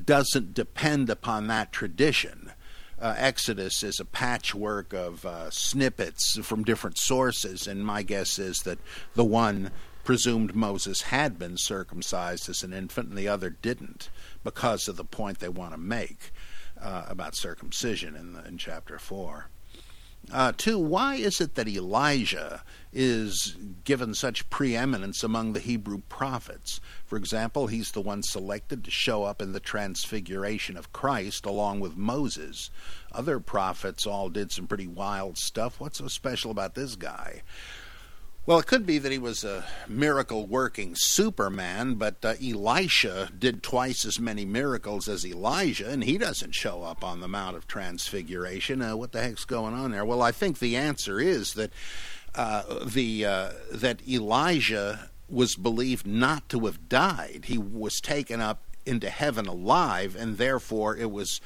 doesn't 0.02 0.54
depend 0.54 1.10
upon 1.10 1.48
that 1.48 1.72
tradition 1.72 2.52
uh, 3.00 3.14
Exodus 3.16 3.82
is 3.82 4.00
a 4.00 4.04
patchwork 4.04 4.92
of 4.92 5.24
uh, 5.24 5.50
snippets 5.50 6.38
from 6.42 6.64
different 6.64 6.98
sources, 6.98 7.66
and 7.66 7.84
my 7.84 8.02
guess 8.02 8.38
is 8.38 8.58
that 8.60 8.78
the 9.14 9.24
one 9.24 9.70
presumed 10.04 10.54
Moses 10.54 11.02
had 11.02 11.38
been 11.38 11.56
circumcised 11.56 12.48
as 12.48 12.62
an 12.62 12.72
infant 12.72 13.10
and 13.10 13.18
the 13.18 13.28
other 13.28 13.50
didn't 13.50 14.08
because 14.42 14.88
of 14.88 14.96
the 14.96 15.04
point 15.04 15.38
they 15.38 15.48
want 15.48 15.72
to 15.72 15.78
make. 15.78 16.32
uh, 16.80 17.04
about 17.08 17.36
circumcision 17.36 18.16
in, 18.16 18.32
the, 18.32 18.44
in 18.46 18.58
chapter 18.58 18.98
4. 18.98 19.46
Uh, 20.32 20.52
two, 20.56 20.78
why 20.78 21.14
is 21.14 21.40
it 21.40 21.54
that 21.54 21.66
Elijah 21.66 22.62
is 22.92 23.56
given 23.84 24.14
such 24.14 24.48
preeminence 24.50 25.24
among 25.24 25.52
the 25.52 25.60
Hebrew 25.60 26.02
prophets? 26.08 26.80
For 27.10 27.16
example, 27.16 27.66
he's 27.66 27.90
the 27.90 28.00
one 28.00 28.22
selected 28.22 28.84
to 28.84 28.90
show 28.92 29.24
up 29.24 29.42
in 29.42 29.52
the 29.52 29.58
transfiguration 29.58 30.76
of 30.76 30.92
Christ 30.92 31.44
along 31.44 31.80
with 31.80 31.96
Moses. 31.96 32.70
Other 33.10 33.40
prophets 33.40 34.06
all 34.06 34.28
did 34.28 34.52
some 34.52 34.68
pretty 34.68 34.86
wild 34.86 35.36
stuff. 35.36 35.80
What's 35.80 35.98
so 35.98 36.06
special 36.06 36.52
about 36.52 36.76
this 36.76 36.94
guy? 36.94 37.42
Well, 38.46 38.60
it 38.60 38.68
could 38.68 38.86
be 38.86 38.98
that 38.98 39.10
he 39.10 39.18
was 39.18 39.42
a 39.42 39.64
miracle 39.88 40.46
working 40.46 40.94
Superman, 40.94 41.94
but 41.94 42.24
uh, 42.24 42.34
Elisha 42.40 43.30
did 43.36 43.64
twice 43.64 44.04
as 44.04 44.20
many 44.20 44.44
miracles 44.44 45.08
as 45.08 45.26
Elijah, 45.26 45.90
and 45.90 46.04
he 46.04 46.16
doesn't 46.16 46.54
show 46.54 46.84
up 46.84 47.02
on 47.02 47.18
the 47.18 47.28
Mount 47.28 47.56
of 47.56 47.66
Transfiguration. 47.66 48.82
Uh, 48.82 48.94
what 48.94 49.10
the 49.10 49.20
heck's 49.20 49.44
going 49.44 49.74
on 49.74 49.90
there? 49.90 50.04
Well, 50.04 50.22
I 50.22 50.30
think 50.30 50.60
the 50.60 50.76
answer 50.76 51.18
is 51.18 51.54
that 51.54 51.72
uh, 52.36 52.84
the 52.84 53.26
uh, 53.26 53.50
that 53.72 54.06
Elijah 54.08 55.09
was 55.30 55.56
believed 55.56 56.06
not 56.06 56.48
to 56.50 56.66
have 56.66 56.88
died. 56.88 57.46
He 57.46 57.58
was 57.58 58.00
taken 58.00 58.40
up 58.40 58.64
into 58.86 59.10
heaven 59.10 59.46
alive, 59.46 60.16
and 60.16 60.38
therefore 60.38 60.96
it 60.96 61.10
was 61.10 61.40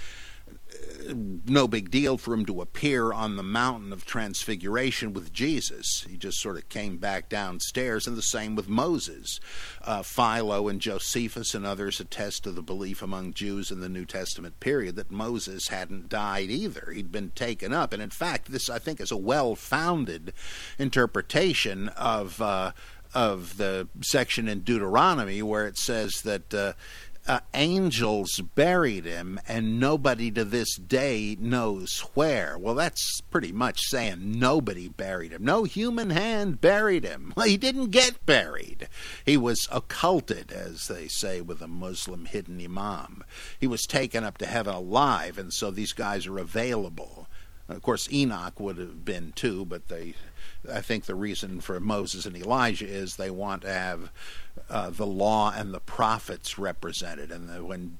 no 1.47 1.69
big 1.69 1.91
deal 1.91 2.17
for 2.17 2.33
him 2.33 2.47
to 2.47 2.61
appear 2.61 3.13
on 3.13 3.37
the 3.37 3.43
mountain 3.43 3.93
of 3.93 4.05
transfiguration 4.05 5.13
with 5.13 5.33
Jesus. 5.33 6.07
He 6.09 6.17
just 6.17 6.41
sort 6.41 6.57
of 6.57 6.69
came 6.69 6.97
back 6.97 7.29
downstairs, 7.29 8.07
and 8.07 8.17
the 8.17 8.23
same 8.23 8.57
with 8.57 8.69
Moses. 8.69 9.41
Uh, 9.83 10.03
Philo 10.03 10.69
and 10.69 10.81
Josephus 10.81 11.55
and 11.55 11.67
others 11.67 12.01
attest 12.01 12.45
to 12.45 12.51
the 12.51 12.63
belief 12.63 13.03
among 13.03 13.35
Jews 13.35 13.71
in 13.71 13.81
the 13.81 13.89
New 13.89 14.05
Testament 14.05 14.61
period 14.61 14.97
that 14.97 15.11
Moses 15.11 15.69
hadn't 15.69 16.09
died 16.09 16.51
either. 16.51 16.91
He'd 16.93 17.13
been 17.13 17.31
taken 17.31 17.73
up. 17.73 17.93
And 17.93 18.03
in 18.03 18.11
fact, 18.11 18.51
this, 18.51 18.71
I 18.71 18.79
think, 18.79 19.01
is 19.01 19.13
a 19.13 19.17
well 19.17 19.55
founded 19.55 20.33
interpretation 20.79 21.89
of. 21.91 22.41
Uh, 22.41 22.73
of 23.15 23.57
the 23.57 23.89
section 24.01 24.49
in 24.49 24.61
Deuteronomy 24.61 25.43
where 25.43 25.67
it 25.67 25.79
says 25.79 26.23
that 26.23 26.53
uh, 26.53 26.73
uh, 27.27 27.41
angels 27.55 28.41
buried 28.55 29.07
him, 29.07 29.41
and 29.49 29.81
nobody 29.81 30.31
to 30.31 30.45
this 30.45 30.77
day 30.77 31.37
knows 31.41 32.01
where. 32.13 32.59
Well, 32.59 32.75
that's 32.75 33.23
pretty 33.31 33.53
much 33.53 33.81
saying 33.81 34.39
nobody 34.39 34.89
buried 34.89 35.33
him. 35.33 35.45
No 35.45 35.65
human 35.65 36.11
hand 36.11 36.61
buried 36.61 37.05
him. 37.05 37.33
Well, 37.37 37.47
he 37.49 37.57
didn't 37.57 37.91
get 37.91 38.27
buried. 38.27 38.89
He 39.25 39.37
was 39.37 39.67
occulted, 39.73 40.53
as 40.53 40.89
they 40.89 41.09
say 41.09 41.41
with 41.41 41.63
a 41.63 41.69
Muslim 41.69 42.27
hidden 42.27 42.63
imam. 42.63 43.25
He 43.59 43.67
was 43.67 43.87
taken 43.87 44.23
up 44.23 44.37
to 44.39 44.47
heaven 44.47 44.75
alive, 44.75 45.39
and 45.39 45.53
so 45.53 45.71
these 45.71 45.95
guys 45.95 46.27
are 46.27 46.39
available. 46.39 47.27
Of 47.69 47.81
course, 47.81 48.13
Enoch 48.13 48.61
would 48.61 48.77
have 48.77 49.07
been 49.07 49.33
too, 49.33 49.65
but 49.65 49.89
they 49.89 50.15
I 50.73 50.81
think 50.81 51.05
the 51.05 51.15
reason 51.15 51.61
for 51.61 51.79
Moses 51.81 52.27
and 52.27 52.37
Elijah 52.37 52.87
is 52.87 53.17
they 53.17 53.31
want 53.31 53.63
to 53.63 53.73
have 53.73 54.11
uh, 54.71 54.91
the 54.91 55.07
law 55.07 55.53
and 55.55 55.73
the 55.73 55.81
prophets 55.81 56.59
represented. 56.59 57.31
And 57.31 57.49
the, 57.49 57.65
when 57.65 57.99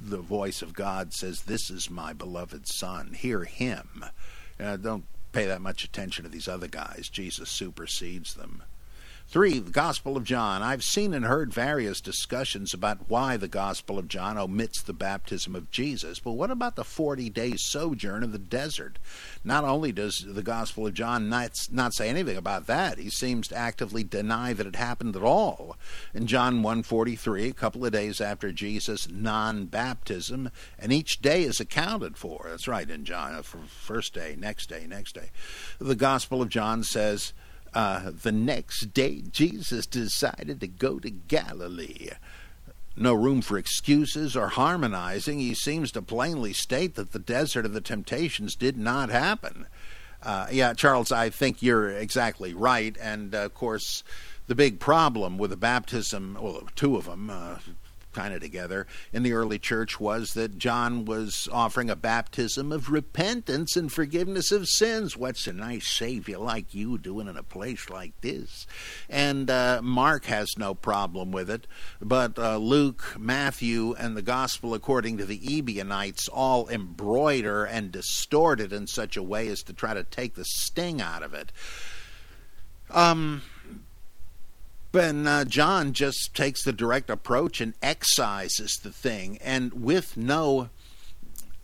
the 0.00 0.18
voice 0.18 0.62
of 0.62 0.74
God 0.74 1.12
says, 1.12 1.42
This 1.42 1.70
is 1.70 1.90
my 1.90 2.12
beloved 2.12 2.66
Son, 2.66 3.12
hear 3.12 3.44
him. 3.44 4.04
Uh, 4.58 4.76
don't 4.76 5.04
pay 5.32 5.46
that 5.46 5.60
much 5.60 5.84
attention 5.84 6.24
to 6.24 6.30
these 6.30 6.48
other 6.48 6.68
guys. 6.68 7.08
Jesus 7.08 7.50
supersedes 7.50 8.34
them. 8.34 8.62
Three, 9.28 9.58
the 9.58 9.72
Gospel 9.72 10.16
of 10.16 10.22
John. 10.22 10.62
I've 10.62 10.84
seen 10.84 11.12
and 11.12 11.24
heard 11.24 11.52
various 11.52 12.00
discussions 12.00 12.72
about 12.72 13.10
why 13.10 13.36
the 13.36 13.48
Gospel 13.48 13.98
of 13.98 14.06
John 14.06 14.38
omits 14.38 14.80
the 14.80 14.92
baptism 14.92 15.56
of 15.56 15.68
Jesus. 15.72 16.20
But 16.20 16.32
what 16.32 16.52
about 16.52 16.76
the 16.76 16.84
40 16.84 17.28
day 17.30 17.54
sojourn 17.56 18.22
in 18.22 18.30
the 18.30 18.38
desert? 18.38 19.00
Not 19.42 19.64
only 19.64 19.90
does 19.90 20.24
the 20.24 20.44
Gospel 20.44 20.86
of 20.86 20.94
John 20.94 21.28
not, 21.28 21.50
not 21.72 21.92
say 21.92 22.08
anything 22.08 22.36
about 22.36 22.68
that, 22.68 22.98
he 22.98 23.10
seems 23.10 23.48
to 23.48 23.56
actively 23.56 24.04
deny 24.04 24.52
that 24.52 24.66
it 24.66 24.76
happened 24.76 25.16
at 25.16 25.24
all. 25.24 25.76
In 26.14 26.28
John 26.28 26.62
1:43, 26.62 27.48
a 27.48 27.52
couple 27.52 27.84
of 27.84 27.92
days 27.92 28.20
after 28.20 28.52
Jesus' 28.52 29.08
non-baptism, 29.10 30.50
and 30.78 30.92
each 30.92 31.20
day 31.20 31.42
is 31.42 31.58
accounted 31.58 32.16
for. 32.16 32.46
That's 32.48 32.68
right 32.68 32.88
in 32.88 33.04
John, 33.04 33.34
uh, 33.34 33.42
first 33.42 34.14
day, 34.14 34.36
next 34.38 34.68
day, 34.68 34.86
next 34.86 35.16
day. 35.16 35.30
The 35.80 35.96
Gospel 35.96 36.42
of 36.42 36.48
John 36.48 36.84
says, 36.84 37.32
uh, 37.76 38.10
the 38.22 38.32
next 38.32 38.94
day, 38.94 39.20
Jesus 39.20 39.86
decided 39.86 40.60
to 40.60 40.66
go 40.66 40.98
to 40.98 41.10
Galilee. 41.10 42.08
No 42.96 43.12
room 43.12 43.42
for 43.42 43.58
excuses 43.58 44.34
or 44.34 44.48
harmonizing. 44.48 45.40
He 45.40 45.52
seems 45.52 45.92
to 45.92 46.00
plainly 46.00 46.54
state 46.54 46.94
that 46.94 47.12
the 47.12 47.18
desert 47.18 47.66
of 47.66 47.74
the 47.74 47.82
temptations 47.82 48.56
did 48.56 48.78
not 48.78 49.10
happen. 49.10 49.66
Uh, 50.22 50.46
yeah, 50.50 50.72
Charles, 50.72 51.12
I 51.12 51.28
think 51.28 51.60
you're 51.60 51.90
exactly 51.90 52.54
right. 52.54 52.96
And 52.98 53.34
uh, 53.34 53.44
of 53.44 53.52
course, 53.52 54.02
the 54.46 54.54
big 54.54 54.80
problem 54.80 55.36
with 55.36 55.50
the 55.50 55.58
baptism, 55.58 56.38
well, 56.40 56.62
two 56.76 56.96
of 56.96 57.04
them, 57.04 57.28
uh, 57.28 57.58
kind 58.16 58.32
of 58.32 58.40
together 58.40 58.86
in 59.12 59.22
the 59.22 59.34
early 59.34 59.58
church 59.58 60.00
was 60.00 60.32
that 60.32 60.56
John 60.56 61.04
was 61.04 61.50
offering 61.52 61.90
a 61.90 61.96
baptism 61.96 62.72
of 62.72 62.90
repentance 62.90 63.76
and 63.76 63.92
forgiveness 63.92 64.50
of 64.50 64.68
sins. 64.68 65.18
What's 65.18 65.46
a 65.46 65.52
nice 65.52 65.86
Savior 65.86 66.38
like 66.38 66.74
you 66.74 66.96
doing 66.96 67.28
in 67.28 67.36
a 67.36 67.42
place 67.42 67.90
like 67.90 68.18
this? 68.22 68.66
And 69.10 69.50
uh, 69.50 69.80
Mark 69.82 70.24
has 70.24 70.56
no 70.56 70.74
problem 70.74 71.30
with 71.30 71.50
it, 71.50 71.66
but 72.00 72.38
uh, 72.38 72.56
Luke, 72.56 73.16
Matthew, 73.18 73.94
and 73.98 74.16
the 74.16 74.22
Gospel 74.22 74.72
according 74.72 75.18
to 75.18 75.26
the 75.26 75.58
Ebionites 75.58 76.26
all 76.28 76.70
embroider 76.70 77.66
and 77.66 77.92
distort 77.92 78.60
it 78.60 78.72
in 78.72 78.86
such 78.86 79.18
a 79.18 79.22
way 79.22 79.48
as 79.48 79.62
to 79.64 79.74
try 79.74 79.92
to 79.92 80.04
take 80.04 80.36
the 80.36 80.44
sting 80.46 81.02
out 81.02 81.22
of 81.22 81.34
it. 81.34 81.52
Um, 82.90 83.42
and 84.98 85.28
uh, 85.28 85.44
John 85.44 85.92
just 85.92 86.34
takes 86.34 86.62
the 86.62 86.72
direct 86.72 87.10
approach 87.10 87.60
and 87.60 87.74
excises 87.82 88.78
the 88.82 88.92
thing. 88.92 89.38
And 89.42 89.72
with 89.84 90.16
no 90.16 90.70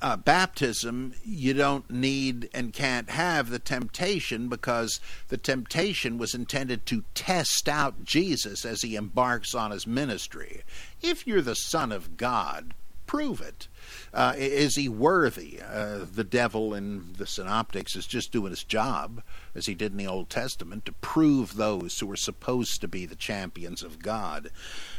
uh, 0.03 0.17
baptism, 0.17 1.15
you 1.25 1.55
don't 1.55 1.89
need 1.89 2.51
and 2.53 2.73
can't 2.73 3.11
have 3.11 3.51
the 3.51 3.59
temptation 3.61 4.49
because 4.49 5.01
the 5.29 5.37
temptation 5.37 6.19
was 6.19 6.35
intended 6.35 6.85
to 6.87 7.05
test 7.15 7.69
out 7.69 8.05
Jesus 8.05 8.65
as 8.65 8.83
he 8.83 8.97
embarks 8.97 9.55
on 9.55 9.71
his 9.71 9.87
ministry. 9.87 10.63
If 11.01 11.27
you're 11.27 11.41
the 11.41 11.55
Son 11.55 11.93
of 11.93 12.17
God, 12.17 12.75
prove 13.07 13.41
it. 13.41 13.69
Uh, 14.13 14.35
is 14.37 14.77
he 14.77 14.89
worthy? 14.89 15.61
Uh, 15.61 16.01
the 16.11 16.25
devil 16.25 16.75
in 16.75 17.15
the 17.17 17.27
synoptics 17.27 17.97
is 17.97 18.07
just 18.07 18.33
doing 18.33 18.51
his 18.51 18.65
job, 18.65 19.23
as 19.55 19.67
he 19.67 19.75
did 19.75 19.93
in 19.93 19.99
the 19.99 20.07
Old 20.07 20.31
Testament, 20.31 20.85
to 20.85 20.93
prove 20.93 21.57
those 21.57 21.99
who 21.99 22.07
were 22.07 22.17
supposed 22.17 22.81
to 22.81 22.89
be 22.89 23.07
the 23.07 23.17
champions 23.17 23.83
of 23.83 24.03
God. 24.03 24.51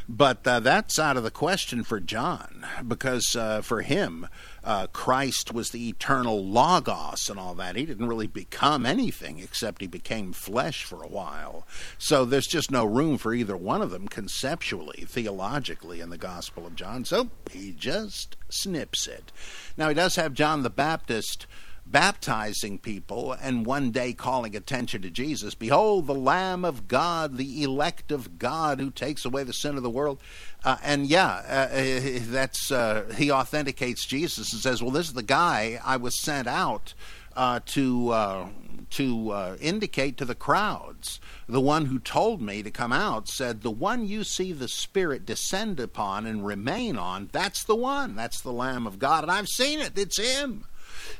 But 0.08 0.46
uh, 0.46 0.60
that's 0.60 0.98
out 0.98 1.16
of 1.16 1.22
the 1.22 1.30
question 1.30 1.82
for 1.82 2.00
John, 2.00 2.66
because 2.86 3.34
uh, 3.36 3.62
for 3.62 3.82
him, 3.82 4.28
uh, 4.62 4.86
Christ 4.88 5.52
was 5.52 5.70
the 5.70 5.88
eternal 5.88 6.44
Logos 6.44 7.28
and 7.28 7.38
all 7.38 7.54
that. 7.54 7.76
He 7.76 7.86
didn't 7.86 8.08
really 8.08 8.26
become 8.26 8.86
anything 8.86 9.38
except 9.38 9.80
he 9.80 9.86
became 9.86 10.32
flesh 10.32 10.84
for 10.84 11.02
a 11.02 11.08
while. 11.08 11.66
So 11.98 12.24
there's 12.24 12.46
just 12.46 12.70
no 12.70 12.84
room 12.84 13.18
for 13.18 13.34
either 13.34 13.56
one 13.56 13.82
of 13.82 13.90
them 13.90 14.08
conceptually, 14.08 15.04
theologically, 15.06 16.00
in 16.00 16.10
the 16.10 16.18
Gospel 16.18 16.66
of 16.66 16.76
John. 16.76 17.04
So 17.04 17.30
he 17.50 17.72
just 17.72 18.36
snips 18.54 19.06
it. 19.06 19.32
Now, 19.76 19.88
he 19.88 19.94
does 19.94 20.16
have 20.16 20.34
John 20.34 20.62
the 20.62 20.70
Baptist 20.70 21.46
baptizing 21.86 22.78
people 22.78 23.32
and 23.32 23.66
one 23.66 23.90
day 23.90 24.12
calling 24.12 24.56
attention 24.56 25.02
to 25.02 25.10
Jesus. 25.10 25.54
Behold, 25.54 26.06
the 26.06 26.14
Lamb 26.14 26.64
of 26.64 26.88
God, 26.88 27.36
the 27.36 27.62
elect 27.62 28.10
of 28.10 28.38
God 28.38 28.80
who 28.80 28.90
takes 28.90 29.24
away 29.24 29.42
the 29.44 29.52
sin 29.52 29.76
of 29.76 29.82
the 29.82 29.90
world. 29.90 30.18
Uh, 30.64 30.76
and 30.82 31.06
yeah, 31.06 31.42
uh, 31.46 32.10
that's 32.30 32.70
uh, 32.72 33.12
he 33.16 33.30
authenticates 33.30 34.06
Jesus 34.06 34.52
and 34.52 34.62
says, 34.62 34.82
"Well, 34.82 34.90
this 34.90 35.08
is 35.08 35.12
the 35.12 35.22
guy 35.22 35.78
I 35.84 35.98
was 35.98 36.18
sent 36.20 36.48
out 36.48 36.94
uh, 37.36 37.60
to 37.66 38.10
uh, 38.10 38.48
to 38.90 39.30
uh, 39.30 39.56
indicate 39.60 40.16
to 40.18 40.24
the 40.24 40.34
crowds." 40.34 41.20
The 41.46 41.60
one 41.60 41.86
who 41.86 41.98
told 41.98 42.40
me 42.40 42.62
to 42.62 42.70
come 42.70 42.92
out 42.92 43.28
said, 43.28 43.60
The 43.60 43.70
one 43.70 44.06
you 44.06 44.24
see 44.24 44.52
the 44.52 44.68
Spirit 44.68 45.26
descend 45.26 45.78
upon 45.78 46.26
and 46.26 46.46
remain 46.46 46.96
on, 46.96 47.28
that's 47.32 47.64
the 47.64 47.76
one. 47.76 48.16
That's 48.16 48.40
the 48.40 48.52
Lamb 48.52 48.86
of 48.86 48.98
God. 48.98 49.24
And 49.24 49.30
I've 49.30 49.48
seen 49.48 49.80
it. 49.80 49.98
It's 49.98 50.18
Him. 50.18 50.64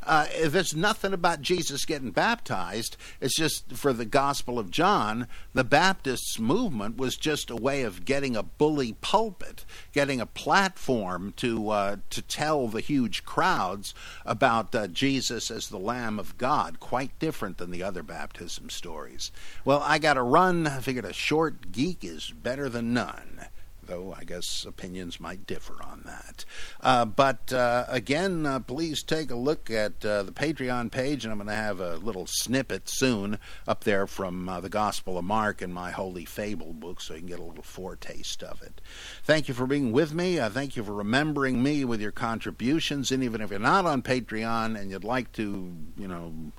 Uh, 0.03 0.26
there's 0.47 0.74
nothing 0.74 1.12
about 1.12 1.41
Jesus 1.41 1.85
getting 1.85 2.11
baptized. 2.11 2.97
It's 3.20 3.37
just 3.37 3.72
for 3.72 3.93
the 3.93 4.05
Gospel 4.05 4.59
of 4.59 4.70
John, 4.70 5.26
the 5.53 5.64
Baptists 5.64 6.39
movement 6.39 6.97
was 6.97 7.16
just 7.16 7.51
a 7.51 7.57
way 7.57 7.82
of 7.82 8.05
getting 8.05 8.37
a 8.37 8.43
bully 8.43 8.95
pulpit, 9.01 9.64
getting 9.93 10.20
a 10.20 10.26
platform 10.26 11.32
to 11.37 11.70
uh, 11.70 11.97
to 12.11 12.22
tell 12.22 12.68
the 12.68 12.80
huge 12.80 13.24
crowds 13.24 13.95
about 14.24 14.74
uh, 14.74 14.87
Jesus 14.89 15.51
as 15.51 15.68
the 15.68 15.78
Lamb 15.78 16.18
of 16.18 16.37
God. 16.39 16.80
Quite 16.80 17.18
different 17.18 17.59
than 17.59 17.70
the 17.70 17.82
other 17.82 18.03
baptism 18.03 18.70
stories. 18.70 19.30
Well, 19.64 19.82
I 19.85 19.99
got 19.99 20.14
to 20.14 20.22
run. 20.22 20.66
I 20.66 20.80
figured 20.80 21.05
a 21.05 21.12
short 21.12 21.72
geek 21.72 22.05
is 22.05 22.30
better 22.30 22.68
than 22.68 22.95
none. 22.95 23.47
Though 23.87 24.14
I 24.16 24.24
guess 24.24 24.64
opinions 24.64 25.20
might 25.20 25.47
differ 25.47 25.76
on 25.82 26.03
that. 26.07 26.45
Uh, 26.80 27.05
but 27.05 27.53
uh, 27.53 27.85
again, 27.89 28.47
uh, 28.47 28.61
please 28.61 29.03
take 29.03 29.30
a 29.30 29.37
look 29.37 29.70
at 29.70 30.05
uh, 30.05 30.22
the 30.22 30.32
Patreon 30.32 30.91
page, 30.91 31.24
and 31.24 31.32
I'm 31.32 31.39
going 31.39 31.49
to 31.49 31.55
have 31.55 31.80
a 31.80 31.97
little 31.97 32.26
snippet 32.26 32.89
soon 32.89 33.39
up 33.68 33.85
there 33.85 34.07
from 34.07 34.49
uh, 34.49 34.61
the 34.61 34.68
Gospel 34.68 35.18
of 35.18 35.24
Mark 35.24 35.62
and 35.62 35.72
my 35.72 35.91
Holy 35.91 36.24
Fable 36.24 36.72
book, 36.72 37.01
so 37.01 37.14
you 37.14 37.20
can 37.20 37.28
get 37.28 37.39
a 37.39 37.45
little 37.45 37.62
foretaste 37.62 38.43
of 38.43 38.62
it. 38.62 38.80
Thank 39.22 39.49
you 39.49 39.55
for 39.55 39.66
being 39.66 39.93
with 39.93 40.12
me. 40.12 40.39
Uh, 40.39 40.51
thank 40.51 40.76
you 40.76 40.82
for 40.82 40.93
remembering 40.93 41.62
me 41.62 41.85
with 41.85 42.01
your 42.01 42.12
contributions, 42.12 43.12
and 43.12 43.22
even 43.22 43.41
if 43.41 43.51
you're 43.51 43.59
not 43.59 43.87
on 43.87 44.03
Patreon 44.03 44.78
and 44.78 44.91
you'd 44.91 45.05
like 45.05 45.32
to, 45.32 45.72
you 45.97 46.09
know 46.09 46.53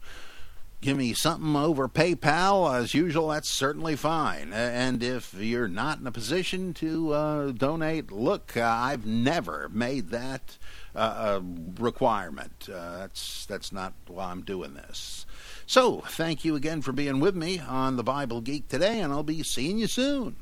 give 0.85 0.97
me 0.97 1.13
something 1.13 1.55
over 1.55 1.89
PayPal, 1.89 2.71
as 2.71 2.93
usual, 2.93 3.29
that's 3.29 3.49
certainly 3.49 3.95
fine. 3.95 4.53
And 4.53 5.01
if 5.01 5.33
you're 5.33 5.67
not 5.67 5.99
in 5.99 6.05
a 6.05 6.11
position 6.11 6.75
to 6.75 7.11
uh, 7.11 7.51
donate, 7.53 8.11
look, 8.11 8.55
uh, 8.55 8.61
I've 8.61 9.03
never 9.03 9.67
made 9.73 10.09
that 10.11 10.59
uh, 10.93 11.41
requirement. 11.79 12.69
Uh, 12.71 12.99
that's 12.99 13.47
that's 13.47 13.71
not 13.71 13.93
why 14.05 14.25
I'm 14.29 14.43
doing 14.43 14.75
this. 14.75 15.25
So, 15.65 16.01
thank 16.01 16.45
you 16.45 16.55
again 16.55 16.83
for 16.83 16.91
being 16.91 17.19
with 17.19 17.35
me 17.35 17.57
on 17.57 17.97
the 17.97 18.03
Bible 18.03 18.41
Geek 18.41 18.67
today, 18.67 18.99
and 18.99 19.11
I'll 19.11 19.23
be 19.23 19.41
seeing 19.41 19.79
you 19.79 19.87
soon. 19.87 20.35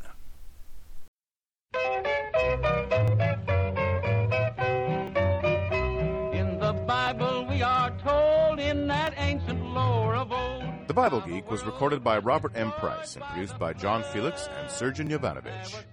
The 10.94 11.02
Bible 11.02 11.22
Geek 11.22 11.50
was 11.50 11.66
recorded 11.66 12.04
by 12.04 12.20
Robert 12.20 12.52
M. 12.54 12.72
Price 12.74 13.16
and 13.16 13.26
produced 13.26 13.58
by 13.58 13.74
John 13.74 14.04
Felix 14.04 14.48
and 14.60 14.70
Sergeant 14.70 15.10
Jovanovich. 15.10 15.84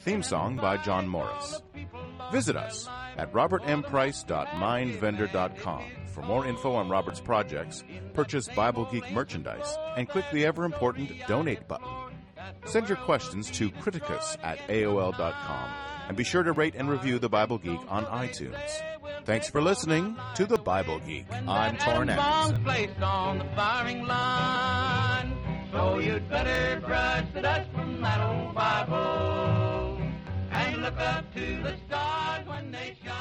Theme 0.00 0.22
song 0.22 0.56
by 0.56 0.76
John 0.76 1.08
Morris. 1.08 1.62
Visit 2.30 2.54
us 2.54 2.86
at 3.16 3.32
robertmprice.mindvendor.com 3.32 5.84
for 6.12 6.22
more 6.24 6.44
info 6.44 6.74
on 6.74 6.90
Robert's 6.90 7.22
projects, 7.22 7.84
purchase 8.12 8.46
Bible 8.48 8.86
Geek 8.92 9.10
merchandise, 9.12 9.78
and 9.96 10.10
click 10.10 10.26
the 10.30 10.44
ever 10.44 10.66
important 10.66 11.10
donate 11.26 11.66
button. 11.66 11.88
Send 12.66 12.86
your 12.86 12.98
questions 12.98 13.50
to 13.52 13.70
criticus 13.70 14.36
at 14.42 14.58
AOL.com 14.68 15.93
and 16.08 16.16
be 16.16 16.24
sure 16.24 16.42
to 16.42 16.52
rate 16.52 16.74
and 16.76 16.88
review 16.88 17.18
the 17.18 17.28
Bible 17.28 17.58
Geek 17.58 17.80
on 17.88 18.04
iTunes. 18.06 18.82
Thanks 19.24 19.48
for 19.48 19.62
listening 19.62 20.16
to 20.34 20.44
the 20.46 20.58
Bible 20.58 21.00
Geek. 21.00 21.26
I'm 21.48 21.76
Torrin 21.76 22.14
Bombs 22.14 22.52
Anderson. 22.52 22.64
placed 22.64 23.00
on 23.02 23.38
the 23.38 23.44
firing 23.56 24.06
line. 24.06 25.36
So 25.72 25.98
you'd 25.98 26.28
better 26.28 26.80
brush 26.80 27.24
the 27.32 27.42
dust 27.42 27.70
from 27.72 28.00
that 28.02 28.20
old 28.20 28.54
Bible 28.54 29.98
and 30.50 30.82
look 30.82 30.98
up 31.00 31.32
to 31.34 31.62
the 31.62 31.74
stars 31.86 32.46
when 32.46 32.70
they 32.70 32.96
shine. 33.04 33.14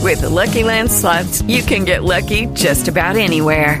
With 0.00 0.20
the 0.20 0.30
Lucky 0.30 0.62
Land 0.62 0.90
slots, 0.90 1.42
you 1.42 1.62
can 1.62 1.84
get 1.84 2.04
lucky 2.04 2.46
just 2.54 2.88
about 2.88 3.16
anywhere. 3.16 3.80